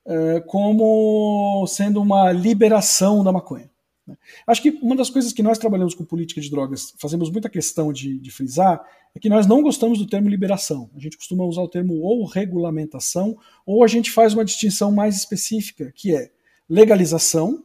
uh, 0.06 0.42
como 0.46 1.66
sendo 1.66 2.00
uma 2.00 2.32
liberação 2.32 3.22
da 3.22 3.30
maconha. 3.30 3.70
Né? 4.06 4.16
Acho 4.46 4.62
que 4.62 4.70
uma 4.80 4.96
das 4.96 5.10
coisas 5.10 5.30
que 5.34 5.42
nós 5.42 5.58
trabalhamos 5.58 5.94
com 5.94 6.06
política 6.06 6.40
de 6.40 6.50
drogas, 6.50 6.94
fazemos 6.98 7.30
muita 7.30 7.50
questão 7.50 7.92
de, 7.92 8.18
de 8.18 8.30
frisar, 8.30 8.82
é 9.14 9.18
que 9.18 9.28
nós 9.28 9.46
não 9.46 9.60
gostamos 9.60 9.98
do 9.98 10.06
termo 10.06 10.26
liberação. 10.26 10.88
A 10.96 10.98
gente 10.98 11.18
costuma 11.18 11.44
usar 11.44 11.60
o 11.60 11.68
termo 11.68 12.00
ou 12.00 12.24
regulamentação, 12.24 13.36
ou 13.66 13.84
a 13.84 13.86
gente 13.86 14.10
faz 14.10 14.32
uma 14.32 14.42
distinção 14.42 14.90
mais 14.90 15.18
específica, 15.18 15.92
que 15.94 16.16
é 16.16 16.30
legalização 16.66 17.62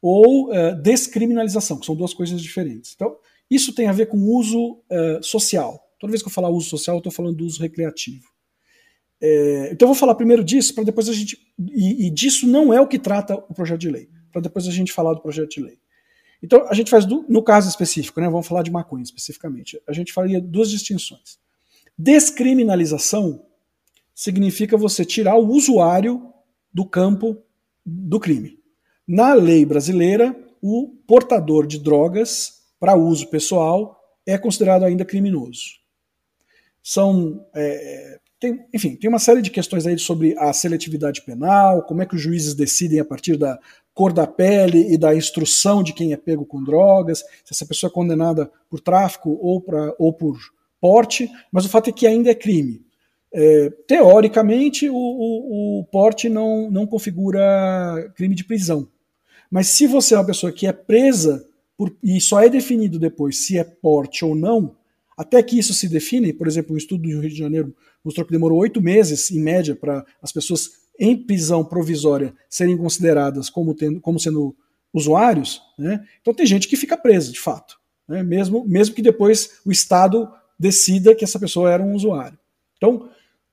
ou 0.00 0.48
uh, 0.48 0.74
descriminalização, 0.80 1.78
que 1.78 1.84
são 1.84 1.94
duas 1.94 2.14
coisas 2.14 2.40
diferentes. 2.40 2.94
Então, 2.96 3.14
isso 3.50 3.74
tem 3.74 3.88
a 3.88 3.92
ver 3.92 4.06
com 4.06 4.16
uso 4.16 4.78
uh, 4.90 5.22
social. 5.22 5.85
Toda 5.98 6.10
vez 6.10 6.22
que 6.22 6.28
eu 6.28 6.32
falar 6.32 6.50
uso 6.50 6.68
social, 6.68 6.96
eu 6.96 6.98
estou 6.98 7.12
falando 7.12 7.36
do 7.36 7.44
uso 7.44 7.60
recreativo. 7.60 8.26
É, 9.20 9.70
então 9.72 9.86
eu 9.86 9.94
vou 9.94 9.98
falar 9.98 10.14
primeiro 10.14 10.44
disso, 10.44 10.74
para 10.74 10.84
depois 10.84 11.08
a 11.08 11.12
gente. 11.12 11.38
E, 11.58 12.06
e, 12.06 12.10
disso 12.10 12.46
não 12.46 12.72
é 12.72 12.80
o 12.80 12.86
que 12.86 12.98
trata 12.98 13.34
o 13.34 13.54
projeto 13.54 13.80
de 13.80 13.90
lei, 13.90 14.08
para 14.30 14.42
depois 14.42 14.66
a 14.66 14.70
gente 14.70 14.92
falar 14.92 15.14
do 15.14 15.22
projeto 15.22 15.50
de 15.50 15.62
lei. 15.62 15.78
Então 16.42 16.66
a 16.68 16.74
gente 16.74 16.90
faz, 16.90 17.06
do, 17.06 17.24
no 17.28 17.42
caso 17.42 17.68
específico, 17.68 18.20
né, 18.20 18.28
vamos 18.28 18.46
falar 18.46 18.62
de 18.62 18.70
maconha 18.70 19.02
especificamente, 19.02 19.80
a 19.86 19.92
gente 19.92 20.12
faria 20.12 20.40
duas 20.40 20.70
distinções. 20.70 21.38
Descriminalização 21.96 23.42
significa 24.14 24.76
você 24.76 25.04
tirar 25.04 25.36
o 25.36 25.48
usuário 25.48 26.32
do 26.72 26.84
campo 26.84 27.42
do 27.84 28.20
crime. 28.20 28.58
Na 29.08 29.32
lei 29.32 29.64
brasileira, 29.64 30.36
o 30.60 30.88
portador 31.06 31.66
de 31.66 31.78
drogas 31.78 32.64
para 32.78 32.96
uso 32.96 33.28
pessoal 33.28 33.98
é 34.26 34.36
considerado 34.36 34.84
ainda 34.84 35.04
criminoso. 35.04 35.85
São, 36.88 37.44
é, 37.52 38.20
tem, 38.38 38.64
enfim, 38.72 38.94
tem 38.94 39.10
uma 39.10 39.18
série 39.18 39.42
de 39.42 39.50
questões 39.50 39.88
aí 39.88 39.98
sobre 39.98 40.38
a 40.38 40.52
seletividade 40.52 41.20
penal, 41.22 41.82
como 41.82 42.00
é 42.00 42.06
que 42.06 42.14
os 42.14 42.22
juízes 42.22 42.54
decidem 42.54 43.00
a 43.00 43.04
partir 43.04 43.36
da 43.36 43.58
cor 43.92 44.12
da 44.12 44.24
pele 44.24 44.94
e 44.94 44.96
da 44.96 45.12
instrução 45.12 45.82
de 45.82 45.92
quem 45.92 46.12
é 46.12 46.16
pego 46.16 46.46
com 46.46 46.62
drogas, 46.62 47.24
se 47.44 47.52
essa 47.52 47.66
pessoa 47.66 47.90
é 47.90 47.92
condenada 47.92 48.48
por 48.70 48.78
tráfico 48.78 49.36
ou, 49.42 49.60
pra, 49.60 49.96
ou 49.98 50.12
por 50.12 50.38
porte, 50.80 51.28
mas 51.50 51.64
o 51.64 51.68
fato 51.68 51.90
é 51.90 51.92
que 51.92 52.06
ainda 52.06 52.30
é 52.30 52.36
crime. 52.36 52.86
É, 53.34 53.68
teoricamente, 53.88 54.88
o, 54.88 54.94
o, 54.94 55.80
o, 55.80 55.84
porte 55.86 56.28
não, 56.28 56.70
não 56.70 56.86
configura 56.86 58.12
crime 58.14 58.36
de 58.36 58.44
prisão. 58.44 58.86
Mas 59.50 59.66
se 59.66 59.88
você 59.88 60.14
é 60.14 60.18
uma 60.18 60.24
pessoa 60.24 60.52
que 60.52 60.68
é 60.68 60.72
presa 60.72 61.44
por, 61.76 61.92
e 62.00 62.20
só 62.20 62.40
é 62.40 62.48
definido 62.48 62.96
depois 62.96 63.44
se 63.44 63.58
é 63.58 63.64
porte 63.64 64.24
ou 64.24 64.36
não, 64.36 64.76
até 65.16 65.42
que 65.42 65.58
isso 65.58 65.72
se 65.72 65.88
define, 65.88 66.32
por 66.32 66.46
exemplo, 66.46 66.74
um 66.74 66.78
estudo 66.78 67.02
do 67.02 67.20
Rio 67.20 67.30
de 67.30 67.38
Janeiro 67.38 67.74
mostrou 68.04 68.26
que 68.26 68.32
demorou 68.32 68.58
oito 68.58 68.82
meses, 68.82 69.30
em 69.30 69.40
média, 69.40 69.74
para 69.74 70.04
as 70.20 70.30
pessoas 70.30 70.70
em 70.98 71.16
prisão 71.16 71.64
provisória 71.64 72.34
serem 72.48 72.76
consideradas 72.76 73.48
como, 73.48 73.74
tendo, 73.74 74.00
como 74.00 74.20
sendo 74.20 74.54
usuários. 74.92 75.62
Né? 75.78 76.04
Então 76.20 76.34
tem 76.34 76.46
gente 76.46 76.68
que 76.68 76.76
fica 76.76 76.96
presa, 76.96 77.32
de 77.32 77.40
fato. 77.40 77.78
Né? 78.08 78.22
Mesmo, 78.22 78.64
mesmo 78.66 78.94
que 78.94 79.02
depois 79.02 79.58
o 79.64 79.72
Estado 79.72 80.28
decida 80.58 81.14
que 81.14 81.24
essa 81.24 81.38
pessoa 81.38 81.70
era 81.70 81.82
um 81.82 81.94
usuário. 81.94 82.38
Então, 82.76 83.08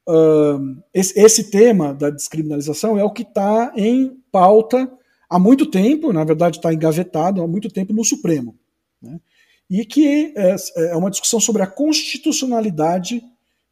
uh, 0.08 0.84
esse, 0.93 1.19
esse, 1.19 1.49
tema 1.49 1.93
da 1.93 2.10
descriminalização 2.10 2.97
é 2.97 3.04
o 3.04 3.12
que 3.12 3.23
está 3.23 3.73
em 3.76 4.17
pauta 4.32 4.91
há 5.30 5.39
muito 5.39 5.65
tempo, 5.65 6.13
na 6.13 6.23
verdade 6.23 6.58
está 6.58 6.73
engavetado 6.73 7.41
há 7.41 7.47
muito 7.47 7.69
tempo 7.69 7.93
no 7.93 8.04
Supremo. 8.04 8.56
Né? 9.02 9.19
E 9.75 9.83
que 9.83 10.31
é, 10.38 10.55
é 10.91 10.95
uma 10.95 11.09
discussão 11.09 11.39
sobre 11.39 11.63
a 11.63 11.67
constitucionalidade 11.67 13.23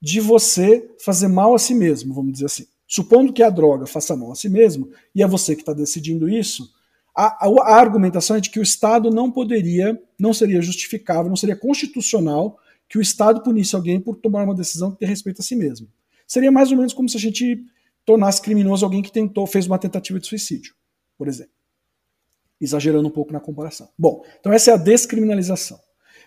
de 0.02 0.20
você 0.20 0.90
fazer 1.00 1.28
mal 1.28 1.54
a 1.54 1.60
si 1.60 1.76
mesmo, 1.76 2.12
vamos 2.12 2.34
dizer 2.34 2.48
assim. 2.48 2.66
Supondo 2.88 3.32
que 3.32 3.44
a 3.44 3.52
droga 3.52 3.86
faça 3.86 4.16
mal 4.16 4.32
a 4.32 4.36
si 4.36 4.50
mesmo, 4.50 4.90
e 5.14 5.22
é 5.22 5.28
você 5.28 5.54
que 5.54 5.62
está 5.62 5.74
decidindo 5.74 6.28
isso, 6.28 6.74
a, 7.16 7.46
a, 7.46 7.48
a, 7.48 7.76
argumentação 7.76 8.36
é 8.36 8.40
de 8.40 8.50
que 8.50 8.60
o 8.60 8.64
Estado 8.64 9.12
não 9.12 9.32
poderia, 9.32 10.02
não 10.18 10.34
seria 10.34 10.60
justificável, 10.60 11.30
não 11.30 11.36
seria 11.36 11.56
constitucional 11.56 12.58
que 12.90 12.98
o 12.98 13.02
Estado 13.02 13.44
punisse 13.44 13.76
alguém 13.76 14.00
por 14.00 14.16
tomar 14.16 14.44
uma 14.44 14.56
decisão 14.56 14.92
que 14.92 14.98
tem 14.98 15.08
respeito 15.08 15.42
a 15.42 15.44
si 15.44 15.56
mesmo. 15.56 15.88
Seria 16.26 16.52
mais 16.52 16.72
ou 16.72 16.78
menos 16.78 16.94
como 16.94 17.08
se 17.08 17.18
a 17.18 17.20
gente 17.20 17.64
tornasse 18.04 18.42
criminoso 18.42 18.84
alguém 18.84 19.04
que 19.04 19.12
tentou, 19.12 19.46
fez 19.46 19.68
uma 19.68 19.78
tentativa 19.78 20.20
de 20.20 20.26
suicídio, 20.26 20.74
por 21.16 21.28
exemplo. 21.28 21.54
Exagerando 22.60 23.08
um 23.08 23.12
pouco 23.12 23.32
na 23.32 23.40
comparação. 23.40 23.88
Bom, 23.96 24.26
então 24.40 24.52
essa 24.52 24.72
é 24.72 24.74
a 24.74 24.78
descriminalização. 24.78 25.80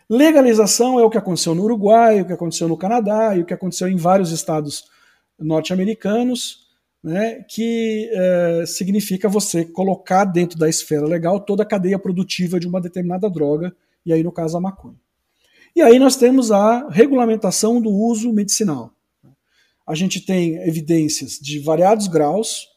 Legalização 0.09 0.99
é 0.99 1.03
o 1.03 1.11
que 1.11 1.19
aconteceu 1.19 1.55
no 1.55 1.63
Uruguai, 1.63 2.21
o 2.21 2.27
que 2.27 2.33
aconteceu 2.33 2.69
no 2.69 2.77
Canadá 2.77 3.37
e 3.37 3.41
o 3.41 3.45
que 3.45 3.55
aconteceu 3.55 3.89
em 3.89 3.97
vários 3.97 4.31
estados 4.31 4.85
norte-americanos 5.39 6.65
né, 7.05 7.45
que 7.47 8.09
é, 8.11 8.65
significa 8.67 9.29
você 9.29 9.63
colocar 9.63 10.25
dentro 10.25 10.59
da 10.59 10.71
esfera 10.71 11.05
legal 11.05 11.39
toda 11.39 11.63
a 11.63 11.67
cadeia 11.67 11.99
produtiva 11.99 12.59
de 12.59 12.67
uma 12.67 12.81
determinada 12.81 13.29
droga, 13.29 13.77
e 14.07 14.13
aí 14.13 14.23
no 14.23 14.33
caso 14.33 14.57
a 14.57 14.61
maconha. 14.61 14.97
E 15.77 15.83
aí 15.83 15.99
nós 15.99 16.17
temos 16.17 16.51
a 16.51 16.89
regulamentação 16.89 17.79
do 17.79 17.91
uso 17.91 18.33
medicinal. 18.33 18.91
A 19.87 19.95
gente 19.95 20.25
tem 20.25 20.57
evidências 20.67 21.33
de 21.33 21.59
variados 21.59 22.09
graus, 22.09 22.69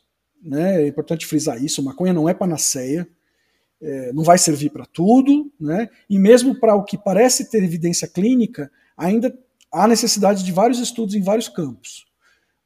né, 0.44 0.84
é 0.84 0.88
importante 0.88 1.26
frisar 1.26 1.64
isso, 1.64 1.82
maconha 1.82 2.12
não 2.12 2.28
é 2.28 2.34
panaceia, 2.34 3.08
é, 3.82 4.12
não 4.14 4.24
vai 4.24 4.38
servir 4.38 4.72
para 4.72 4.86
tudo, 4.86 5.52
né, 5.60 5.90
e 6.10 6.18
mesmo 6.18 6.60
para 6.60 6.76
o 6.76 6.84
que 6.84 6.98
parece 6.98 7.50
ter 7.50 7.64
evidência 7.64 8.08
clínica, 8.08 8.72
ainda 8.96 9.38
há 9.72 9.88
necessidade 9.88 10.44
de 10.44 10.52
vários 10.52 10.80
estudos 10.80 11.16
em 11.16 11.22
vários 11.22 11.48
campos. 11.48 12.06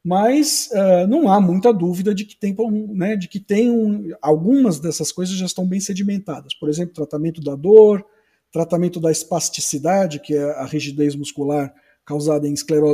Mas 0.04 0.68
uh, 0.72 1.06
não 1.06 1.28
há 1.28 1.40
muita 1.40 1.72
dúvida 1.72 2.12
de 2.12 2.24
que 2.24 2.36
tem, 2.36 2.56
né, 2.90 3.14
de 3.14 3.28
que 3.28 3.38
tem 3.38 3.70
um, 3.70 4.10
algumas 4.20 4.80
dessas 4.80 5.12
coisas 5.12 5.36
já 5.36 5.46
estão 5.46 5.64
bem 5.64 5.78
sedimentadas. 5.78 6.54
Por 6.54 6.68
exemplo, 6.68 6.92
tratamento 6.92 7.40
da 7.40 7.54
dor, 7.54 8.04
tratamento 8.50 8.98
da 8.98 9.12
espasticidade, 9.12 10.18
que 10.18 10.34
é 10.34 10.42
a 10.54 10.64
rigidez 10.64 11.14
muscular 11.14 11.72
causada 12.04 12.48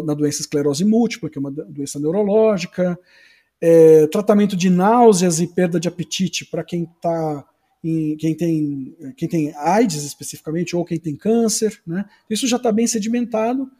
na 0.05 0.13
doença 0.13 0.43
esclerose 0.43 0.85
múltipla, 0.85 1.31
que 1.31 1.39
é 1.39 1.41
uma 1.41 1.51
doença 1.51 1.99
neurológica, 1.99 2.99
é, 3.61 4.07
tratamento 4.09 4.55
de 4.55 4.69
náuseas 4.69 5.41
e 5.41 5.47
perda 5.47 5.81
de 5.81 5.89
apetite 5.89 6.45
para 6.45 6.63
quem 6.63 6.85
está 6.85 7.45
quem 7.81 8.35
tem, 8.35 8.97
quem 9.17 9.29
tem 9.29 9.55
AIDS 9.55 10.05
especificamente, 10.05 10.75
ou 10.75 10.85
quem 10.85 10.99
tem 10.99 11.17
câncer, 11.17 11.81
né? 11.87 12.05
Isso 12.29 12.47
já 12.47 12.57
está 12.57 12.73
bem 12.73 12.87
sedimentado 12.87 13.71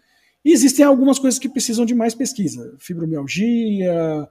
e 0.45 0.53
existem 0.53 0.85
algumas 0.85 1.19
coisas 1.19 1.39
que 1.39 1.49
precisam 1.49 1.85
de 1.85 1.95
mais 1.95 2.15
pesquisa, 2.15 2.75
fibromialgia, 2.79 4.29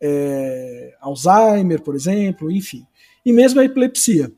é, 0.00 0.96
Alzheimer, 1.00 1.82
por 1.82 1.94
exemplo, 1.94 2.50
enfim. 2.50 2.86
E 3.24 3.32
mesmo 3.32 3.60
a 3.60 3.64
epilepsia. 3.64 4.32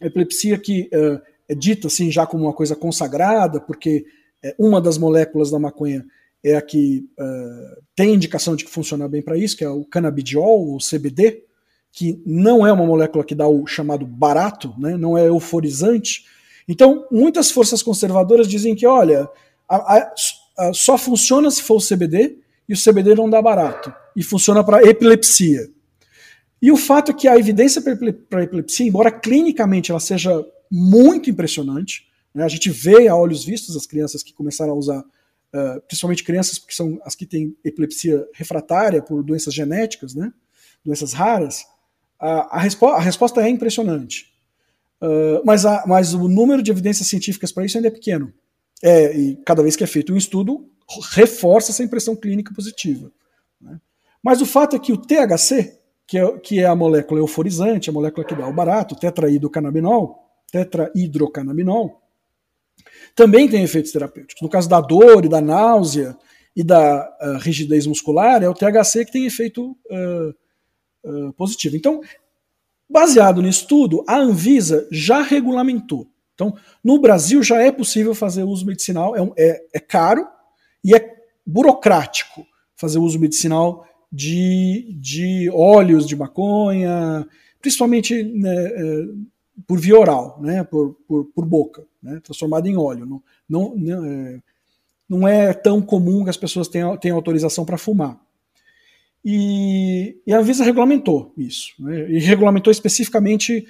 A 0.00 0.06
epilepsia 0.06 0.58
que 0.58 0.88
é, 0.92 1.22
é 1.50 1.54
dita 1.54 1.86
assim 1.86 2.10
já 2.10 2.26
como 2.26 2.44
uma 2.44 2.52
coisa 2.52 2.74
consagrada, 2.74 3.60
porque 3.60 4.04
é, 4.42 4.54
uma 4.58 4.80
das 4.80 4.98
moléculas 4.98 5.50
da 5.50 5.58
maconha 5.58 6.04
é 6.42 6.56
a 6.56 6.62
que 6.62 7.08
uh, 7.18 7.82
tem 7.96 8.14
indicação 8.14 8.54
de 8.54 8.64
que 8.64 8.70
funciona 8.70 9.08
bem 9.08 9.22
para 9.22 9.36
isso, 9.36 9.56
que 9.56 9.64
é 9.64 9.68
o 9.68 9.84
canabidiol, 9.84 10.74
o 10.74 10.78
CBD, 10.78 11.42
que 11.98 12.22
não 12.24 12.64
é 12.64 12.72
uma 12.72 12.86
molécula 12.86 13.24
que 13.24 13.34
dá 13.34 13.48
o 13.48 13.66
chamado 13.66 14.06
barato, 14.06 14.72
né, 14.78 14.96
não 14.96 15.18
é 15.18 15.26
euforizante. 15.26 16.24
Então, 16.68 17.04
muitas 17.10 17.50
forças 17.50 17.82
conservadoras 17.82 18.46
dizem 18.46 18.76
que, 18.76 18.86
olha, 18.86 19.28
a, 19.68 19.96
a, 19.96 20.14
a, 20.58 20.72
só 20.72 20.96
funciona 20.96 21.50
se 21.50 21.60
for 21.60 21.78
o 21.78 21.84
CBD 21.84 22.38
e 22.68 22.72
o 22.72 22.76
CBD 22.80 23.16
não 23.16 23.28
dá 23.28 23.42
barato. 23.42 23.92
E 24.14 24.22
funciona 24.22 24.62
para 24.62 24.84
epilepsia. 24.84 25.68
E 26.62 26.70
o 26.70 26.76
fato 26.76 27.10
é 27.10 27.14
que 27.14 27.26
a 27.26 27.36
evidência 27.36 27.82
para 27.82 28.44
epilepsia, 28.44 28.86
embora 28.86 29.10
clinicamente 29.10 29.90
ela 29.90 29.98
seja 29.98 30.30
muito 30.70 31.28
impressionante, 31.28 32.06
né, 32.32 32.44
a 32.44 32.48
gente 32.48 32.70
vê 32.70 33.08
a 33.08 33.16
olhos 33.16 33.44
vistos 33.44 33.76
as 33.76 33.86
crianças 33.86 34.22
que 34.22 34.32
começaram 34.32 34.72
a 34.72 34.76
usar, 34.76 35.00
uh, 35.00 35.80
principalmente 35.88 36.22
crianças 36.22 36.60
que 36.60 36.72
são 36.72 37.00
as 37.02 37.16
que 37.16 37.26
têm 37.26 37.56
epilepsia 37.64 38.24
refratária 38.34 39.02
por 39.02 39.20
doenças 39.24 39.52
genéticas, 39.52 40.14
né, 40.14 40.32
doenças 40.84 41.12
raras, 41.12 41.64
a, 42.18 42.56
a, 42.56 42.60
respo 42.60 42.86
a 42.86 43.00
resposta 43.00 43.40
é 43.42 43.48
impressionante. 43.48 44.26
Uh, 45.00 45.40
mas, 45.44 45.64
a, 45.64 45.84
mas 45.86 46.12
o 46.14 46.28
número 46.28 46.62
de 46.62 46.70
evidências 46.70 47.08
científicas 47.08 47.52
para 47.52 47.64
isso 47.64 47.76
ainda 47.76 47.88
é 47.88 47.92
pequeno. 47.92 48.32
É, 48.82 49.16
e 49.16 49.36
cada 49.44 49.62
vez 49.62 49.76
que 49.76 49.84
é 49.84 49.86
feito 49.86 50.12
um 50.12 50.16
estudo, 50.16 50.68
reforça 51.12 51.70
essa 51.70 51.82
impressão 51.82 52.16
clínica 52.16 52.52
positiva. 52.54 53.10
Né? 53.60 53.78
Mas 54.22 54.40
o 54.40 54.46
fato 54.46 54.76
é 54.76 54.78
que 54.78 54.92
o 54.92 54.96
THC, 54.96 55.78
que 56.06 56.18
é, 56.18 56.38
que 56.38 56.60
é 56.60 56.66
a 56.66 56.74
molécula 56.74 57.20
euforizante, 57.20 57.90
a 57.90 57.92
molécula 57.92 58.26
que 58.26 58.34
dá 58.34 58.48
o 58.48 58.52
barato, 58.52 58.96
tetraidrocannabinol, 58.96 60.16
tetraidrocannabinol, 60.50 62.00
também 63.14 63.48
tem 63.48 63.62
efeitos 63.62 63.92
terapêuticos. 63.92 64.40
No 64.42 64.48
caso 64.48 64.68
da 64.68 64.80
dor 64.80 65.24
e 65.24 65.28
da 65.28 65.40
náusea 65.40 66.16
e 66.54 66.62
da 66.62 67.08
uh, 67.20 67.38
rigidez 67.38 67.86
muscular, 67.86 68.42
é 68.42 68.48
o 68.48 68.54
THC 68.54 69.04
que 69.04 69.12
tem 69.12 69.26
efeito 69.26 69.72
uh, 69.72 70.34
positivo. 71.36 71.76
Então, 71.76 72.00
baseado 72.88 73.42
nisso 73.42 73.66
tudo, 73.66 74.04
a 74.06 74.16
Anvisa 74.16 74.86
já 74.90 75.22
regulamentou 75.22 76.06
então, 76.38 76.54
no 76.84 77.00
Brasil 77.00 77.42
já 77.42 77.60
é 77.60 77.72
possível 77.72 78.14
fazer 78.14 78.44
uso 78.44 78.64
medicinal, 78.64 79.16
é, 79.16 79.32
é, 79.36 79.66
é 79.74 79.80
caro 79.80 80.24
e 80.84 80.94
é 80.94 81.16
burocrático 81.44 82.46
fazer 82.76 83.00
uso 83.00 83.18
medicinal 83.18 83.84
de, 84.10 84.96
de 85.00 85.50
óleos 85.52 86.06
de 86.06 86.14
maconha, 86.14 87.26
principalmente 87.60 88.22
né, 88.22 88.70
por 89.66 89.80
via 89.80 89.98
oral, 89.98 90.38
né, 90.40 90.62
por, 90.62 90.94
por, 91.08 91.24
por 91.24 91.44
boca, 91.44 91.84
né, 92.00 92.20
transformado 92.22 92.68
em 92.68 92.76
óleo. 92.76 93.04
Não, 93.04 93.22
não, 93.48 93.76
não, 93.76 94.04
é, 94.06 94.42
não 95.08 95.28
é 95.28 95.52
tão 95.52 95.82
comum 95.82 96.22
que 96.22 96.30
as 96.30 96.36
pessoas 96.36 96.68
tenham, 96.68 96.96
tenham 96.96 97.16
autorização 97.16 97.64
para 97.64 97.76
fumar. 97.76 98.16
E, 99.24 100.16
e, 100.26 100.32
a 100.32 100.38
Anvisa 100.38 100.64
regulamentou 100.64 101.32
isso, 101.36 101.72
né, 101.78 102.10
e 102.10 102.18
regulamentou 102.18 102.70
especificamente 102.70 103.66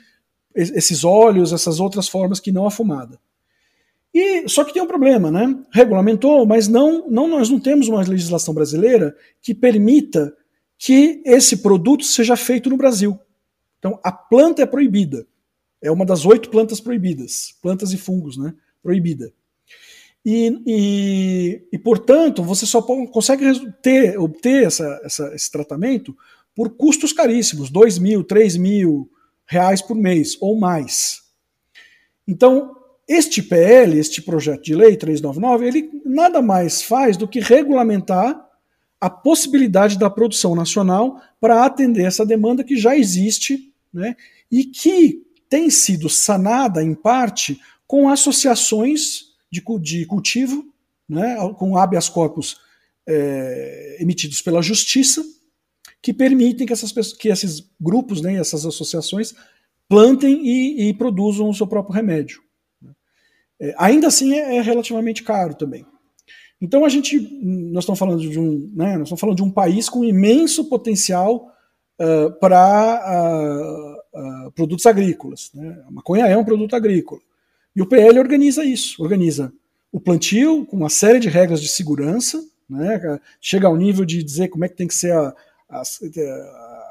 esses 0.55 1.05
óleos, 1.05 1.53
essas 1.53 1.81
outras 1.81 2.09
formas 2.09 2.39
que 2.39 2.53
não 2.53 2.67
a 2.67 2.71
fumada. 2.71 3.19
E 4.13 4.49
só 4.49 4.65
que 4.65 4.73
tem 4.73 4.83
um 4.83 4.87
problema, 4.87 5.31
né? 5.31 5.57
Regulamentou, 5.71 6.47
mas 6.47 6.67
não, 6.67 7.09
não 7.09 7.29
nós 7.29 7.51
não 7.51 7.61
temos 7.61 7.89
uma 7.89 8.03
legislação 8.03 8.55
brasileira 8.55 9.15
que 9.43 9.55
permita 9.55 10.35
que 10.79 11.23
esse 11.25 11.59
produto 11.59 12.05
seja 12.05 12.37
feito 12.37 12.71
no 12.71 12.77
Brasil. 12.77 13.19
Então 13.79 14.01
a 14.03 14.11
planta 14.11 14.63
é 14.63 14.67
proibida. 14.67 15.27
É 15.81 15.91
uma 15.91 16.05
das 16.05 16.25
oito 16.25 16.51
plantas 16.51 16.81
proibidas, 16.81 17.55
plantas 17.63 17.93
e 17.93 17.97
fungos, 17.97 18.37
né? 18.37 18.55
Proibida. 18.83 19.33
E, 20.31 20.63
e, 20.67 21.69
e 21.73 21.79
portanto, 21.79 22.43
você 22.43 22.67
só 22.67 22.83
consegue 22.83 23.47
ter, 23.81 24.19
obter 24.19 24.67
essa, 24.67 25.01
essa, 25.03 25.35
esse 25.35 25.51
tratamento 25.51 26.15
por 26.55 26.77
custos 26.77 27.15
caríssimos, 27.15 27.71
2 27.71 27.99
mil, 27.99 28.23
3 28.23 28.59
mil, 28.59 29.11
reais 29.47 29.81
por 29.81 29.97
mês 29.97 30.37
ou 30.39 30.61
mais. 30.61 31.23
Então, 32.27 32.77
este 33.09 33.43
PL, 33.43 33.99
este 33.99 34.21
projeto 34.21 34.65
de 34.65 34.75
lei 34.75 34.99
399, 34.99 35.67
ele 35.67 35.91
nada 36.05 36.43
mais 36.43 36.83
faz 36.83 37.17
do 37.17 37.27
que 37.27 37.41
regulamentar 37.41 38.39
a 39.01 39.09
possibilidade 39.09 39.99
da 39.99 40.11
produção 40.11 40.55
nacional 40.55 41.23
para 41.41 41.65
atender 41.65 42.05
essa 42.05 42.27
demanda 42.27 42.63
que 42.63 42.77
já 42.77 42.95
existe 42.95 43.73
né, 43.91 44.15
e 44.53 44.65
que 44.65 45.23
tem 45.49 45.71
sido 45.71 46.07
sanada, 46.07 46.83
em 46.83 46.95
parte, 46.95 47.59
com 47.87 48.11
associações 48.11 49.28
de, 49.51 49.63
de 49.81 50.07
cultivo, 50.07 50.65
né, 51.09 51.37
com 51.57 51.77
habeas 51.77 52.09
corpus 52.09 52.59
é, 53.07 53.97
emitidos 54.01 54.43
pela 54.43 54.63
Justiça, 54.63 55.25
que 56.03 56.13
permitem 56.13 56.67
que, 56.67 56.73
essas 56.73 56.93
pessoas, 56.93 57.17
que 57.17 57.29
esses 57.29 57.69
grupos, 57.81 58.21
né, 58.21 58.35
essas 58.35 58.65
associações, 58.67 59.35
plantem 59.89 60.47
e, 60.47 60.89
e 60.89 60.95
produzam 60.95 61.49
o 61.49 61.55
seu 61.55 61.67
próprio 61.67 61.95
remédio. 61.95 62.43
É, 63.61 63.75
ainda 63.79 64.07
assim 64.07 64.35
é, 64.35 64.57
é, 64.57 64.61
relativamente 64.61 65.23
caro 65.23 65.55
também. 65.55 65.85
Então 66.61 66.85
a 66.85 66.89
gente, 66.89 67.19
nós 67.43 67.85
estamos 67.85 67.99
falando 67.99 68.21
de 68.21 68.39
um, 68.39 68.71
né, 68.75 68.97
nós 68.97 69.09
estamos 69.09 69.21
falando 69.21 69.37
de 69.37 69.43
um 69.43 69.51
país 69.51 69.89
com 69.89 70.05
imenso 70.05 70.65
potencial 70.65 71.53
uh, 71.99 72.33
para 72.39 73.03
uh, 74.15 74.47
uh, 74.47 74.53
produtos 74.53 74.87
agrícolas. 74.87 75.51
Né? 75.55 75.83
A 75.87 75.91
maconha 75.91 76.27
é 76.27 76.37
um 76.37 76.45
produto 76.45 76.75
agrícola. 76.75 77.21
E 77.79 77.81
o 77.81 77.87
PL 77.87 78.19
organiza 78.19 78.65
isso, 78.65 79.01
organiza 79.01 79.53
o 79.93 80.01
plantio 80.01 80.67
com 80.67 80.77
uma 80.77 80.89
série 80.89 81.21
de 81.21 81.29
regras 81.29 81.61
de 81.63 81.69
segurança, 81.69 82.45
né? 82.69 83.21
chega 83.41 83.69
ao 83.69 83.77
nível 83.77 84.05
de 84.05 84.21
dizer 84.21 84.49
como 84.49 84.65
é 84.65 84.69
que 84.69 84.75
tem 84.75 84.89
que 84.89 84.97
ser 84.97 85.13
a, 85.13 85.33
a, 85.71 85.81
a 85.81 86.87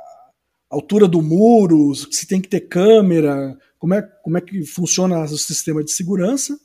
altura 0.69 1.05
do 1.05 1.21
muro, 1.21 1.93
se 1.93 2.25
tem 2.25 2.39
que 2.39 2.47
ter 2.47 2.69
câmera, 2.69 3.59
como 3.77 3.95
é, 3.95 4.01
como 4.01 4.37
é 4.37 4.41
que 4.41 4.63
funciona 4.63 5.21
o 5.25 5.37
sistema 5.37 5.83
de 5.83 5.91
segurança. 5.91 6.57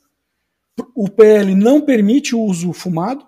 O 0.95 1.09
PL 1.09 1.53
não 1.53 1.81
permite 1.81 2.33
o 2.33 2.43
uso 2.43 2.71
fumado, 2.71 3.27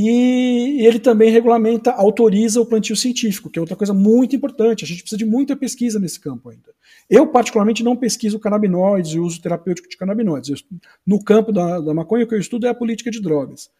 e 0.00 0.86
ele 0.86 1.00
também 1.00 1.28
regulamenta, 1.28 1.90
autoriza 1.90 2.60
o 2.60 2.64
plantio 2.64 2.94
científico, 2.94 3.50
que 3.50 3.58
é 3.58 3.60
outra 3.60 3.74
coisa 3.74 3.92
muito 3.92 4.36
importante. 4.36 4.84
A 4.84 4.86
gente 4.86 5.00
precisa 5.00 5.18
de 5.18 5.24
muita 5.26 5.56
pesquisa 5.56 5.98
nesse 5.98 6.20
campo 6.20 6.50
ainda. 6.50 6.72
Eu, 7.10 7.26
particularmente, 7.26 7.82
não 7.82 7.96
pesquiso 7.96 8.38
canabinoides 8.38 9.14
e 9.14 9.18
uso 9.18 9.42
terapêutico 9.42 9.88
de 9.88 9.96
canabinoides. 9.96 10.50
Eu, 10.50 10.56
no 11.04 11.20
campo 11.20 11.50
da, 11.50 11.80
da 11.80 11.92
maconha, 11.92 12.24
o 12.24 12.28
que 12.28 12.34
eu 12.36 12.38
estudo 12.38 12.68
é 12.68 12.70
a 12.70 12.74
política 12.74 13.10
de 13.10 13.20
drogas. 13.20 13.70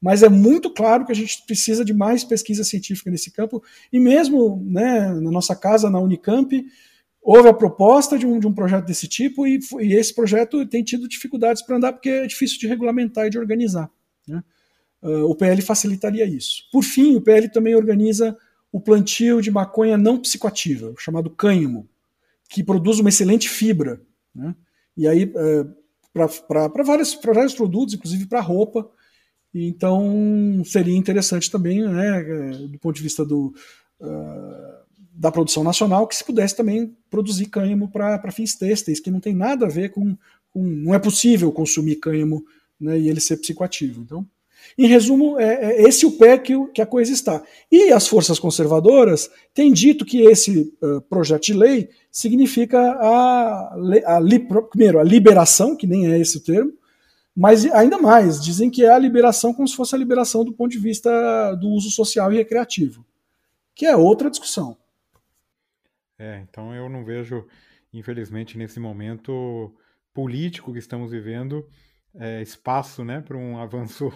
Mas 0.00 0.22
é 0.22 0.30
muito 0.30 0.70
claro 0.70 1.04
que 1.04 1.12
a 1.12 1.14
gente 1.14 1.44
precisa 1.46 1.84
de 1.84 1.92
mais 1.92 2.24
pesquisa 2.24 2.64
científica 2.64 3.10
nesse 3.10 3.30
campo. 3.30 3.62
E 3.92 4.00
mesmo 4.00 4.64
né, 4.64 5.12
na 5.12 5.30
nossa 5.30 5.54
casa, 5.54 5.90
na 5.90 6.00
Unicamp, 6.00 6.64
houve 7.20 7.50
a 7.50 7.52
proposta 7.52 8.18
de 8.18 8.26
um, 8.26 8.40
de 8.40 8.46
um 8.46 8.52
projeto 8.54 8.86
desse 8.86 9.06
tipo 9.06 9.46
e, 9.46 9.58
e 9.80 9.92
esse 9.92 10.14
projeto 10.14 10.64
tem 10.64 10.82
tido 10.82 11.06
dificuldades 11.06 11.60
para 11.60 11.76
andar 11.76 11.92
porque 11.92 12.08
é 12.08 12.26
difícil 12.26 12.58
de 12.58 12.66
regulamentar 12.66 13.26
e 13.26 13.30
de 13.30 13.38
organizar. 13.38 13.90
Né? 14.26 14.42
Uh, 15.02 15.24
o 15.24 15.34
PL 15.34 15.60
facilitaria 15.62 16.24
isso. 16.24 16.64
Por 16.72 16.82
fim, 16.82 17.16
o 17.16 17.20
PL 17.20 17.48
também 17.48 17.74
organiza 17.74 18.36
o 18.72 18.80
plantio 18.80 19.40
de 19.40 19.50
maconha 19.50 19.96
não 19.96 20.18
psicoativa, 20.18 20.94
chamado 20.98 21.30
cânhamo, 21.30 21.88
que 22.48 22.62
produz 22.62 22.98
uma 22.98 23.08
excelente 23.08 23.48
fibra. 23.48 24.00
Né? 24.34 24.54
E 24.96 25.06
aí, 25.06 25.24
uh, 25.24 25.74
para 26.12 26.82
vários, 26.82 27.18
vários 27.22 27.54
produtos, 27.54 27.94
inclusive 27.94 28.26
para 28.26 28.40
roupa. 28.40 28.88
Então, 29.52 30.62
seria 30.64 30.96
interessante 30.96 31.50
também, 31.50 31.82
né, 31.82 32.20
eh, 32.20 32.68
do 32.68 32.78
ponto 32.78 32.96
de 32.96 33.02
vista 33.02 33.24
do, 33.24 33.54
uh, 34.00 34.86
da 35.12 35.32
produção 35.32 35.64
nacional, 35.64 36.06
que 36.06 36.16
se 36.16 36.24
pudesse 36.24 36.54
também 36.54 36.94
produzir 37.08 37.46
cânhamo 37.46 37.88
para 37.90 38.30
fins 38.30 38.54
têxteis, 38.54 39.00
que 39.00 39.10
não 39.10 39.20
tem 39.20 39.34
nada 39.34 39.66
a 39.66 39.68
ver 39.68 39.90
com, 39.90 40.16
com. 40.50 40.62
Não 40.62 40.94
é 40.94 40.98
possível 40.98 41.50
consumir 41.52 41.96
cânhamo 41.96 42.44
né, 42.78 42.98
e 42.98 43.08
ele 43.08 43.20
ser 43.20 43.38
psicoativo. 43.38 44.02
Então, 44.02 44.26
em 44.76 44.86
resumo, 44.86 45.38
é, 45.38 45.72
é 45.72 45.82
esse 45.82 46.06
o 46.06 46.12
pé 46.12 46.38
que, 46.38 46.52
que, 46.68 46.82
a 46.82 46.86
coisa 46.86 47.12
está. 47.12 47.42
E 47.70 47.92
as 47.92 48.06
forças 48.06 48.38
conservadoras 48.38 49.30
têm 49.54 49.72
dito 49.72 50.04
que 50.04 50.22
esse 50.22 50.72
uh, 50.82 51.00
projeto 51.02 51.44
de 51.44 51.54
lei 51.54 51.88
significa 52.10 52.78
a, 52.78 53.76
a, 54.06 54.18
a, 54.18 54.62
primeiro, 54.70 54.98
a 54.98 55.02
liberação, 55.02 55.76
que 55.76 55.86
nem 55.86 56.12
é 56.12 56.18
esse 56.18 56.38
o 56.38 56.42
termo, 56.42 56.72
mas 57.36 57.66
ainda 57.66 57.98
mais, 57.98 58.42
dizem 58.42 58.70
que 58.70 58.82
é 58.82 58.90
a 58.90 58.98
liberação 58.98 59.52
como 59.52 59.68
se 59.68 59.76
fosse 59.76 59.94
a 59.94 59.98
liberação 59.98 60.42
do 60.42 60.54
ponto 60.54 60.70
de 60.70 60.78
vista 60.78 61.54
do 61.54 61.68
uso 61.68 61.90
social 61.90 62.32
e 62.32 62.36
recreativo, 62.36 63.04
que 63.74 63.84
é 63.84 63.94
outra 63.94 64.30
discussão. 64.30 64.76
É, 66.18 66.42
então 66.48 66.74
eu 66.74 66.88
não 66.88 67.04
vejo, 67.04 67.46
infelizmente, 67.92 68.56
nesse 68.56 68.80
momento 68.80 69.74
político 70.14 70.72
que 70.72 70.78
estamos 70.78 71.10
vivendo, 71.10 71.68
é, 72.14 72.40
espaço 72.40 73.04
né, 73.04 73.20
para 73.20 73.36
um 73.36 73.58
avanço 73.60 74.10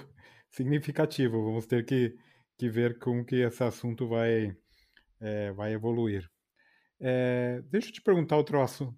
significativo. 0.50 1.44
Vamos 1.44 1.66
ter 1.66 1.84
que, 1.84 2.14
que 2.58 2.68
ver 2.68 2.98
como 2.98 3.24
que 3.24 3.36
esse 3.36 3.62
assunto 3.62 4.06
vai, 4.08 4.52
é, 5.20 5.52
vai 5.52 5.72
evoluir. 5.72 6.28
É, 7.00 7.62
deixa 7.70 7.88
eu 7.88 7.92
te 7.92 8.02
perguntar 8.02 8.36
outro 8.36 8.60
assunto. 8.60 8.94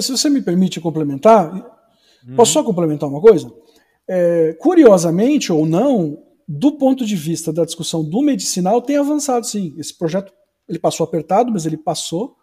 Se 0.00 0.10
você 0.10 0.28
me 0.28 0.42
permite 0.42 0.80
complementar, 0.80 1.52
uhum. 1.54 2.36
posso 2.36 2.52
só 2.52 2.62
complementar 2.62 3.08
uma 3.08 3.20
coisa? 3.20 3.50
É, 4.08 4.52
curiosamente 4.60 5.52
ou 5.52 5.64
não, 5.64 6.22
do 6.46 6.76
ponto 6.76 7.04
de 7.04 7.16
vista 7.16 7.52
da 7.52 7.64
discussão 7.64 8.04
do 8.04 8.20
medicinal, 8.22 8.82
tem 8.82 8.96
avançado 8.96 9.46
sim. 9.46 9.74
Esse 9.78 9.96
projeto 9.96 10.32
ele 10.68 10.78
passou 10.78 11.04
apertado, 11.04 11.50
mas 11.50 11.64
ele 11.64 11.76
passou. 11.76 12.36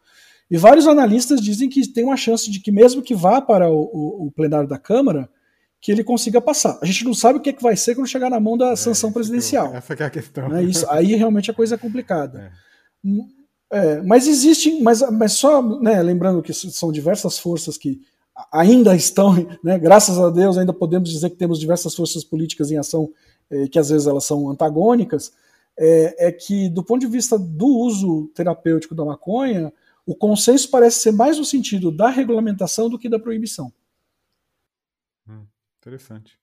E 0.50 0.58
vários 0.58 0.88
analistas 0.88 1.42
dizem 1.42 1.70
que 1.70 1.88
tem 1.88 2.04
uma 2.04 2.18
chance 2.18 2.50
de 2.50 2.60
que, 2.60 2.72
mesmo 2.72 3.02
que 3.02 3.16
vá 3.16 3.42
para 3.42 3.70
o, 3.70 3.76
o, 3.76 4.28
o 4.28 4.32
plenário 4.32 4.68
da 4.68 4.78
Câmara, 4.78 5.30
que 5.84 5.92
ele 5.92 6.02
consiga 6.02 6.40
passar. 6.40 6.80
A 6.82 6.86
gente 6.86 7.04
não 7.04 7.14
sabe 7.14 7.38
o 7.38 7.42
que, 7.42 7.50
é 7.50 7.54
que 7.54 7.62
vai 7.62 7.76
ser 7.76 7.94
quando 7.94 8.08
chegar 8.08 8.30
na 8.30 8.40
mão 8.40 8.58
da 8.58 8.70
é, 8.70 8.76
sanção 8.78 9.12
presidencial. 9.12 9.68
essa 9.76 9.94
é 9.94 10.06
a 10.06 10.10
questão. 10.10 10.48
Né? 10.48 10.64
Isso, 10.64 10.90
aí 10.90 11.14
realmente 11.14 11.52
a 11.52 11.54
coisa 11.54 11.76
é 11.76 11.78
complicada. 11.78 12.40
É. 12.40 12.52
Hum, 13.06 13.28
é, 13.70 14.02
mas 14.02 14.26
existe, 14.26 14.82
mas, 14.82 15.02
mas 15.12 15.34
só 15.34 15.62
né, 15.82 16.02
lembrando 16.02 16.42
que 16.42 16.54
são 16.54 16.90
diversas 16.90 17.38
forças 17.38 17.78
que 17.78 18.00
ainda 18.50 18.96
estão, 18.96 19.34
né, 19.62 19.78
graças 19.78 20.18
a 20.18 20.30
Deus, 20.30 20.58
ainda 20.58 20.72
podemos 20.72 21.10
dizer 21.10 21.30
que 21.30 21.36
temos 21.36 21.60
diversas 21.60 21.94
forças 21.94 22.24
políticas 22.24 22.72
em 22.72 22.78
ação, 22.78 23.12
eh, 23.52 23.68
que 23.68 23.78
às 23.78 23.90
vezes 23.90 24.08
elas 24.08 24.24
são 24.24 24.50
antagônicas, 24.50 25.34
é, 25.78 26.28
é, 26.28 26.32
que 26.32 26.70
do 26.70 26.82
ponto 26.82 27.02
de 27.02 27.08
vista 27.08 27.38
do 27.38 27.68
uso 27.68 28.32
terapêutico 28.34 28.96
da 28.96 29.04
maconha, 29.04 29.74
o 30.06 30.16
consenso 30.16 30.70
parece 30.70 31.02
ser 31.02 31.12
mais 31.12 31.38
no 31.38 31.44
sentido 31.44 31.92
da 31.92 32.10
regulamentação 32.10 32.90
do 32.90 32.98
que 32.98 33.10
da 33.10 33.20
proibição. 33.20 33.70
Interessante. 35.84 36.40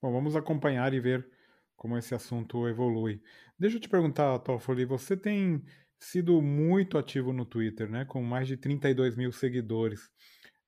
Bom, 0.00 0.12
vamos 0.12 0.36
acompanhar 0.36 0.94
e 0.94 1.00
ver 1.00 1.28
como 1.76 1.98
esse 1.98 2.14
assunto 2.14 2.68
evolui. 2.68 3.20
Deixa 3.58 3.76
eu 3.76 3.80
te 3.80 3.88
perguntar, 3.88 4.38
Toffoli, 4.38 4.84
você 4.84 5.16
tem 5.16 5.64
sido 5.98 6.40
muito 6.40 6.96
ativo 6.96 7.32
no 7.32 7.44
Twitter, 7.44 7.90
né, 7.90 8.04
com 8.04 8.22
mais 8.22 8.46
de 8.46 8.56
32 8.56 9.16
mil 9.16 9.32
seguidores. 9.32 10.08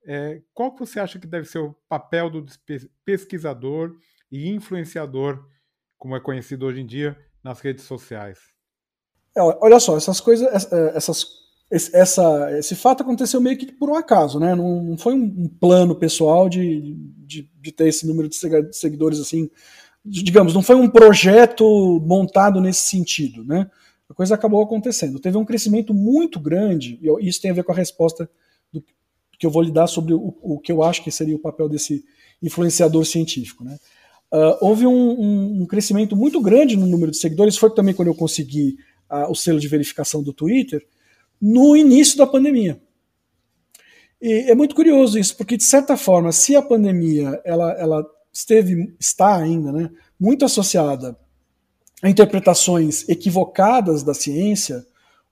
É, 0.04 0.42
qual 0.52 0.74
que 0.74 0.80
você 0.80 0.98
acha 0.98 1.20
que 1.20 1.26
deve 1.26 1.46
ser 1.46 1.58
o 1.58 1.72
papel 1.88 2.28
do 2.28 2.44
pesquisador 3.04 3.96
e 4.30 4.48
influenciador, 4.48 5.48
como 5.96 6.16
é 6.16 6.20
conhecido 6.20 6.66
hoje 6.66 6.80
em 6.80 6.86
dia, 6.86 7.16
nas 7.44 7.60
redes 7.60 7.84
sociais? 7.84 8.40
É, 9.36 9.40
olha 9.40 9.78
só, 9.78 9.96
essas 9.96 10.20
coisas, 10.20 10.72
é, 10.72 10.96
essas 10.96 11.24
esse, 11.70 11.94
essa, 11.94 12.58
esse 12.58 12.74
fato 12.74 13.02
aconteceu 13.02 13.40
meio 13.40 13.56
que 13.56 13.70
por 13.70 13.88
um 13.88 13.94
acaso, 13.94 14.40
né? 14.40 14.54
Não, 14.54 14.82
não 14.82 14.98
foi 14.98 15.14
um, 15.14 15.46
plano 15.48 15.94
pessoal 15.94 16.48
de, 16.48 16.96
de, 17.18 17.48
de, 17.60 17.72
ter 17.72 17.88
esse 17.88 18.06
número 18.06 18.28
de 18.28 18.36
seguidores 18.72 19.20
assim. 19.20 19.48
Digamos, 20.04 20.52
não 20.52 20.62
foi 20.62 20.74
um 20.74 20.88
projeto 20.88 21.64
montado 22.04 22.60
nesse 22.60 22.88
sentido, 22.88 23.44
né? 23.44 23.70
A 24.08 24.14
coisa 24.14 24.34
acabou 24.34 24.60
acontecendo. 24.60 25.20
Teve 25.20 25.36
um 25.36 25.44
crescimento 25.44 25.94
muito 25.94 26.40
grande, 26.40 26.98
e 27.00 27.28
isso 27.28 27.40
tem 27.40 27.52
a 27.52 27.54
ver 27.54 27.62
com 27.62 27.70
a 27.70 27.76
resposta 27.76 28.28
do, 28.72 28.82
que 29.38 29.46
eu 29.46 29.50
vou 29.50 29.62
lhe 29.62 29.70
dar 29.70 29.86
sobre 29.86 30.12
o, 30.12 30.34
o 30.42 30.58
que 30.58 30.72
eu 30.72 30.82
acho 30.82 31.04
que 31.04 31.12
seria 31.12 31.36
o 31.36 31.40
papel 31.40 31.68
desse 31.68 32.04
influenciador 32.42 33.04
científico, 33.04 33.62
né? 33.62 33.78
Uh, 34.32 34.56
houve 34.60 34.86
um, 34.86 35.20
um, 35.20 35.62
um, 35.62 35.66
crescimento 35.66 36.16
muito 36.16 36.40
grande 36.40 36.76
no 36.76 36.86
número 36.86 37.10
de 37.10 37.18
seguidores. 37.18 37.56
Foi 37.56 37.72
também 37.74 37.94
quando 37.94 38.08
eu 38.08 38.14
consegui 38.14 38.76
uh, 39.10 39.30
o 39.30 39.34
selo 39.34 39.58
de 39.58 39.66
verificação 39.66 40.22
do 40.22 40.32
Twitter 40.32 40.84
no 41.40 41.76
início 41.76 42.18
da 42.18 42.26
pandemia. 42.26 42.80
E 44.20 44.50
é 44.50 44.54
muito 44.54 44.74
curioso 44.74 45.18
isso, 45.18 45.36
porque 45.36 45.56
de 45.56 45.64
certa 45.64 45.96
forma, 45.96 46.30
se 46.30 46.54
a 46.54 46.60
pandemia 46.60 47.40
ela, 47.44 47.72
ela 47.72 48.06
esteve, 48.32 48.94
está 49.00 49.36
ainda, 49.36 49.72
né, 49.72 49.90
muito 50.18 50.44
associada 50.44 51.16
a 52.02 52.08
interpretações 52.08 53.08
equivocadas 53.08 54.02
da 54.02 54.14
ciência 54.14 54.84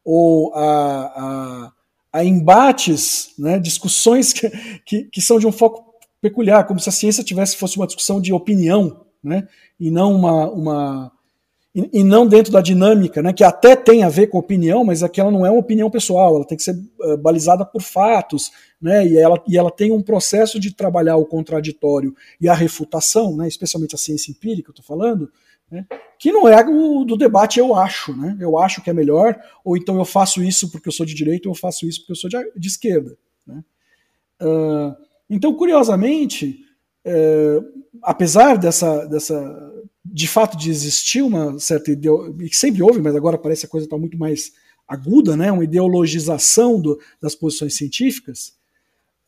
ou 0.05 0.55
a, 0.55 0.63
a, 0.63 1.73
a 2.13 2.25
embates, 2.25 3.33
né, 3.39 3.59
discussões 3.59 4.33
que, 4.33 4.51
que, 4.85 5.05
que, 5.05 5.21
são 5.21 5.39
de 5.39 5.47
um 5.47 5.53
foco 5.53 5.95
peculiar, 6.21 6.67
como 6.67 6.81
se 6.81 6.89
a 6.89 6.93
ciência 6.93 7.25
tivesse 7.25 7.57
fosse 7.57 7.77
uma 7.77 7.87
discussão 7.87 8.21
de 8.21 8.33
opinião, 8.33 9.05
né, 9.23 9.47
e 9.79 9.91
não 9.91 10.15
uma, 10.15 10.51
uma 10.51 11.13
e, 11.93 12.03
não 12.03 12.27
dentro 12.27 12.53
da 12.53 12.61
dinâmica, 12.61 13.23
né, 13.23 13.33
que 13.33 13.45
até 13.45 13.77
tem 13.77 14.03
a 14.03 14.09
ver 14.09 14.29
com 14.29 14.39
opinião, 14.39 14.85
mas 14.85 15.03
aquela 15.03 15.31
não 15.31 15.45
é 15.45 15.51
uma 15.51 15.61
opinião 15.61 15.91
pessoal, 15.91 16.37
ela 16.37 16.45
tem 16.45 16.57
que 16.57 16.65
ser 16.65 16.77
uh, 17.01 17.17
balizada 17.19 17.65
por 17.65 17.83
fatos, 17.83 18.51
né, 18.81 19.07
e, 19.07 19.17
ela, 19.17 19.43
e 19.47 19.57
ela 19.57 19.71
tem 19.71 19.93
um 19.93 20.03
processo 20.03 20.59
de 20.59 20.75
trabalhar 20.75 21.17
o 21.17 21.27
contraditório 21.27 22.15
e 22.41 22.49
a 22.49 22.55
refutação, 22.55 23.37
né, 23.37 23.47
especialmente 23.47 23.95
a 23.95 23.99
ciência 23.99 24.31
empírica, 24.31 24.71
eu 24.71 24.73
estou 24.73 24.85
falando, 24.85 25.31
né, 25.71 25.87
que 26.19 26.33
não 26.33 26.49
é 26.49 26.65
o 26.67 27.05
do 27.05 27.17
debate 27.17 27.61
eu 27.61 27.75
acho, 27.75 28.17
né, 28.17 28.37
eu 28.41 28.59
acho 28.59 28.83
que 28.83 28.91
é 28.91 28.93
melhor, 28.93 29.39
ou 29.65 29.77
então 29.77 29.99
eu 29.99 30.05
faço 30.05 30.43
isso 30.43 30.71
porque 30.71 30.89
eu 30.89 30.93
sou 30.93 31.07
de 31.07 31.15
direita, 31.15 31.49
ou 31.49 31.55
eu 31.55 31.59
faço 31.59 31.87
isso 31.87 32.01
porque 32.01 32.13
eu 32.13 32.17
sou 32.17 32.31
de, 32.31 32.39
de 32.57 32.69
esquerda. 32.69 33.17
Né. 33.47 33.63
Uh, 34.41 34.97
então, 35.29 35.53
curiosamente, 35.55 36.65
é, 37.09 37.61
apesar 38.03 38.57
dessa, 38.59 39.07
dessa 39.07 39.73
de 40.05 40.27
fato 40.27 40.57
de 40.57 40.71
existir 40.71 41.23
uma 41.23 41.59
certa 41.59 41.91
ideologia, 41.91 42.49
que 42.49 42.57
sempre 42.57 42.83
houve, 42.83 43.01
mas 43.01 43.15
agora 43.15 43.39
parece 43.39 43.63
que 43.63 43.67
a 43.67 43.71
coisa 43.71 43.87
está 43.87 43.99
muito 43.99 44.19
mais 44.19 44.53
aguda, 44.87 45.37
né, 45.37 45.53
uma 45.53 45.65
ideologização 45.65 46.81
do, 46.81 46.99
das 47.21 47.35
posições 47.35 47.75
científicas, 47.75 48.55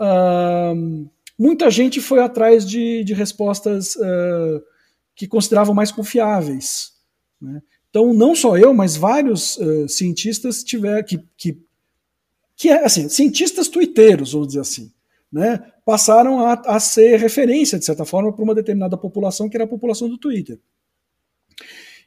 uh, 0.00 1.10
muita 1.38 1.70
gente 1.70 2.00
foi 2.00 2.20
atrás 2.20 2.66
de, 2.66 3.04
de 3.04 3.12
respostas 3.12 3.94
uh, 3.96 4.62
que 5.14 5.26
consideravam 5.26 5.74
mais 5.74 5.92
confiáveis. 5.92 6.92
Né? 7.40 7.62
Então, 7.90 8.14
não 8.14 8.34
só 8.34 8.56
eu, 8.56 8.72
mas 8.72 8.96
vários 8.96 9.58
uh, 9.58 9.88
cientistas 9.88 10.64
tiveram 10.64 11.04
que, 11.04 11.22
que, 11.36 11.58
que 12.56 12.68
é 12.70 12.84
assim, 12.84 13.08
cientistas 13.08 13.68
twitteiros, 13.68 14.32
vamos 14.32 14.48
dizer 14.48 14.60
assim, 14.60 14.90
né, 15.32 15.72
passaram 15.84 16.44
a, 16.46 16.54
a 16.66 16.80
ser 16.80 17.18
referência, 17.18 17.78
de 17.78 17.84
certa 17.84 18.04
forma, 18.04 18.32
para 18.32 18.42
uma 18.42 18.54
determinada 18.54 18.96
população, 18.96 19.48
que 19.48 19.56
era 19.56 19.64
a 19.64 19.68
população 19.68 20.08
do 20.08 20.18
Twitter. 20.18 20.58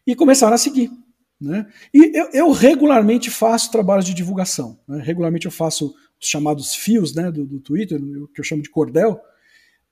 E 0.05 0.15
começaram 0.15 0.55
a 0.55 0.57
seguir. 0.57 0.91
Né? 1.39 1.65
E 1.93 2.17
eu, 2.17 2.29
eu, 2.33 2.51
regularmente 2.51 3.29
faço 3.29 3.71
trabalhos 3.71 4.05
de 4.05 4.13
divulgação. 4.13 4.79
Né? 4.87 5.01
Regularmente 5.01 5.45
eu 5.45 5.51
faço 5.51 5.93
os 6.19 6.27
chamados 6.27 6.73
fios 6.73 7.13
né, 7.13 7.31
do, 7.31 7.45
do 7.45 7.59
Twitter, 7.59 7.99
que 8.33 8.39
eu 8.39 8.45
chamo 8.45 8.61
de 8.61 8.69
cordel, 8.69 9.19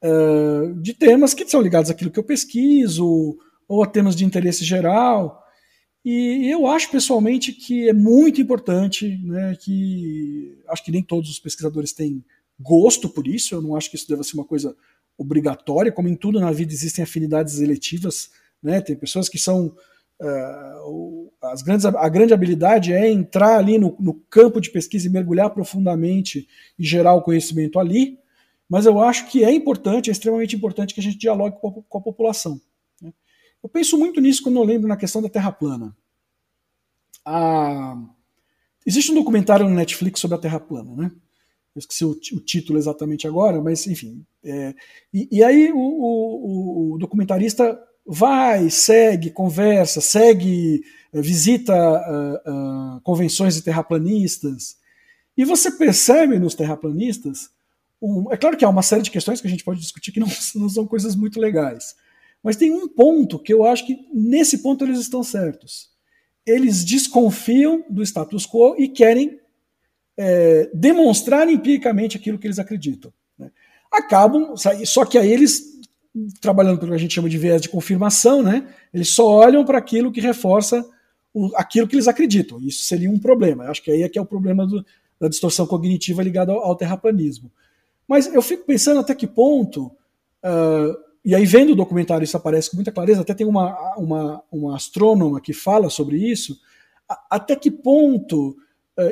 uh, 0.03 0.73
de 0.81 0.93
temas 0.93 1.33
que 1.33 1.47
são 1.47 1.61
ligados 1.61 1.91
àquilo 1.91 2.11
que 2.11 2.19
eu 2.19 2.23
pesquiso, 2.23 3.37
ou 3.67 3.83
a 3.83 3.87
temas 3.87 4.15
de 4.15 4.25
interesse 4.25 4.63
geral. 4.63 5.41
E 6.03 6.49
eu 6.49 6.67
acho 6.67 6.89
pessoalmente 6.89 7.51
que 7.51 7.87
é 7.87 7.93
muito 7.93 8.41
importante, 8.41 9.17
né, 9.23 9.55
que 9.59 10.57
acho 10.67 10.83
que 10.83 10.91
nem 10.91 11.03
todos 11.03 11.29
os 11.29 11.39
pesquisadores 11.39 11.93
têm 11.93 12.23
gosto 12.61 13.09
por 13.09 13.27
isso, 13.27 13.55
eu 13.55 13.61
não 13.61 13.75
acho 13.75 13.89
que 13.89 13.95
isso 13.95 14.07
deva 14.07 14.23
ser 14.23 14.35
uma 14.35 14.45
coisa 14.45 14.75
obrigatória, 15.17 15.91
como 15.91 16.07
em 16.07 16.15
tudo 16.15 16.39
na 16.39 16.51
vida 16.51 16.73
existem 16.73 17.03
afinidades 17.03 17.59
eletivas, 17.59 18.31
né, 18.61 18.81
tem 18.81 18.95
pessoas 18.95 19.27
que 19.29 19.37
são 19.37 19.75
Uh, 20.23 21.31
as 21.41 21.63
grandes, 21.63 21.83
a 21.83 22.07
grande 22.07 22.31
habilidade 22.31 22.93
é 22.93 23.09
entrar 23.09 23.57
ali 23.57 23.79
no, 23.79 23.97
no, 23.99 24.13
campo 24.29 24.61
de 24.61 24.69
pesquisa 24.69 25.07
e 25.07 25.09
mergulhar 25.09 25.49
profundamente 25.49 26.47
e 26.77 26.85
gerar 26.85 27.15
o 27.15 27.23
conhecimento 27.23 27.79
ali, 27.79 28.19
mas 28.69 28.85
eu 28.85 29.01
acho 29.01 29.27
que 29.27 29.43
é 29.43 29.51
importante, 29.51 30.09
é 30.09 30.13
extremamente 30.13 30.55
importante 30.55 30.93
que 30.93 30.99
a 30.99 31.03
gente 31.03 31.17
dialogue 31.17 31.59
com 31.59 31.67
a, 31.69 31.71
com 31.89 31.97
a 31.97 32.01
população. 32.01 32.61
Né? 33.01 33.11
Eu 33.63 33.67
penso 33.67 33.97
muito 33.97 34.21
nisso 34.21 34.43
quando 34.43 34.57
eu 34.57 34.63
lembro 34.63 34.87
na 34.87 34.95
questão 34.95 35.23
da 35.23 35.27
Terra 35.27 35.51
plana. 35.51 35.97
Ah, 37.25 37.97
existe 38.85 39.11
um 39.11 39.15
documentário 39.15 39.67
no 39.67 39.75
Netflix 39.75 40.19
sobre 40.19 40.37
a 40.37 40.39
Terra 40.39 40.59
plana, 40.59 40.95
né? 40.95 41.11
Eu 41.75 41.79
esqueci 41.79 42.03
o, 42.03 42.11
o 42.11 42.39
título 42.39 42.77
exatamente 42.77 43.27
agora, 43.27 43.61
mas 43.61 43.87
enfim. 43.87 44.25
É, 44.43 44.73
e, 45.13 45.27
e, 45.31 45.43
aí 45.43 45.71
o, 45.71 45.77
o, 45.77 46.93
o 46.93 46.97
documentarista 46.97 47.79
vai, 48.05 48.69
segue, 48.69 49.29
conversa, 49.29 50.01
segue, 50.01 50.83
eh, 51.13 51.21
visita 51.21 51.73
uh, 51.73 52.97
uh, 52.97 53.01
convenções 53.01 53.55
de 53.55 53.61
terraplanistas. 53.61 54.77
E 55.37 55.45
você 55.45 55.71
percebe 55.71 56.39
nos 56.39 56.55
terraplanistas, 56.55 57.49
um, 58.01 58.31
é 58.31 58.37
claro 58.37 58.57
que 58.57 58.65
há 58.65 58.69
uma 58.69 58.81
série 58.81 59.03
de 59.03 59.11
questões 59.11 59.39
que 59.39 59.47
a 59.47 59.49
gente 59.49 59.63
pode 59.63 59.79
discutir 59.79 60.11
que 60.11 60.19
não, 60.19 60.27
não 60.55 60.69
são 60.69 60.87
coisas 60.87 61.15
muito 61.15 61.39
legais. 61.39 61.95
Mas 62.43 62.55
tem 62.55 62.71
um 62.71 62.87
ponto 62.87 63.37
que 63.37 63.53
eu 63.53 63.63
acho 63.63 63.85
que 63.85 64.07
nesse 64.11 64.59
ponto 64.59 64.83
eles 64.83 64.99
estão 64.99 65.23
certos. 65.23 65.91
Eles 66.45 66.83
desconfiam 66.83 67.83
do 67.87 68.01
status 68.01 68.47
quo 68.47 68.75
e 68.77 68.89
querem 68.89 69.39
é, 70.17 70.69
demonstrar 70.73 71.49
empiricamente 71.49 72.17
aquilo 72.17 72.37
que 72.37 72.47
eles 72.47 72.59
acreditam. 72.59 73.11
Né? 73.37 73.51
Acabam, 73.91 74.55
só 74.85 75.05
que 75.05 75.17
aí 75.17 75.31
eles 75.31 75.71
trabalhando 76.41 76.77
pelo 76.77 76.91
que 76.91 76.95
a 76.95 76.99
gente 76.99 77.13
chama 77.13 77.29
de 77.29 77.37
viés 77.37 77.61
de 77.61 77.69
confirmação, 77.69 78.43
né? 78.43 78.67
Eles 78.93 79.13
só 79.13 79.25
olham 79.25 79.63
para 79.63 79.77
aquilo 79.77 80.11
que 80.11 80.19
reforça 80.19 80.85
o, 81.33 81.49
aquilo 81.55 81.87
que 81.87 81.95
eles 81.95 82.07
acreditam. 82.07 82.59
Isso 82.59 82.83
seria 82.83 83.09
um 83.09 83.19
problema. 83.19 83.63
Eu 83.63 83.71
acho 83.71 83.81
que 83.81 83.91
aí 83.91 84.03
é 84.03 84.09
que 84.09 84.19
é 84.19 84.21
o 84.21 84.25
problema 84.25 84.67
do, 84.67 84.85
da 85.19 85.29
distorção 85.29 85.65
cognitiva 85.65 86.21
ligada 86.21 86.51
ao, 86.51 86.59
ao, 86.59 86.75
terraplanismo. 86.75 87.51
Mas 88.07 88.31
eu 88.33 88.41
fico 88.41 88.65
pensando 88.65 88.99
até 88.99 89.15
que 89.15 89.25
ponto, 89.25 89.85
uh, 89.85 90.97
e 91.23 91.33
aí 91.33 91.45
vendo 91.45 91.71
o 91.71 91.75
documentário 91.75 92.25
isso 92.25 92.35
aparece 92.35 92.69
com 92.69 92.75
muita 92.75 92.91
clareza, 92.91 93.21
até 93.21 93.33
tem 93.33 93.47
uma, 93.47 93.95
uma, 93.95 94.43
uma 94.51 94.75
astrônoma 94.75 95.39
que 95.39 95.53
fala 95.53 95.89
sobre 95.89 96.17
isso, 96.17 96.59
a, 97.07 97.27
até 97.29 97.55
que 97.55 97.71
ponto 97.71 98.57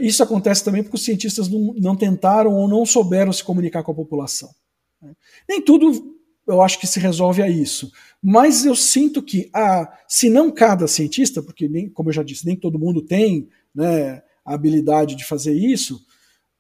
isso 0.02 0.22
acontece 0.22 0.64
também 0.64 0.84
porque 0.84 0.98
os 0.98 1.06
cientistas 1.06 1.48
não, 1.48 1.74
não 1.78 1.96
tentaram 1.96 2.54
ou 2.54 2.68
não 2.68 2.86
souberam 2.86 3.32
se 3.32 3.44
comunicar 3.44 3.82
com 3.82 3.92
a 3.92 3.96
população. 3.96 4.50
Né? 5.02 5.14
Nem 5.48 5.62
tudo 5.62 6.20
eu 6.50 6.62
acho 6.62 6.80
que 6.80 6.88
se 6.88 7.00
resolve 7.00 7.44
a 7.44 7.50
isso. 7.50 7.92
Mas 8.22 8.66
eu 8.66 8.76
sinto 8.76 9.22
que, 9.22 9.50
ah, 9.54 9.88
se 10.08 10.30
não 10.30 10.52
cada 10.52 10.88
cientista, 10.88 11.44
porque, 11.44 11.70
nem, 11.70 11.88
como 11.88 12.10
eu 12.10 12.14
já 12.14 12.24
disse, 12.24 12.46
nem 12.46 12.56
todo 12.56 12.80
mundo 12.80 13.04
tem 13.04 13.48
né, 13.74 14.24
a 14.44 14.56
habilidade 14.56 15.16
de 15.16 15.24
fazer 15.24 15.54
isso, 15.54 16.04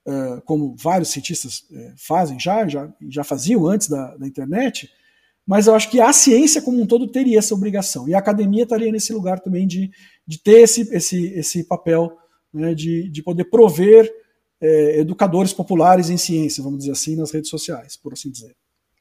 uh, 0.07 0.41
como 0.45 0.75
vários 0.77 1.09
cientistas 1.09 1.61
uh, 1.71 1.93
fazem 1.97 2.39
já, 2.39 2.67
já, 2.67 2.93
já 3.09 3.23
faziam 3.23 3.65
antes 3.65 3.89
da, 3.89 4.15
da 4.15 4.27
internet, 4.27 4.89
mas 5.45 5.65
eu 5.65 5.73
acho 5.73 5.89
que 5.89 5.99
a 5.99 6.13
ciência 6.13 6.61
como 6.61 6.79
um 6.79 6.85
todo 6.85 7.07
teria 7.07 7.39
essa 7.39 7.55
obrigação. 7.55 8.07
E 8.07 8.13
a 8.13 8.19
academia 8.19 8.63
estaria 8.63 8.91
nesse 8.91 9.11
lugar 9.11 9.39
também 9.39 9.65
de, 9.65 9.89
de 10.25 10.37
ter 10.37 10.61
esse, 10.61 10.81
esse, 10.95 11.25
esse 11.33 11.63
papel 11.63 12.15
né, 12.53 12.73
de, 12.73 13.09
de 13.09 13.23
poder 13.23 13.45
prover 13.45 14.11
é, 14.61 14.99
educadores 14.99 15.53
populares 15.53 16.09
em 16.09 16.17
ciência, 16.17 16.63
vamos 16.63 16.79
dizer 16.79 16.91
assim, 16.91 17.15
nas 17.15 17.31
redes 17.31 17.49
sociais, 17.49 17.95
por 17.95 18.13
assim 18.13 18.29
dizer 18.29 18.55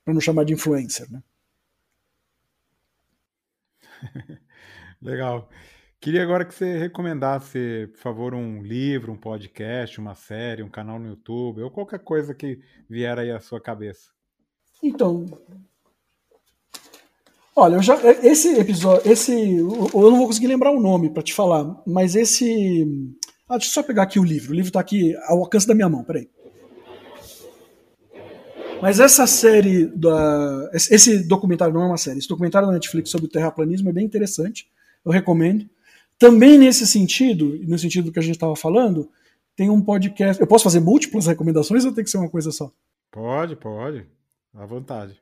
para 0.08 0.14
não 0.14 0.22
chamar 0.22 0.44
de 0.44 0.54
influencer, 0.54 1.06
né? 1.12 1.22
Legal. 5.02 5.50
Queria 6.00 6.22
agora 6.22 6.46
que 6.46 6.54
você 6.54 6.78
recomendasse, 6.78 7.90
por 7.92 7.98
favor, 7.98 8.32
um 8.32 8.62
livro, 8.62 9.12
um 9.12 9.18
podcast, 9.18 10.00
uma 10.00 10.14
série, 10.14 10.62
um 10.62 10.70
canal 10.70 10.98
no 10.98 11.08
YouTube, 11.08 11.60
ou 11.60 11.70
qualquer 11.70 11.98
coisa 11.98 12.34
que 12.34 12.58
vier 12.88 13.18
aí 13.18 13.30
à 13.30 13.38
sua 13.38 13.60
cabeça. 13.60 14.08
Então, 14.82 15.26
olha, 17.54 17.74
eu 17.74 17.82
já 17.82 18.00
esse 18.22 18.58
episódio, 18.58 19.12
esse, 19.12 19.58
eu 19.58 19.90
não 19.92 20.16
vou 20.16 20.28
conseguir 20.28 20.46
lembrar 20.46 20.70
o 20.70 20.80
nome 20.80 21.10
para 21.10 21.22
te 21.22 21.34
falar, 21.34 21.82
mas 21.86 22.16
esse, 22.16 23.12
ah, 23.48 23.56
deixa 23.56 23.70
eu 23.70 23.74
só 23.74 23.82
pegar 23.82 24.02
aqui 24.02 24.18
o 24.20 24.24
livro. 24.24 24.52
O 24.52 24.54
livro 24.54 24.68
está 24.68 24.80
aqui 24.80 25.16
ao 25.26 25.38
alcance 25.38 25.66
da 25.66 25.74
minha 25.74 25.88
mão. 25.88 26.04
Peraí. 26.04 26.28
Mas 28.80 29.00
essa 29.00 29.26
série, 29.26 29.86
da, 29.86 30.70
esse 30.72 31.26
documentário 31.26 31.74
não 31.74 31.82
é 31.82 31.86
uma 31.86 31.96
série, 31.96 32.18
esse 32.18 32.28
documentário 32.28 32.68
da 32.68 32.74
Netflix 32.74 33.10
sobre 33.10 33.26
o 33.26 33.30
terraplanismo 33.30 33.88
é 33.88 33.92
bem 33.92 34.04
interessante, 34.04 34.70
eu 35.04 35.10
recomendo. 35.10 35.68
Também 36.16 36.56
nesse 36.58 36.86
sentido, 36.86 37.58
no 37.66 37.78
sentido 37.78 38.06
do 38.06 38.12
que 38.12 38.18
a 38.18 38.22
gente 38.22 38.36
estava 38.36 38.54
falando, 38.54 39.10
tem 39.56 39.70
um 39.70 39.80
podcast. 39.80 40.40
Eu 40.40 40.46
posso 40.46 40.64
fazer 40.64 40.80
múltiplas 40.80 41.26
recomendações 41.26 41.84
ou 41.84 41.92
tem 41.92 42.04
que 42.04 42.10
ser 42.10 42.18
uma 42.18 42.30
coisa 42.30 42.52
só? 42.52 42.72
Pode, 43.10 43.56
pode. 43.56 44.06
À 44.54 44.64
vontade. 44.64 45.20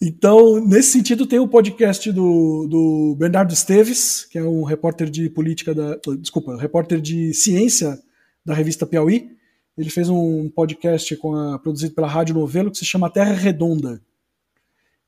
Então, 0.00 0.64
nesse 0.64 0.92
sentido, 0.92 1.26
tem 1.26 1.40
o 1.40 1.48
podcast 1.48 2.12
do, 2.12 2.66
do 2.68 3.16
Bernardo 3.18 3.52
Esteves, 3.52 4.24
que 4.30 4.38
é 4.38 4.42
um 4.42 4.62
repórter 4.62 5.10
de 5.10 5.28
política 5.28 5.74
da. 5.74 5.98
Desculpa, 6.20 6.56
repórter 6.56 7.00
de 7.00 7.34
ciência 7.34 7.98
da 8.44 8.54
revista 8.54 8.86
Piauí. 8.86 9.36
Ele 9.76 9.90
fez 9.90 10.08
um 10.08 10.48
podcast 10.48 11.14
a, 11.14 11.58
produzido 11.58 11.94
pela 11.94 12.08
Rádio 12.08 12.34
Novelo 12.34 12.70
que 12.70 12.78
se 12.78 12.84
chama 12.84 13.10
Terra 13.10 13.32
Redonda. 13.32 14.00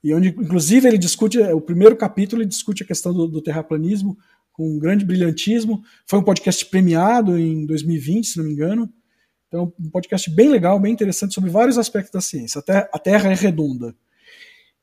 E 0.02 0.12
onde, 0.14 0.28
inclusive, 0.28 0.88
ele 0.88 0.98
discute, 0.98 1.38
o 1.38 1.60
primeiro 1.60 1.96
capítulo, 1.96 2.42
ele 2.42 2.48
discute 2.48 2.82
a 2.82 2.86
questão 2.86 3.12
do, 3.12 3.28
do 3.28 3.42
terraplanismo 3.42 4.16
com 4.52 4.76
um 4.76 4.78
grande 4.78 5.04
brilhantismo. 5.04 5.82
Foi 6.06 6.18
um 6.18 6.22
podcast 6.24 6.64
premiado 6.66 7.38
em 7.38 7.64
2020, 7.66 8.26
se 8.26 8.38
não 8.38 8.44
me 8.44 8.52
engano. 8.52 8.92
Então, 9.48 9.72
um 9.78 9.90
podcast 9.90 10.30
bem 10.30 10.48
legal, 10.48 10.78
bem 10.80 10.92
interessante 10.92 11.34
sobre 11.34 11.50
vários 11.50 11.76
aspectos 11.78 12.12
da 12.12 12.20
ciência. 12.20 12.60
A 12.60 12.62
Terra, 12.62 12.88
a 12.92 12.98
terra 12.98 13.30
é 13.30 13.34
redonda. 13.34 13.94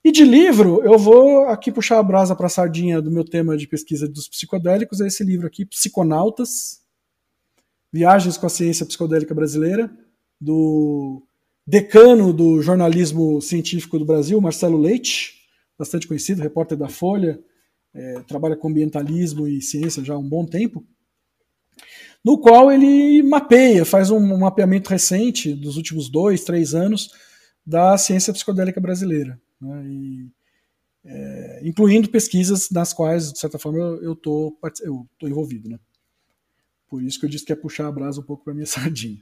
E 0.07 0.11
de 0.11 0.23
livro, 0.23 0.81
eu 0.85 0.97
vou 0.97 1.49
aqui 1.49 1.69
puxar 1.69 1.99
a 1.99 2.03
brasa 2.03 2.33
para 2.33 2.45
a 2.45 2.49
sardinha 2.49 3.01
do 3.01 3.11
meu 3.11 3.25
tema 3.25 3.57
de 3.57 3.67
pesquisa 3.67 4.07
dos 4.07 4.29
psicodélicos, 4.29 5.01
é 5.01 5.07
esse 5.07 5.21
livro 5.21 5.45
aqui, 5.45 5.65
Psiconautas, 5.65 6.79
Viagens 7.91 8.37
com 8.37 8.45
a 8.45 8.49
Ciência 8.49 8.85
Psicodélica 8.85 9.35
Brasileira, 9.35 9.91
do 10.39 11.27
decano 11.67 12.31
do 12.31 12.61
jornalismo 12.61 13.41
científico 13.41 13.99
do 13.99 14.05
Brasil, 14.05 14.39
Marcelo 14.39 14.77
Leite, 14.77 15.41
bastante 15.77 16.07
conhecido, 16.07 16.41
repórter 16.41 16.77
da 16.77 16.87
Folha, 16.87 17.37
é, 17.93 18.21
trabalha 18.21 18.55
com 18.55 18.69
ambientalismo 18.69 19.45
e 19.45 19.61
ciência 19.61 20.05
já 20.05 20.13
há 20.13 20.17
um 20.17 20.29
bom 20.29 20.45
tempo, 20.45 20.85
no 22.23 22.39
qual 22.39 22.71
ele 22.71 23.21
mapeia, 23.23 23.83
faz 23.83 24.09
um, 24.09 24.19
um 24.19 24.39
mapeamento 24.39 24.89
recente 24.89 25.53
dos 25.53 25.75
últimos 25.75 26.07
dois, 26.07 26.45
três 26.45 26.73
anos 26.73 27.11
da 27.65 27.97
ciência 27.97 28.31
psicodélica 28.31 28.79
brasileira, 28.79 29.37
né, 29.59 29.85
e, 29.85 30.31
é, 31.05 31.61
incluindo 31.63 32.09
pesquisas 32.09 32.69
nas 32.69 32.93
quais, 32.93 33.31
de 33.31 33.39
certa 33.39 33.57
forma, 33.57 33.79
eu 33.79 34.13
estou 34.13 34.57
envolvido. 35.23 35.69
Né. 35.69 35.79
Por 36.87 37.01
isso 37.01 37.19
que 37.19 37.25
eu 37.25 37.29
disse 37.29 37.45
que 37.45 37.53
é 37.53 37.55
puxar 37.55 37.87
a 37.87 37.91
brasa 37.91 38.21
um 38.21 38.23
pouco 38.23 38.43
para 38.43 38.53
minha 38.53 38.65
sardinha. 38.67 39.21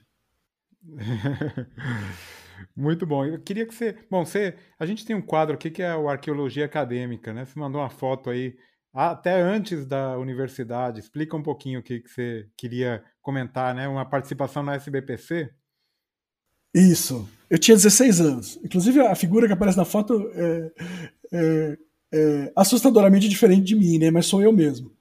Muito 2.75 3.05
bom. 3.05 3.25
Eu 3.25 3.41
queria 3.41 3.65
que 3.65 3.73
você. 3.73 3.97
Bom, 4.09 4.25
você. 4.25 4.55
A 4.79 4.85
gente 4.85 5.05
tem 5.05 5.15
um 5.15 5.21
quadro 5.21 5.55
aqui 5.55 5.69
que 5.69 5.81
é 5.81 5.95
o 5.95 6.07
Arqueologia 6.07 6.65
Acadêmica, 6.65 7.33
né? 7.33 7.45
Você 7.45 7.59
mandou 7.59 7.81
uma 7.81 7.89
foto 7.89 8.29
aí 8.29 8.55
até 8.93 9.41
antes 9.41 9.85
da 9.85 10.17
universidade. 10.17 10.99
Explica 10.99 11.35
um 11.35 11.43
pouquinho 11.43 11.79
o 11.79 11.83
que, 11.83 11.99
que 11.99 12.09
você 12.09 12.47
queria 12.57 13.03
comentar, 13.21 13.75
né? 13.75 13.87
Uma 13.87 14.05
participação 14.09 14.63
na 14.63 14.75
SBPC? 14.75 15.49
Isso. 16.75 17.27
Eu 17.49 17.57
tinha 17.57 17.77
16 17.77 18.21
anos. 18.21 18.59
Inclusive, 18.63 18.99
a 18.99 19.15
figura 19.15 19.47
que 19.47 19.53
aparece 19.53 19.77
na 19.77 19.85
foto 19.85 20.29
é, 20.35 20.71
é, 21.31 21.77
é 22.11 22.51
assustadoramente 22.55 23.29
diferente 23.29 23.63
de 23.63 23.75
mim, 23.75 23.97
né? 23.97 24.11
Mas 24.11 24.25
sou 24.25 24.41
eu 24.41 24.51
mesmo. 24.51 24.91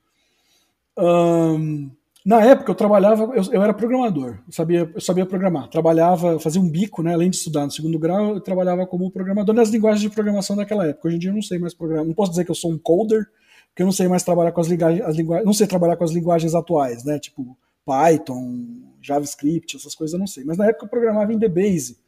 Um, 0.97 1.91
Na 2.25 2.43
época 2.43 2.70
eu 2.70 2.75
trabalhava, 2.75 3.25
eu, 3.35 3.43
eu, 3.53 3.62
era 3.62 3.75
programador, 3.75 4.39
eu 4.47 4.53
sabia, 4.53 4.91
eu 4.95 5.01
sabia 5.01 5.27
programar. 5.27 5.68
Trabalhava, 5.68 6.39
fazia 6.39 6.61
um 6.61 6.70
bico, 6.70 7.03
né? 7.03 7.12
Além 7.12 7.29
de 7.29 7.37
estudar 7.37 7.64
no 7.66 7.70
segundo 7.70 7.99
grau, 7.99 8.35
eu 8.37 8.41
trabalhava 8.41 8.87
como 8.87 9.11
programador 9.11 9.55
nas 9.55 9.68
linguagens 9.70 10.01
de 10.01 10.09
programação 10.09 10.57
daquela 10.57 10.87
época. 10.87 11.09
Hoje 11.09 11.16
em 11.16 11.18
dia 11.18 11.31
eu 11.31 11.35
não 11.35 11.43
sei 11.43 11.59
mais 11.59 11.75
programar. 11.75 12.07
Não 12.07 12.14
posso 12.14 12.31
dizer 12.31 12.45
que 12.45 12.51
eu 12.51 12.55
sou 12.55 12.70
um 12.72 12.79
coder, 12.79 13.27
porque 13.68 13.83
eu 13.83 13.87
não 13.87 13.93
sei 13.93 14.09
mais 14.09 14.22
trabalhar 14.22 14.53
com 14.53 14.61
as 14.61 14.68
linguagens, 14.68 15.03
as 15.05 15.16
linguagens, 15.16 15.45
não 15.45 15.53
sei 15.53 15.66
trabalhar 15.66 15.97
com 15.97 16.05
as 16.05 16.12
linguagens 16.12 16.55
atuais, 16.55 17.05
né? 17.05 17.18
Tipo 17.18 17.59
Python, 17.85 18.66
JavaScript, 19.03 19.76
essas 19.76 19.95
coisas 19.95 20.14
eu 20.14 20.18
não 20.18 20.26
sei. 20.26 20.45
Mas 20.45 20.57
na 20.57 20.66
época 20.66 20.87
eu 20.87 20.91
programava 20.91 21.32
em 21.32 21.39
DBase, 21.39 21.99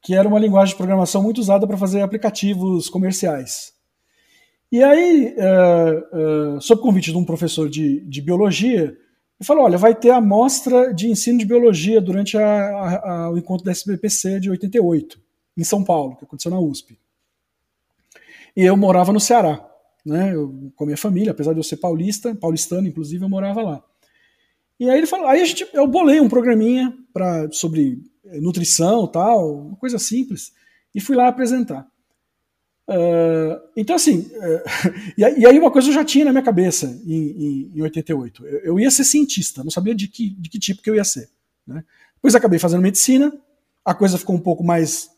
que 0.00 0.14
era 0.14 0.26
uma 0.26 0.38
linguagem 0.38 0.72
de 0.72 0.78
programação 0.78 1.22
muito 1.22 1.38
usada 1.38 1.66
para 1.66 1.76
fazer 1.76 2.00
aplicativos 2.02 2.88
comerciais. 2.88 3.72
E 4.70 4.82
aí, 4.82 5.36
uh, 5.36 6.56
uh, 6.56 6.60
sob 6.62 6.80
convite 6.80 7.12
de 7.12 7.18
um 7.18 7.24
professor 7.24 7.68
de, 7.68 8.00
de 8.00 8.22
biologia, 8.22 8.84
ele 8.84 9.46
falou: 9.46 9.64
olha, 9.64 9.76
vai 9.76 9.94
ter 9.94 10.10
a 10.10 10.20
mostra 10.20 10.94
de 10.94 11.08
ensino 11.08 11.38
de 11.38 11.44
biologia 11.44 12.00
durante 12.00 12.38
a, 12.38 12.42
a, 12.42 13.12
a, 13.12 13.30
o 13.30 13.36
encontro 13.36 13.66
da 13.66 13.70
SBPC 13.70 14.40
de 14.40 14.50
88, 14.50 15.20
em 15.58 15.64
São 15.64 15.84
Paulo, 15.84 16.16
que 16.16 16.24
aconteceu 16.24 16.50
na 16.50 16.58
USP. 16.58 16.98
E 18.56 18.62
eu 18.62 18.76
morava 18.76 19.12
no 19.12 19.20
Ceará, 19.20 19.62
né? 20.06 20.34
Eu, 20.34 20.72
com 20.74 20.84
a 20.84 20.86
minha 20.86 20.96
família, 20.96 21.32
apesar 21.32 21.52
de 21.52 21.58
eu 21.58 21.64
ser 21.64 21.76
paulista, 21.76 22.34
paulistano, 22.34 22.88
inclusive, 22.88 23.22
eu 23.22 23.28
morava 23.28 23.60
lá. 23.60 23.84
E 24.78 24.88
aí 24.88 24.98
ele 24.98 25.06
falou, 25.06 25.26
aí 25.26 25.40
a 25.40 25.44
gente, 25.44 25.66
eu 25.72 25.86
bolei 25.86 26.20
um 26.20 26.28
programinha 26.28 26.92
para 27.12 27.50
sobre 27.52 28.02
eh, 28.24 28.40
nutrição, 28.40 29.06
tal, 29.06 29.66
uma 29.68 29.76
coisa 29.76 29.98
simples, 29.98 30.52
e 30.94 31.00
fui 31.00 31.14
lá 31.14 31.28
apresentar. 31.28 31.86
Uh, 32.88 33.62
então, 33.76 33.94
assim, 33.94 34.18
uh, 34.34 35.12
e, 35.16 35.46
aí 35.46 35.58
uma 35.58 35.70
coisa 35.70 35.88
eu 35.88 35.92
já 35.92 36.04
tinha 36.04 36.24
na 36.24 36.32
minha 36.32 36.42
cabeça 36.42 37.00
em, 37.06 37.70
em, 37.70 37.72
em 37.76 37.82
88. 37.82 38.46
Eu, 38.46 38.58
eu, 38.60 38.80
ia 38.80 38.90
ser 38.90 39.04
cientista, 39.04 39.62
não 39.62 39.70
sabia 39.70 39.94
de 39.94 40.08
que, 40.08 40.30
de 40.30 40.50
que 40.50 40.58
tipo 40.58 40.82
que 40.82 40.90
eu 40.90 40.96
ia 40.96 41.04
ser. 41.04 41.30
Né? 41.66 41.84
Depois 42.16 42.34
acabei 42.34 42.58
fazendo 42.58 42.82
medicina, 42.82 43.32
a 43.84 43.94
coisa 43.94 44.18
ficou 44.18 44.34
um 44.34 44.40
pouco 44.40 44.64
mais 44.64 45.10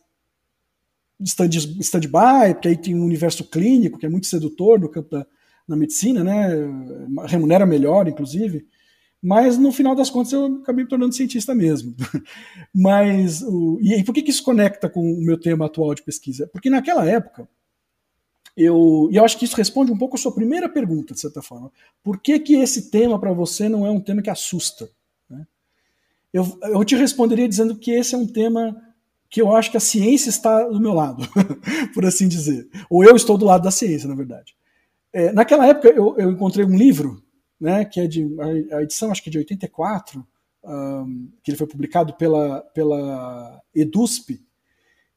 stand-by, 1.20 1.80
stand 1.80 2.00
porque 2.52 2.68
aí 2.68 2.76
tem 2.76 2.94
um 2.94 3.04
universo 3.04 3.44
clínico 3.44 3.98
que 3.98 4.06
é 4.06 4.10
muito 4.10 4.26
sedutor 4.26 4.78
no 4.78 4.88
campo 4.88 5.10
da 5.10 5.26
na 5.66 5.76
medicina, 5.76 6.22
né? 6.22 6.48
remunera 7.26 7.64
melhor, 7.64 8.06
inclusive. 8.06 8.66
Mas 9.24 9.56
no 9.56 9.72
final 9.72 9.94
das 9.94 10.10
contas 10.10 10.34
eu 10.34 10.58
acabei 10.62 10.84
me 10.84 10.90
tornando 10.90 11.14
cientista 11.14 11.54
mesmo. 11.54 11.96
Mas 12.76 13.40
o, 13.40 13.78
e 13.80 13.94
aí, 13.94 14.04
por 14.04 14.14
que, 14.14 14.20
que 14.20 14.30
isso 14.30 14.44
conecta 14.44 14.86
com 14.86 15.00
o 15.00 15.22
meu 15.22 15.40
tema 15.40 15.64
atual 15.64 15.94
de 15.94 16.02
pesquisa? 16.02 16.46
Porque 16.52 16.68
naquela 16.68 17.06
época 17.06 17.48
eu, 18.54 19.08
e 19.10 19.16
eu 19.16 19.24
acho 19.24 19.38
que 19.38 19.46
isso 19.46 19.56
responde 19.56 19.90
um 19.90 19.96
pouco 19.96 20.16
a 20.16 20.18
sua 20.18 20.30
primeira 20.30 20.68
pergunta, 20.68 21.14
de 21.14 21.20
certa 21.20 21.40
forma. 21.40 21.72
Por 22.02 22.20
que, 22.20 22.38
que 22.38 22.56
esse 22.56 22.90
tema 22.90 23.18
para 23.18 23.32
você 23.32 23.66
não 23.66 23.86
é 23.86 23.90
um 23.90 23.98
tema 23.98 24.20
que 24.20 24.28
assusta? 24.28 24.90
Né? 25.30 25.46
Eu, 26.30 26.58
eu 26.64 26.84
te 26.84 26.94
responderia 26.94 27.48
dizendo 27.48 27.76
que 27.76 27.92
esse 27.92 28.14
é 28.14 28.18
um 28.18 28.26
tema 28.26 28.76
que 29.30 29.40
eu 29.40 29.56
acho 29.56 29.70
que 29.70 29.78
a 29.78 29.80
ciência 29.80 30.28
está 30.28 30.64
do 30.68 30.78
meu 30.78 30.92
lado, 30.92 31.26
por 31.94 32.04
assim 32.04 32.28
dizer. 32.28 32.68
Ou 32.90 33.02
eu 33.02 33.16
estou 33.16 33.38
do 33.38 33.46
lado 33.46 33.64
da 33.64 33.70
ciência, 33.70 34.06
na 34.06 34.14
verdade. 34.14 34.54
É, 35.14 35.32
naquela 35.32 35.66
época 35.66 35.88
eu, 35.88 36.14
eu 36.18 36.30
encontrei 36.30 36.66
um 36.66 36.76
livro 36.76 37.23
né, 37.64 37.82
que 37.82 37.98
é 37.98 38.06
de 38.06 38.28
a 38.70 38.82
edição 38.82 39.10
acho 39.10 39.22
que 39.22 39.30
de 39.30 39.38
84, 39.38 40.22
um, 40.62 41.30
que 41.42 41.50
ele 41.50 41.56
foi 41.56 41.66
publicado 41.66 42.12
pela, 42.12 42.60
pela 42.74 43.58
EDUSP, 43.74 44.44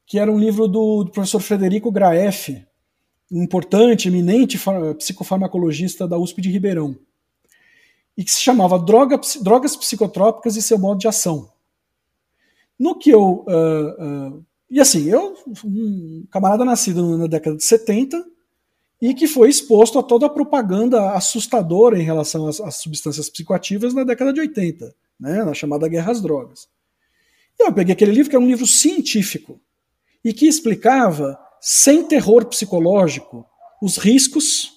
que 0.06 0.18
era 0.18 0.32
um 0.32 0.38
livro 0.38 0.66
do, 0.66 1.04
do 1.04 1.12
professor 1.12 1.40
Frederico 1.40 1.92
Graef, 1.92 2.48
um 3.30 3.42
importante, 3.42 4.08
eminente 4.08 4.58
psicofarmacologista 4.96 6.08
da 6.08 6.16
USP 6.16 6.40
de 6.40 6.50
Ribeirão, 6.50 6.98
e 8.16 8.24
que 8.24 8.30
se 8.30 8.40
chamava 8.40 8.78
Droga, 8.78 9.20
Drogas 9.42 9.76
Psicotrópicas 9.76 10.56
e 10.56 10.62
seu 10.62 10.78
modo 10.78 10.98
de 10.98 11.06
ação. 11.06 11.52
No 12.78 12.98
que 12.98 13.10
eu. 13.10 13.44
Uh, 13.46 14.36
uh, 14.38 14.46
e 14.70 14.80
assim, 14.80 15.06
eu, 15.10 15.36
um 15.62 16.24
camarada 16.30 16.64
nascido 16.64 17.18
na 17.18 17.26
década 17.26 17.56
de 17.58 17.64
70, 17.64 18.24
e 19.00 19.14
que 19.14 19.28
foi 19.28 19.48
exposto 19.48 19.98
a 19.98 20.02
toda 20.02 20.26
a 20.26 20.30
propaganda 20.30 21.12
assustadora 21.12 21.98
em 21.98 22.02
relação 22.02 22.48
às, 22.48 22.60
às 22.60 22.76
substâncias 22.76 23.30
psicoativas 23.30 23.94
na 23.94 24.04
década 24.04 24.32
de 24.32 24.40
80, 24.40 24.94
né, 25.18 25.44
na 25.44 25.54
chamada 25.54 25.88
Guerra 25.88 26.12
às 26.12 26.20
Drogas. 26.20 26.68
E 27.58 27.66
eu 27.66 27.72
peguei 27.72 27.92
aquele 27.92 28.12
livro, 28.12 28.30
que 28.30 28.36
é 28.36 28.38
um 28.38 28.46
livro 28.46 28.66
científico, 28.66 29.60
e 30.24 30.32
que 30.32 30.46
explicava, 30.46 31.38
sem 31.60 32.04
terror 32.04 32.44
psicológico, 32.46 33.46
os 33.80 33.96
riscos 33.96 34.72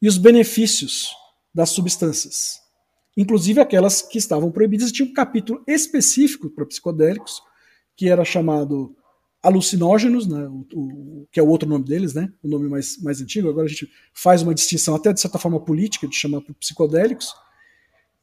e 0.00 0.08
os 0.08 0.18
benefícios 0.18 1.10
das 1.52 1.70
substâncias, 1.70 2.60
inclusive 3.16 3.60
aquelas 3.60 4.02
que 4.02 4.18
estavam 4.18 4.50
proibidas. 4.50 4.92
Tinha 4.92 5.08
um 5.08 5.12
capítulo 5.12 5.62
específico 5.66 6.50
para 6.50 6.66
psicodélicos, 6.66 7.42
que 7.96 8.08
era 8.08 8.24
chamado 8.24 8.94
alucinógenos, 9.44 10.26
né, 10.26 10.48
o, 10.48 10.66
o, 10.74 11.28
que 11.30 11.38
é 11.38 11.42
o 11.42 11.48
outro 11.48 11.68
nome 11.68 11.84
deles, 11.84 12.14
né, 12.14 12.32
o 12.42 12.48
nome 12.48 12.68
mais, 12.68 13.00
mais 13.02 13.20
antigo. 13.20 13.48
Agora 13.48 13.66
a 13.66 13.68
gente 13.68 13.88
faz 14.14 14.42
uma 14.42 14.54
distinção 14.54 14.94
até 14.94 15.12
de 15.12 15.20
certa 15.20 15.38
forma 15.38 15.60
política 15.60 16.08
de 16.08 16.16
chamar 16.16 16.40
psicodélicos. 16.58 17.34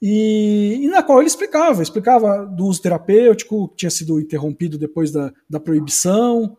E, 0.01 0.79
e, 0.81 0.87
na 0.87 1.03
qual 1.03 1.19
ele 1.19 1.27
explicava, 1.27 1.83
explicava 1.83 2.43
do 2.43 2.65
uso 2.65 2.81
terapêutico, 2.81 3.69
que 3.69 3.77
tinha 3.77 3.91
sido 3.91 4.19
interrompido 4.19 4.77
depois 4.79 5.11
da, 5.11 5.31
da 5.47 5.59
proibição, 5.59 6.57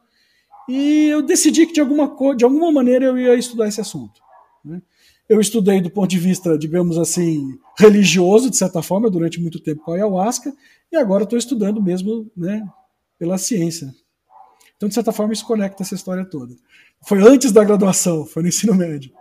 e 0.68 1.08
eu 1.08 1.22
decidi 1.22 1.66
que 1.66 1.72
de 1.72 1.80
alguma, 1.80 2.36
de 2.36 2.44
alguma 2.44 2.70
maneira 2.70 3.06
eu 3.06 3.18
ia 3.18 3.34
estudar 3.34 3.66
esse 3.66 3.80
assunto. 3.80 4.20
Né? 4.64 4.80
Eu 5.28 5.40
estudei 5.40 5.80
do 5.80 5.90
ponto 5.90 6.08
de 6.08 6.20
vista, 6.20 6.56
digamos 6.56 6.96
assim, 6.96 7.58
religioso, 7.76 8.48
de 8.48 8.56
certa 8.56 8.80
forma, 8.80 9.10
durante 9.10 9.40
muito 9.40 9.58
tempo 9.58 9.82
com 9.82 9.90
a 9.90 9.96
ayahuasca, 9.96 10.54
e 10.92 10.96
agora 10.96 11.24
estou 11.24 11.38
estudando 11.38 11.82
mesmo 11.82 12.30
né, 12.36 12.64
pela 13.18 13.38
ciência, 13.38 13.92
então, 14.82 14.88
de 14.88 14.96
certa 14.96 15.12
forma, 15.12 15.32
isso 15.32 15.46
conecta 15.46 15.84
essa 15.84 15.94
história 15.94 16.24
toda. 16.24 16.56
Foi 17.06 17.22
antes 17.22 17.52
da 17.52 17.62
graduação, 17.62 18.26
foi 18.26 18.42
no 18.42 18.48
ensino 18.48 18.74
médio. 18.74 19.12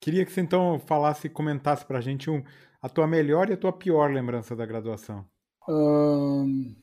Queria 0.00 0.26
que 0.26 0.32
você 0.32 0.40
então 0.40 0.82
falasse, 0.84 1.28
comentasse 1.28 1.86
para 1.86 1.98
a 1.98 2.00
gente 2.00 2.28
um, 2.28 2.42
a 2.82 2.88
tua 2.88 3.06
melhor 3.06 3.48
e 3.48 3.52
a 3.52 3.56
tua 3.56 3.72
pior 3.72 4.10
lembrança 4.10 4.56
da 4.56 4.66
graduação. 4.66 5.24
Hum, 5.68 6.74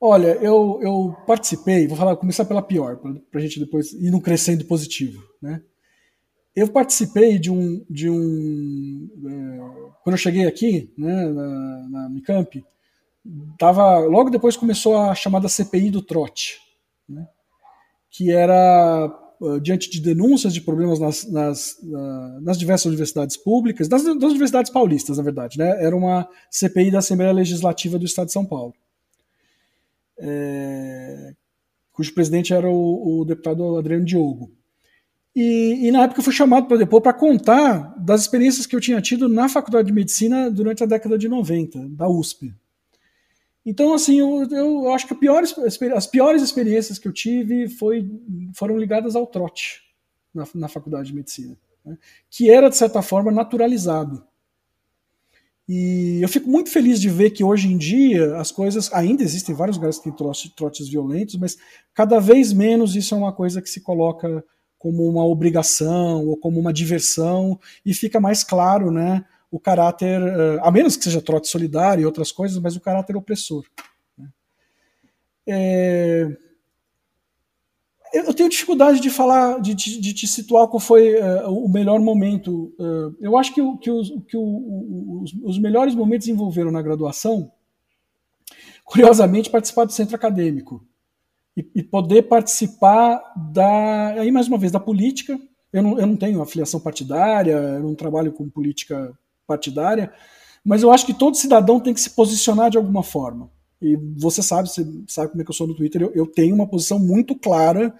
olha, 0.00 0.36
eu, 0.36 0.78
eu 0.80 1.16
participei, 1.26 1.88
vou 1.88 1.96
falar, 1.96 2.14
começar 2.14 2.44
pela 2.44 2.62
pior, 2.62 2.96
para 2.96 3.40
a 3.40 3.42
gente 3.42 3.58
depois 3.58 3.92
ir 3.92 4.12
num 4.12 4.20
crescendo 4.20 4.64
positivo. 4.66 5.20
Né? 5.42 5.60
Eu 6.54 6.68
participei 6.68 7.36
de 7.36 7.50
um. 7.50 7.84
De 7.90 8.08
um 8.08 9.08
é, 9.26 9.90
quando 10.04 10.14
eu 10.14 10.18
cheguei 10.18 10.46
aqui, 10.46 10.94
né, 10.96 11.26
na, 11.26 11.88
na 11.88 12.06
Unicamp, 12.06 12.64
tava 13.58 13.98
logo 13.98 14.30
depois 14.30 14.56
começou 14.56 14.96
a 14.96 15.14
chamada 15.14 15.48
CPI 15.48 15.90
do 15.90 16.02
trote, 16.02 16.58
né, 17.08 17.26
que 18.10 18.30
era 18.30 19.06
uh, 19.40 19.60
diante 19.60 19.90
de 19.90 20.00
denúncias 20.00 20.52
de 20.52 20.60
problemas 20.60 20.98
nas, 20.98 21.30
nas, 21.30 21.76
nas 22.42 22.58
diversas 22.58 22.86
universidades 22.86 23.36
públicas, 23.36 23.88
das, 23.88 24.02
das, 24.02 24.30
universidades 24.30 24.70
paulistas, 24.70 25.18
na 25.18 25.24
verdade, 25.24 25.58
né, 25.58 25.84
era 25.84 25.96
uma 25.96 26.28
CPI 26.50 26.90
da 26.90 26.98
Assembleia 26.98 27.32
Legislativa 27.32 27.98
do 27.98 28.04
Estado 28.04 28.26
de 28.26 28.32
São 28.32 28.44
Paulo, 28.44 28.74
é, 30.18 31.34
cujo 31.92 32.14
presidente 32.14 32.52
era 32.52 32.68
o, 32.68 33.20
o 33.20 33.24
deputado 33.24 33.76
Adriano 33.76 34.04
Diogo. 34.04 34.52
E, 35.34 35.86
e, 35.86 35.92
na 35.92 36.02
época 36.02 36.20
eu 36.20 36.24
fui 36.24 36.32
chamado 36.32 36.66
para 36.66 36.76
depor 36.76 37.00
para 37.00 37.12
contar 37.12 37.94
das 37.96 38.22
experiências 38.22 38.66
que 38.66 38.74
eu 38.74 38.80
tinha 38.80 39.00
tido 39.00 39.28
na 39.28 39.48
Faculdade 39.48 39.86
de 39.86 39.94
Medicina 39.94 40.50
durante 40.50 40.82
a 40.82 40.86
década 40.86 41.16
de 41.16 41.28
90, 41.28 41.88
da 41.90 42.08
USP. 42.08 42.52
Então, 43.70 43.94
assim, 43.94 44.18
eu, 44.18 44.48
eu 44.50 44.92
acho 44.92 45.06
que 45.06 45.28
as 45.94 46.06
piores 46.08 46.42
experiências 46.42 46.98
que 46.98 47.06
eu 47.06 47.12
tive 47.12 47.68
foi, 47.68 48.10
foram 48.52 48.76
ligadas 48.76 49.14
ao 49.14 49.28
trote 49.28 49.80
na, 50.34 50.44
na 50.56 50.68
faculdade 50.68 51.10
de 51.10 51.14
medicina, 51.14 51.56
né? 51.84 51.96
que 52.28 52.50
era, 52.50 52.68
de 52.68 52.76
certa 52.76 53.00
forma, 53.00 53.30
naturalizado. 53.30 54.24
E 55.68 56.18
eu 56.20 56.28
fico 56.28 56.50
muito 56.50 56.68
feliz 56.68 57.00
de 57.00 57.08
ver 57.08 57.30
que 57.30 57.44
hoje 57.44 57.72
em 57.72 57.78
dia 57.78 58.36
as 58.38 58.50
coisas. 58.50 58.92
Ainda 58.92 59.22
existem 59.22 59.54
vários 59.54 59.76
lugares 59.76 59.98
que 59.98 60.10
têm 60.10 60.50
trotes 60.56 60.88
violentos, 60.88 61.36
mas 61.36 61.56
cada 61.94 62.18
vez 62.18 62.52
menos 62.52 62.96
isso 62.96 63.14
é 63.14 63.18
uma 63.18 63.32
coisa 63.32 63.62
que 63.62 63.70
se 63.70 63.80
coloca 63.82 64.44
como 64.80 65.08
uma 65.08 65.24
obrigação 65.24 66.26
ou 66.26 66.36
como 66.36 66.58
uma 66.58 66.72
diversão, 66.72 67.56
e 67.86 67.94
fica 67.94 68.18
mais 68.18 68.42
claro, 68.42 68.90
né? 68.90 69.24
O 69.50 69.58
caráter, 69.58 70.20
eh, 70.20 70.58
a 70.62 70.70
menos 70.70 70.96
que 70.96 71.04
seja 71.04 71.20
trote 71.20 71.48
solidário 71.48 72.02
e 72.02 72.06
outras 72.06 72.30
coisas, 72.30 72.58
mas 72.58 72.76
o 72.76 72.80
caráter 72.80 73.16
opressor. 73.16 73.64
É, 75.46 76.30
eu 78.12 78.34
tenho 78.34 78.48
dificuldade 78.48 79.00
de 79.00 79.08
falar, 79.08 79.60
de, 79.60 79.74
de, 79.74 80.00
de 80.00 80.12
te 80.12 80.26
situar 80.26 80.66
qual 80.68 80.80
foi 80.80 81.14
uh, 81.14 81.48
o 81.48 81.68
melhor 81.68 82.00
momento. 82.00 82.74
Uh, 82.78 83.16
eu 83.20 83.38
acho 83.38 83.54
que, 83.54 83.60
que, 83.78 83.90
os, 83.90 84.10
que 84.26 84.36
o, 84.36 85.22
os, 85.22 85.32
os, 85.42 85.58
melhores 85.58 85.94
momentos 85.94 86.26
envolveram 86.26 86.72
na 86.72 86.82
graduação, 86.82 87.50
curiosamente, 88.84 89.50
participar 89.50 89.84
do 89.84 89.92
centro 89.92 90.16
acadêmico 90.16 90.84
e, 91.56 91.68
e, 91.76 91.82
poder 91.82 92.22
participar 92.22 93.22
da, 93.52 94.08
aí 94.08 94.30
mais 94.32 94.48
uma 94.48 94.58
vez, 94.58 94.72
da 94.72 94.80
política. 94.80 95.40
Eu 95.72 95.82
não, 95.82 95.98
eu 95.98 96.06
não 96.06 96.16
tenho 96.16 96.42
afiliação 96.42 96.80
partidária, 96.80 97.52
eu 97.52 97.82
não 97.82 97.94
trabalho 97.94 98.32
com 98.32 98.48
política 98.48 99.16
partidária, 99.50 100.12
mas 100.64 100.82
eu 100.82 100.92
acho 100.92 101.04
que 101.04 101.14
todo 101.14 101.36
cidadão 101.36 101.80
tem 101.80 101.92
que 101.92 102.00
se 102.00 102.10
posicionar 102.10 102.70
de 102.70 102.78
alguma 102.78 103.02
forma. 103.02 103.50
E 103.82 103.96
você 104.16 104.42
sabe, 104.42 104.68
você 104.68 104.86
sabe 105.08 105.30
como 105.30 105.42
é 105.42 105.44
que 105.44 105.50
eu 105.50 105.54
sou 105.54 105.66
no 105.66 105.74
Twitter, 105.74 106.02
eu, 106.02 106.12
eu 106.14 106.26
tenho 106.26 106.54
uma 106.54 106.68
posição 106.68 106.98
muito 106.98 107.34
clara 107.34 107.92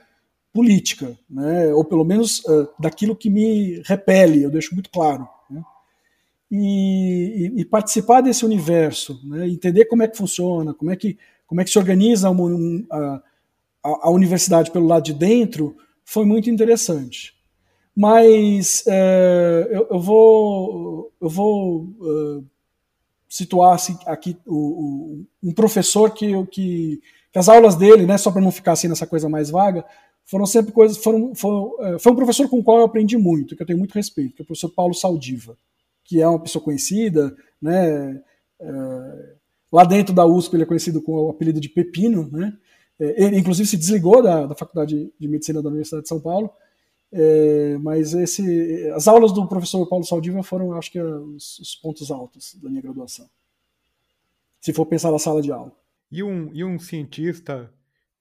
política, 0.53 1.19
né? 1.29 1.73
ou 1.75 1.85
pelo 1.85 2.05
menos 2.05 2.41
uh, 2.41 2.69
daquilo 2.79 3.17
que 3.17 3.31
me 3.31 3.83
repele, 3.85 4.43
eu 4.43 4.51
deixo 4.51 4.75
muito 4.75 4.91
claro. 4.91 5.27
Né? 5.49 5.63
E, 6.51 7.53
e, 7.57 7.61
e, 7.61 7.65
participar 7.65 8.21
desse 8.21 8.45
universo, 8.45 9.21
né? 9.25 9.49
entender 9.49 9.87
como 9.87 10.03
é 10.03 10.09
que 10.09 10.17
funciona, 10.17 10.75
como 10.75 10.91
é 10.91 10.97
que, 10.97 11.19
como 11.47 11.61
é 11.61 11.65
que 11.65 11.71
se 11.71 11.79
organiza 11.79 12.29
uma, 12.31 12.45
um, 12.45 12.87
a, 12.91 13.23
a, 13.83 14.11
universidade 14.11 14.71
pelo 14.71 14.87
lado 14.87 15.05
de 15.05 15.15
dentro, 15.15 15.77
foi 16.05 16.25
muito 16.25 16.51
interessante. 16.51 17.35
Mas 18.01 18.83
uh, 18.87 19.69
eu, 19.71 19.89
eu, 19.91 20.01
vou, 20.01 21.13
eu 21.21 21.29
vou 21.29 21.83
uh, 22.01 22.43
situar 23.29 23.75
assim, 23.75 23.95
aqui 24.07 24.39
o, 24.47 24.55
o, 24.57 25.27
um 25.43 25.53
professor 25.53 26.11
que, 26.11 26.33
que, 26.47 27.03
que, 27.31 27.39
as 27.39 27.47
aulas 27.47 27.77
dele, 27.77 28.07
né, 28.07 28.17
só 28.17 28.31
para 28.31 28.41
não 28.41 28.51
ficar 28.51 28.73
assim 28.73 28.89
nessa 28.89 29.07
coisa 29.07 29.29
mais 29.29 29.51
vaga, 29.51 29.85
foram 30.25 30.47
sempre 30.47 30.73
coisas. 30.73 30.97
Foram, 30.97 31.35
foram, 31.35 31.75
é, 31.81 31.99
foi 31.99 32.13
um 32.13 32.17
professor 32.17 32.49
com 32.49 32.61
o 32.61 32.65
qual 32.65 32.79
eu 32.79 32.85
aprendi 32.85 33.19
muito, 33.19 33.55
que 33.55 33.61
eu 33.61 33.67
tenho 33.67 33.79
muito 33.79 33.93
respeito, 33.93 34.35
que 34.35 34.41
é 34.41 34.45
o 34.45 34.47
professor 34.47 34.71
Paulo 34.71 34.95
Saldiva, 34.95 35.55
que 36.03 36.23
é 36.23 36.27
uma 36.27 36.41
pessoa 36.41 36.65
conhecida, 36.65 37.37
né? 37.61 38.19
É, 38.59 39.35
lá 39.71 39.85
dentro 39.85 40.15
da 40.15 40.25
USP 40.25 40.57
ele 40.57 40.63
é 40.63 40.67
conhecido 40.67 41.03
com 41.03 41.13
o 41.13 41.29
apelido 41.29 41.61
de 41.61 41.69
Pepino, 41.69 42.31
né? 42.33 42.55
É, 42.99 43.25
ele, 43.25 43.37
inclusive, 43.37 43.69
se 43.69 43.77
desligou 43.77 44.23
da, 44.23 44.47
da 44.47 44.55
Faculdade 44.55 45.13
de 45.21 45.29
Medicina 45.29 45.61
da 45.61 45.69
Universidade 45.69 46.05
de 46.05 46.09
São 46.09 46.19
Paulo. 46.19 46.51
É, 47.13 47.77
mas 47.79 48.15
esse, 48.15 48.89
as 48.95 49.09
aulas 49.09 49.33
do 49.33 49.47
professor 49.49 49.85
Paulo 49.87 50.05
Saldiva 50.05 50.43
foram, 50.43 50.73
acho 50.75 50.93
que, 50.93 51.01
os, 51.01 51.59
os, 51.59 51.75
pontos 51.75 52.11
altos 52.11 52.55
da 52.63 52.69
minha 52.69 52.83
graduação. 52.83 53.29
Se 54.61 54.73
for 54.73 54.87
pensar 54.87 55.11
na 55.11 55.19
sala 55.19 55.43
de 55.43 55.51
aula. 55.51 55.73
E 56.11 56.23
um, 56.23 56.51
e 56.53 56.65
um 56.65 56.79
cientista 56.79 57.73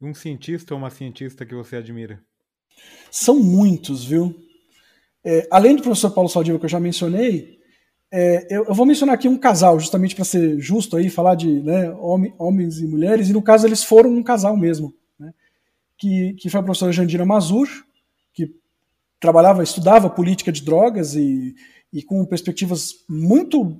um 0.01 0.13
cientista 0.13 0.73
ou 0.73 0.79
uma 0.79 0.89
cientista 0.89 1.45
que 1.45 1.53
você 1.53 1.75
admira? 1.75 2.21
São 3.11 3.39
muitos, 3.39 4.05
viu? 4.05 4.33
É, 5.23 5.47
além 5.51 5.75
do 5.75 5.81
professor 5.81 6.11
Paulo 6.11 6.29
Saldiva, 6.29 6.57
que 6.57 6.65
eu 6.65 6.69
já 6.69 6.79
mencionei, 6.79 7.59
é, 8.11 8.47
eu, 8.49 8.65
eu, 8.65 8.73
vou 8.73 8.85
mencionar 8.85 9.15
aqui 9.15 9.27
um 9.27 9.37
casal, 9.37 9.79
justamente 9.79 10.15
para 10.15 10.23
ser 10.23 10.57
justo 10.59 10.95
aí, 10.95 11.09
falar 11.09 11.35
de 11.35 11.61
né, 11.61 11.91
homem, 11.91 12.33
homens 12.39 12.79
e 12.79 12.87
mulheres, 12.87 13.29
e 13.29 13.33
no 13.33 13.41
caso 13.41 13.67
eles 13.67 13.83
foram 13.83 14.09
um 14.11 14.23
casal 14.23 14.55
mesmo, 14.55 14.95
né, 15.19 15.33
que, 15.97 16.33
que 16.35 16.49
foi 16.49 16.61
a 16.61 16.63
professora 16.63 16.93
Jandira 16.93 17.25
Mazur, 17.25 17.67
que 18.33 18.55
trabalhava, 19.19 19.63
estudava 19.63 20.09
política 20.09 20.51
de 20.51 20.63
drogas 20.63 21.15
e, 21.15 21.55
e 21.91 22.01
com 22.01 22.25
perspectivas 22.25 22.93
muito 23.07 23.79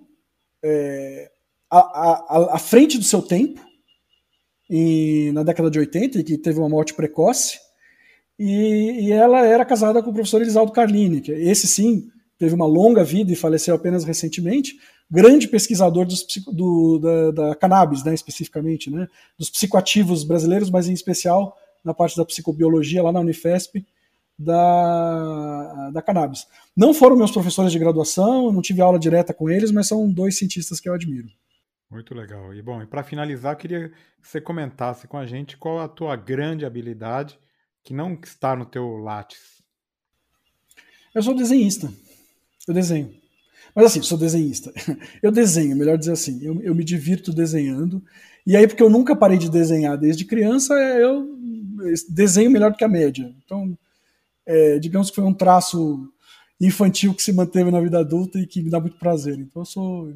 é, 0.63 1.31
à, 1.69 1.79
à, 1.79 2.55
à 2.55 2.59
frente 2.59 2.97
do 2.97 3.03
seu 3.03 3.21
tempo, 3.21 3.61
em, 4.69 5.31
na 5.31 5.43
década 5.43 5.69
de 5.71 5.79
80 5.79 6.19
e 6.19 6.23
que 6.23 6.37
teve 6.37 6.59
uma 6.59 6.69
morte 6.69 6.93
precoce. 6.93 7.57
E, 8.37 9.07
e, 9.07 9.11
ela 9.11 9.45
era 9.45 9.65
casada 9.65 10.01
com 10.01 10.11
o 10.11 10.13
professor 10.13 10.41
Elisaldo 10.41 10.71
Carlini, 10.71 11.21
que 11.21 11.31
esse 11.31 11.67
sim 11.67 12.07
teve 12.37 12.55
uma 12.55 12.65
longa 12.65 13.03
vida 13.03 13.33
e 13.33 13.35
faleceu 13.35 13.75
apenas 13.75 14.05
recentemente, 14.05 14.77
grande 15.11 15.47
pesquisador 15.47 16.05
dos, 16.05 16.25
do, 16.53 16.99
da, 16.99 17.31
da, 17.31 17.55
cannabis, 17.55 18.03
né, 18.03 18.13
especificamente, 18.13 18.89
né, 18.89 19.07
dos 19.37 19.49
psicoativos 19.49 20.23
brasileiros, 20.23 20.69
mas 20.69 20.87
em 20.87 20.93
especial 20.93 21.57
na 21.83 21.93
parte 21.93 22.15
da 22.15 22.23
psicobiologia 22.23 23.03
lá 23.03 23.11
na 23.11 23.19
Unifesp 23.19 23.85
da, 24.39 25.89
da 25.91 26.01
cannabis. 26.01 26.47
Não 26.75 26.93
foram 26.93 27.17
meus 27.17 27.31
professores 27.31 27.73
de 27.73 27.77
graduação, 27.77 28.51
não 28.51 28.61
tive 28.61 28.81
aula 28.81 28.97
direta 28.97 29.33
com 29.33 29.49
eles, 29.49 29.69
mas 29.69 29.87
são 29.87 30.09
dois 30.09 30.37
cientistas 30.37 30.79
que 30.79 30.87
eu 30.87 30.93
admiro. 30.93 31.27
Muito 31.91 32.15
legal. 32.15 32.53
E 32.53 32.61
bom, 32.61 32.81
e 32.81 32.85
para 32.85 33.03
finalizar, 33.03 33.57
queria 33.57 33.89
que 33.89 34.27
você 34.27 34.39
comentasse 34.39 35.07
com 35.07 35.17
a 35.17 35.25
gente 35.25 35.57
qual 35.57 35.79
a 35.79 35.89
tua 35.89 36.15
grande 36.15 36.65
habilidade 36.65 37.37
que 37.83 37.93
não 37.93 38.13
está 38.13 38.55
no 38.55 38.65
teu 38.65 38.97
látis. 38.97 39.61
Eu 41.13 41.21
sou 41.21 41.35
desenhista. 41.35 41.91
Eu 42.67 42.73
desenho. 42.73 43.13
Mas 43.75 43.87
assim, 43.87 44.01
sou 44.01 44.17
desenhista. 44.17 44.71
Eu 45.21 45.31
desenho, 45.31 45.75
melhor 45.75 45.97
dizer 45.97 46.11
assim. 46.13 46.43
Eu, 46.43 46.61
eu 46.61 46.73
me 46.73 46.83
divirto 46.83 47.31
desenhando. 47.31 48.03
E 48.45 48.55
aí, 48.55 48.67
porque 48.67 48.81
eu 48.81 48.89
nunca 48.89 49.15
parei 49.15 49.37
de 49.37 49.49
desenhar 49.49 49.95
desde 49.95 50.25
criança, 50.25 50.73
eu 50.73 51.37
desenho 52.09 52.49
melhor 52.49 52.71
do 52.71 52.77
que 52.77 52.83
a 52.83 52.89
média. 52.89 53.31
Então, 53.45 53.77
é, 54.45 54.79
digamos 54.79 55.09
que 55.09 55.15
foi 55.15 55.25
um 55.25 55.33
traço 55.33 56.11
infantil 56.59 57.13
que 57.13 57.23
se 57.23 57.31
manteve 57.31 57.71
na 57.71 57.79
vida 57.79 57.99
adulta 57.99 58.39
e 58.39 58.47
que 58.47 58.61
me 58.61 58.69
dá 58.69 58.79
muito 58.79 58.97
prazer. 58.97 59.37
Então, 59.39 59.61
eu 59.61 59.65
sou 59.65 60.13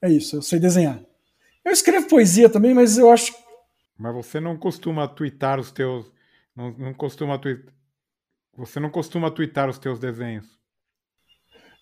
é 0.00 0.10
isso, 0.10 0.36
eu 0.36 0.42
sei 0.42 0.58
desenhar. 0.58 1.00
Eu 1.64 1.72
escrevo 1.72 2.08
poesia 2.08 2.48
também, 2.48 2.74
mas 2.74 2.98
eu 2.98 3.10
acho. 3.10 3.34
Mas 3.98 4.14
você 4.14 4.38
não 4.38 4.56
costuma 4.56 5.08
twittar 5.08 5.58
os 5.58 5.72
teus. 5.72 6.10
Não, 6.54 6.70
não 6.72 6.94
costuma 6.94 7.38
twittar. 7.38 7.74
Você 8.56 8.78
não 8.78 8.90
costuma 8.90 9.30
twittar 9.30 9.68
os 9.68 9.78
teus 9.78 9.98
desenhos. 9.98 10.46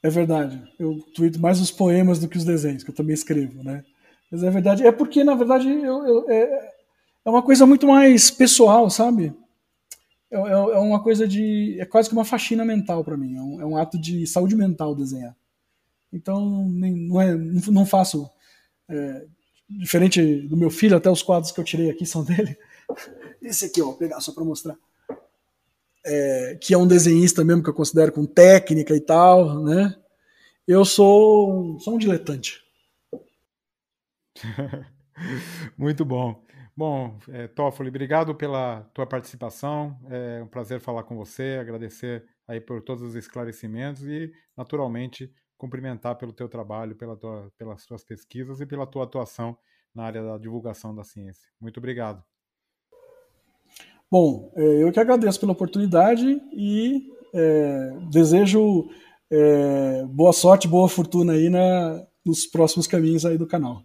É 0.02 0.08
verdade. 0.08 0.62
Eu 0.78 1.00
tweeto 1.14 1.40
mais 1.40 1.60
os 1.60 1.70
poemas 1.70 2.18
do 2.18 2.28
que 2.28 2.36
os 2.36 2.44
desenhos, 2.44 2.82
que 2.82 2.90
eu 2.90 2.94
também 2.94 3.14
escrevo, 3.14 3.62
né? 3.62 3.84
Mas 4.30 4.42
é 4.42 4.50
verdade. 4.50 4.86
É 4.86 4.92
porque, 4.92 5.22
na 5.22 5.34
verdade, 5.34 5.68
eu, 5.68 6.06
eu, 6.06 6.30
é, 6.30 6.72
é 7.24 7.30
uma 7.30 7.42
coisa 7.42 7.66
muito 7.66 7.86
mais 7.86 8.30
pessoal, 8.30 8.88
sabe? 8.90 9.34
É, 10.34 10.36
é, 10.36 10.50
é 10.50 10.78
uma 10.78 11.00
coisa 11.00 11.28
de. 11.28 11.76
É 11.78 11.84
quase 11.84 12.08
que 12.08 12.14
uma 12.14 12.24
faxina 12.24 12.64
mental 12.64 13.04
para 13.04 13.16
mim. 13.16 13.36
É 13.36 13.40
um, 13.40 13.60
é 13.60 13.66
um 13.66 13.76
ato 13.76 13.96
de 13.96 14.26
saúde 14.26 14.56
mental 14.56 14.94
desenhar. 14.94 15.36
Então, 16.12 16.68
nem, 16.68 16.92
não, 16.92 17.20
é, 17.20 17.36
não 17.36 17.86
faço. 17.86 18.28
É, 18.88 19.26
diferente 19.68 20.42
do 20.48 20.56
meu 20.56 20.70
filho, 20.70 20.96
até 20.96 21.08
os 21.08 21.22
quadros 21.22 21.52
que 21.52 21.60
eu 21.60 21.64
tirei 21.64 21.88
aqui 21.88 22.04
são 22.04 22.24
dele. 22.26 22.58
Esse 23.40 23.66
aqui, 23.66 23.80
ó, 23.80 23.86
vou 23.86 23.94
pegar 23.94 24.20
só 24.20 24.32
para 24.32 24.44
mostrar. 24.44 24.76
É, 26.04 26.58
que 26.60 26.74
é 26.74 26.78
um 26.78 26.86
desenhista 26.86 27.44
mesmo 27.44 27.62
que 27.62 27.70
eu 27.70 27.74
considero 27.74 28.12
com 28.12 28.26
técnica 28.26 28.94
e 28.94 29.00
tal, 29.00 29.62
né? 29.62 29.94
Eu 30.66 30.84
sou, 30.84 31.78
sou 31.78 31.94
um 31.94 31.98
diletante. 31.98 32.62
Muito 35.78 36.04
bom. 36.04 36.43
Bom, 36.76 37.18
é, 37.28 37.46
Toffoli, 37.46 37.88
obrigado 37.88 38.34
pela 38.34 38.82
tua 38.92 39.06
participação. 39.06 39.96
É 40.10 40.42
um 40.42 40.48
prazer 40.48 40.80
falar 40.80 41.04
com 41.04 41.16
você, 41.16 41.56
agradecer 41.60 42.24
aí 42.48 42.60
por 42.60 42.82
todos 42.82 43.02
os 43.02 43.14
esclarecimentos 43.14 44.02
e, 44.04 44.32
naturalmente, 44.56 45.32
cumprimentar 45.56 46.16
pelo 46.16 46.32
teu 46.32 46.48
trabalho, 46.48 46.96
pela 46.96 47.16
tua, 47.16 47.50
pelas 47.56 47.86
tuas 47.86 48.04
pesquisas 48.04 48.60
e 48.60 48.66
pela 48.66 48.86
tua 48.86 49.04
atuação 49.04 49.56
na 49.94 50.04
área 50.04 50.22
da 50.22 50.36
divulgação 50.36 50.92
da 50.94 51.04
ciência. 51.04 51.48
Muito 51.60 51.78
obrigado. 51.78 52.22
Bom, 54.10 54.52
é, 54.56 54.82
eu 54.82 54.90
que 54.90 54.98
agradeço 54.98 55.38
pela 55.38 55.52
oportunidade 55.52 56.40
e 56.52 57.08
é, 57.32 57.90
desejo 58.10 58.88
é, 59.30 60.04
boa 60.06 60.32
sorte, 60.32 60.68
boa 60.68 60.88
fortuna 60.88 61.34
aí 61.34 61.48
na, 61.48 62.04
nos 62.26 62.46
próximos 62.46 62.86
caminhos 62.88 63.24
aí 63.24 63.38
do 63.38 63.46
canal. 63.46 63.82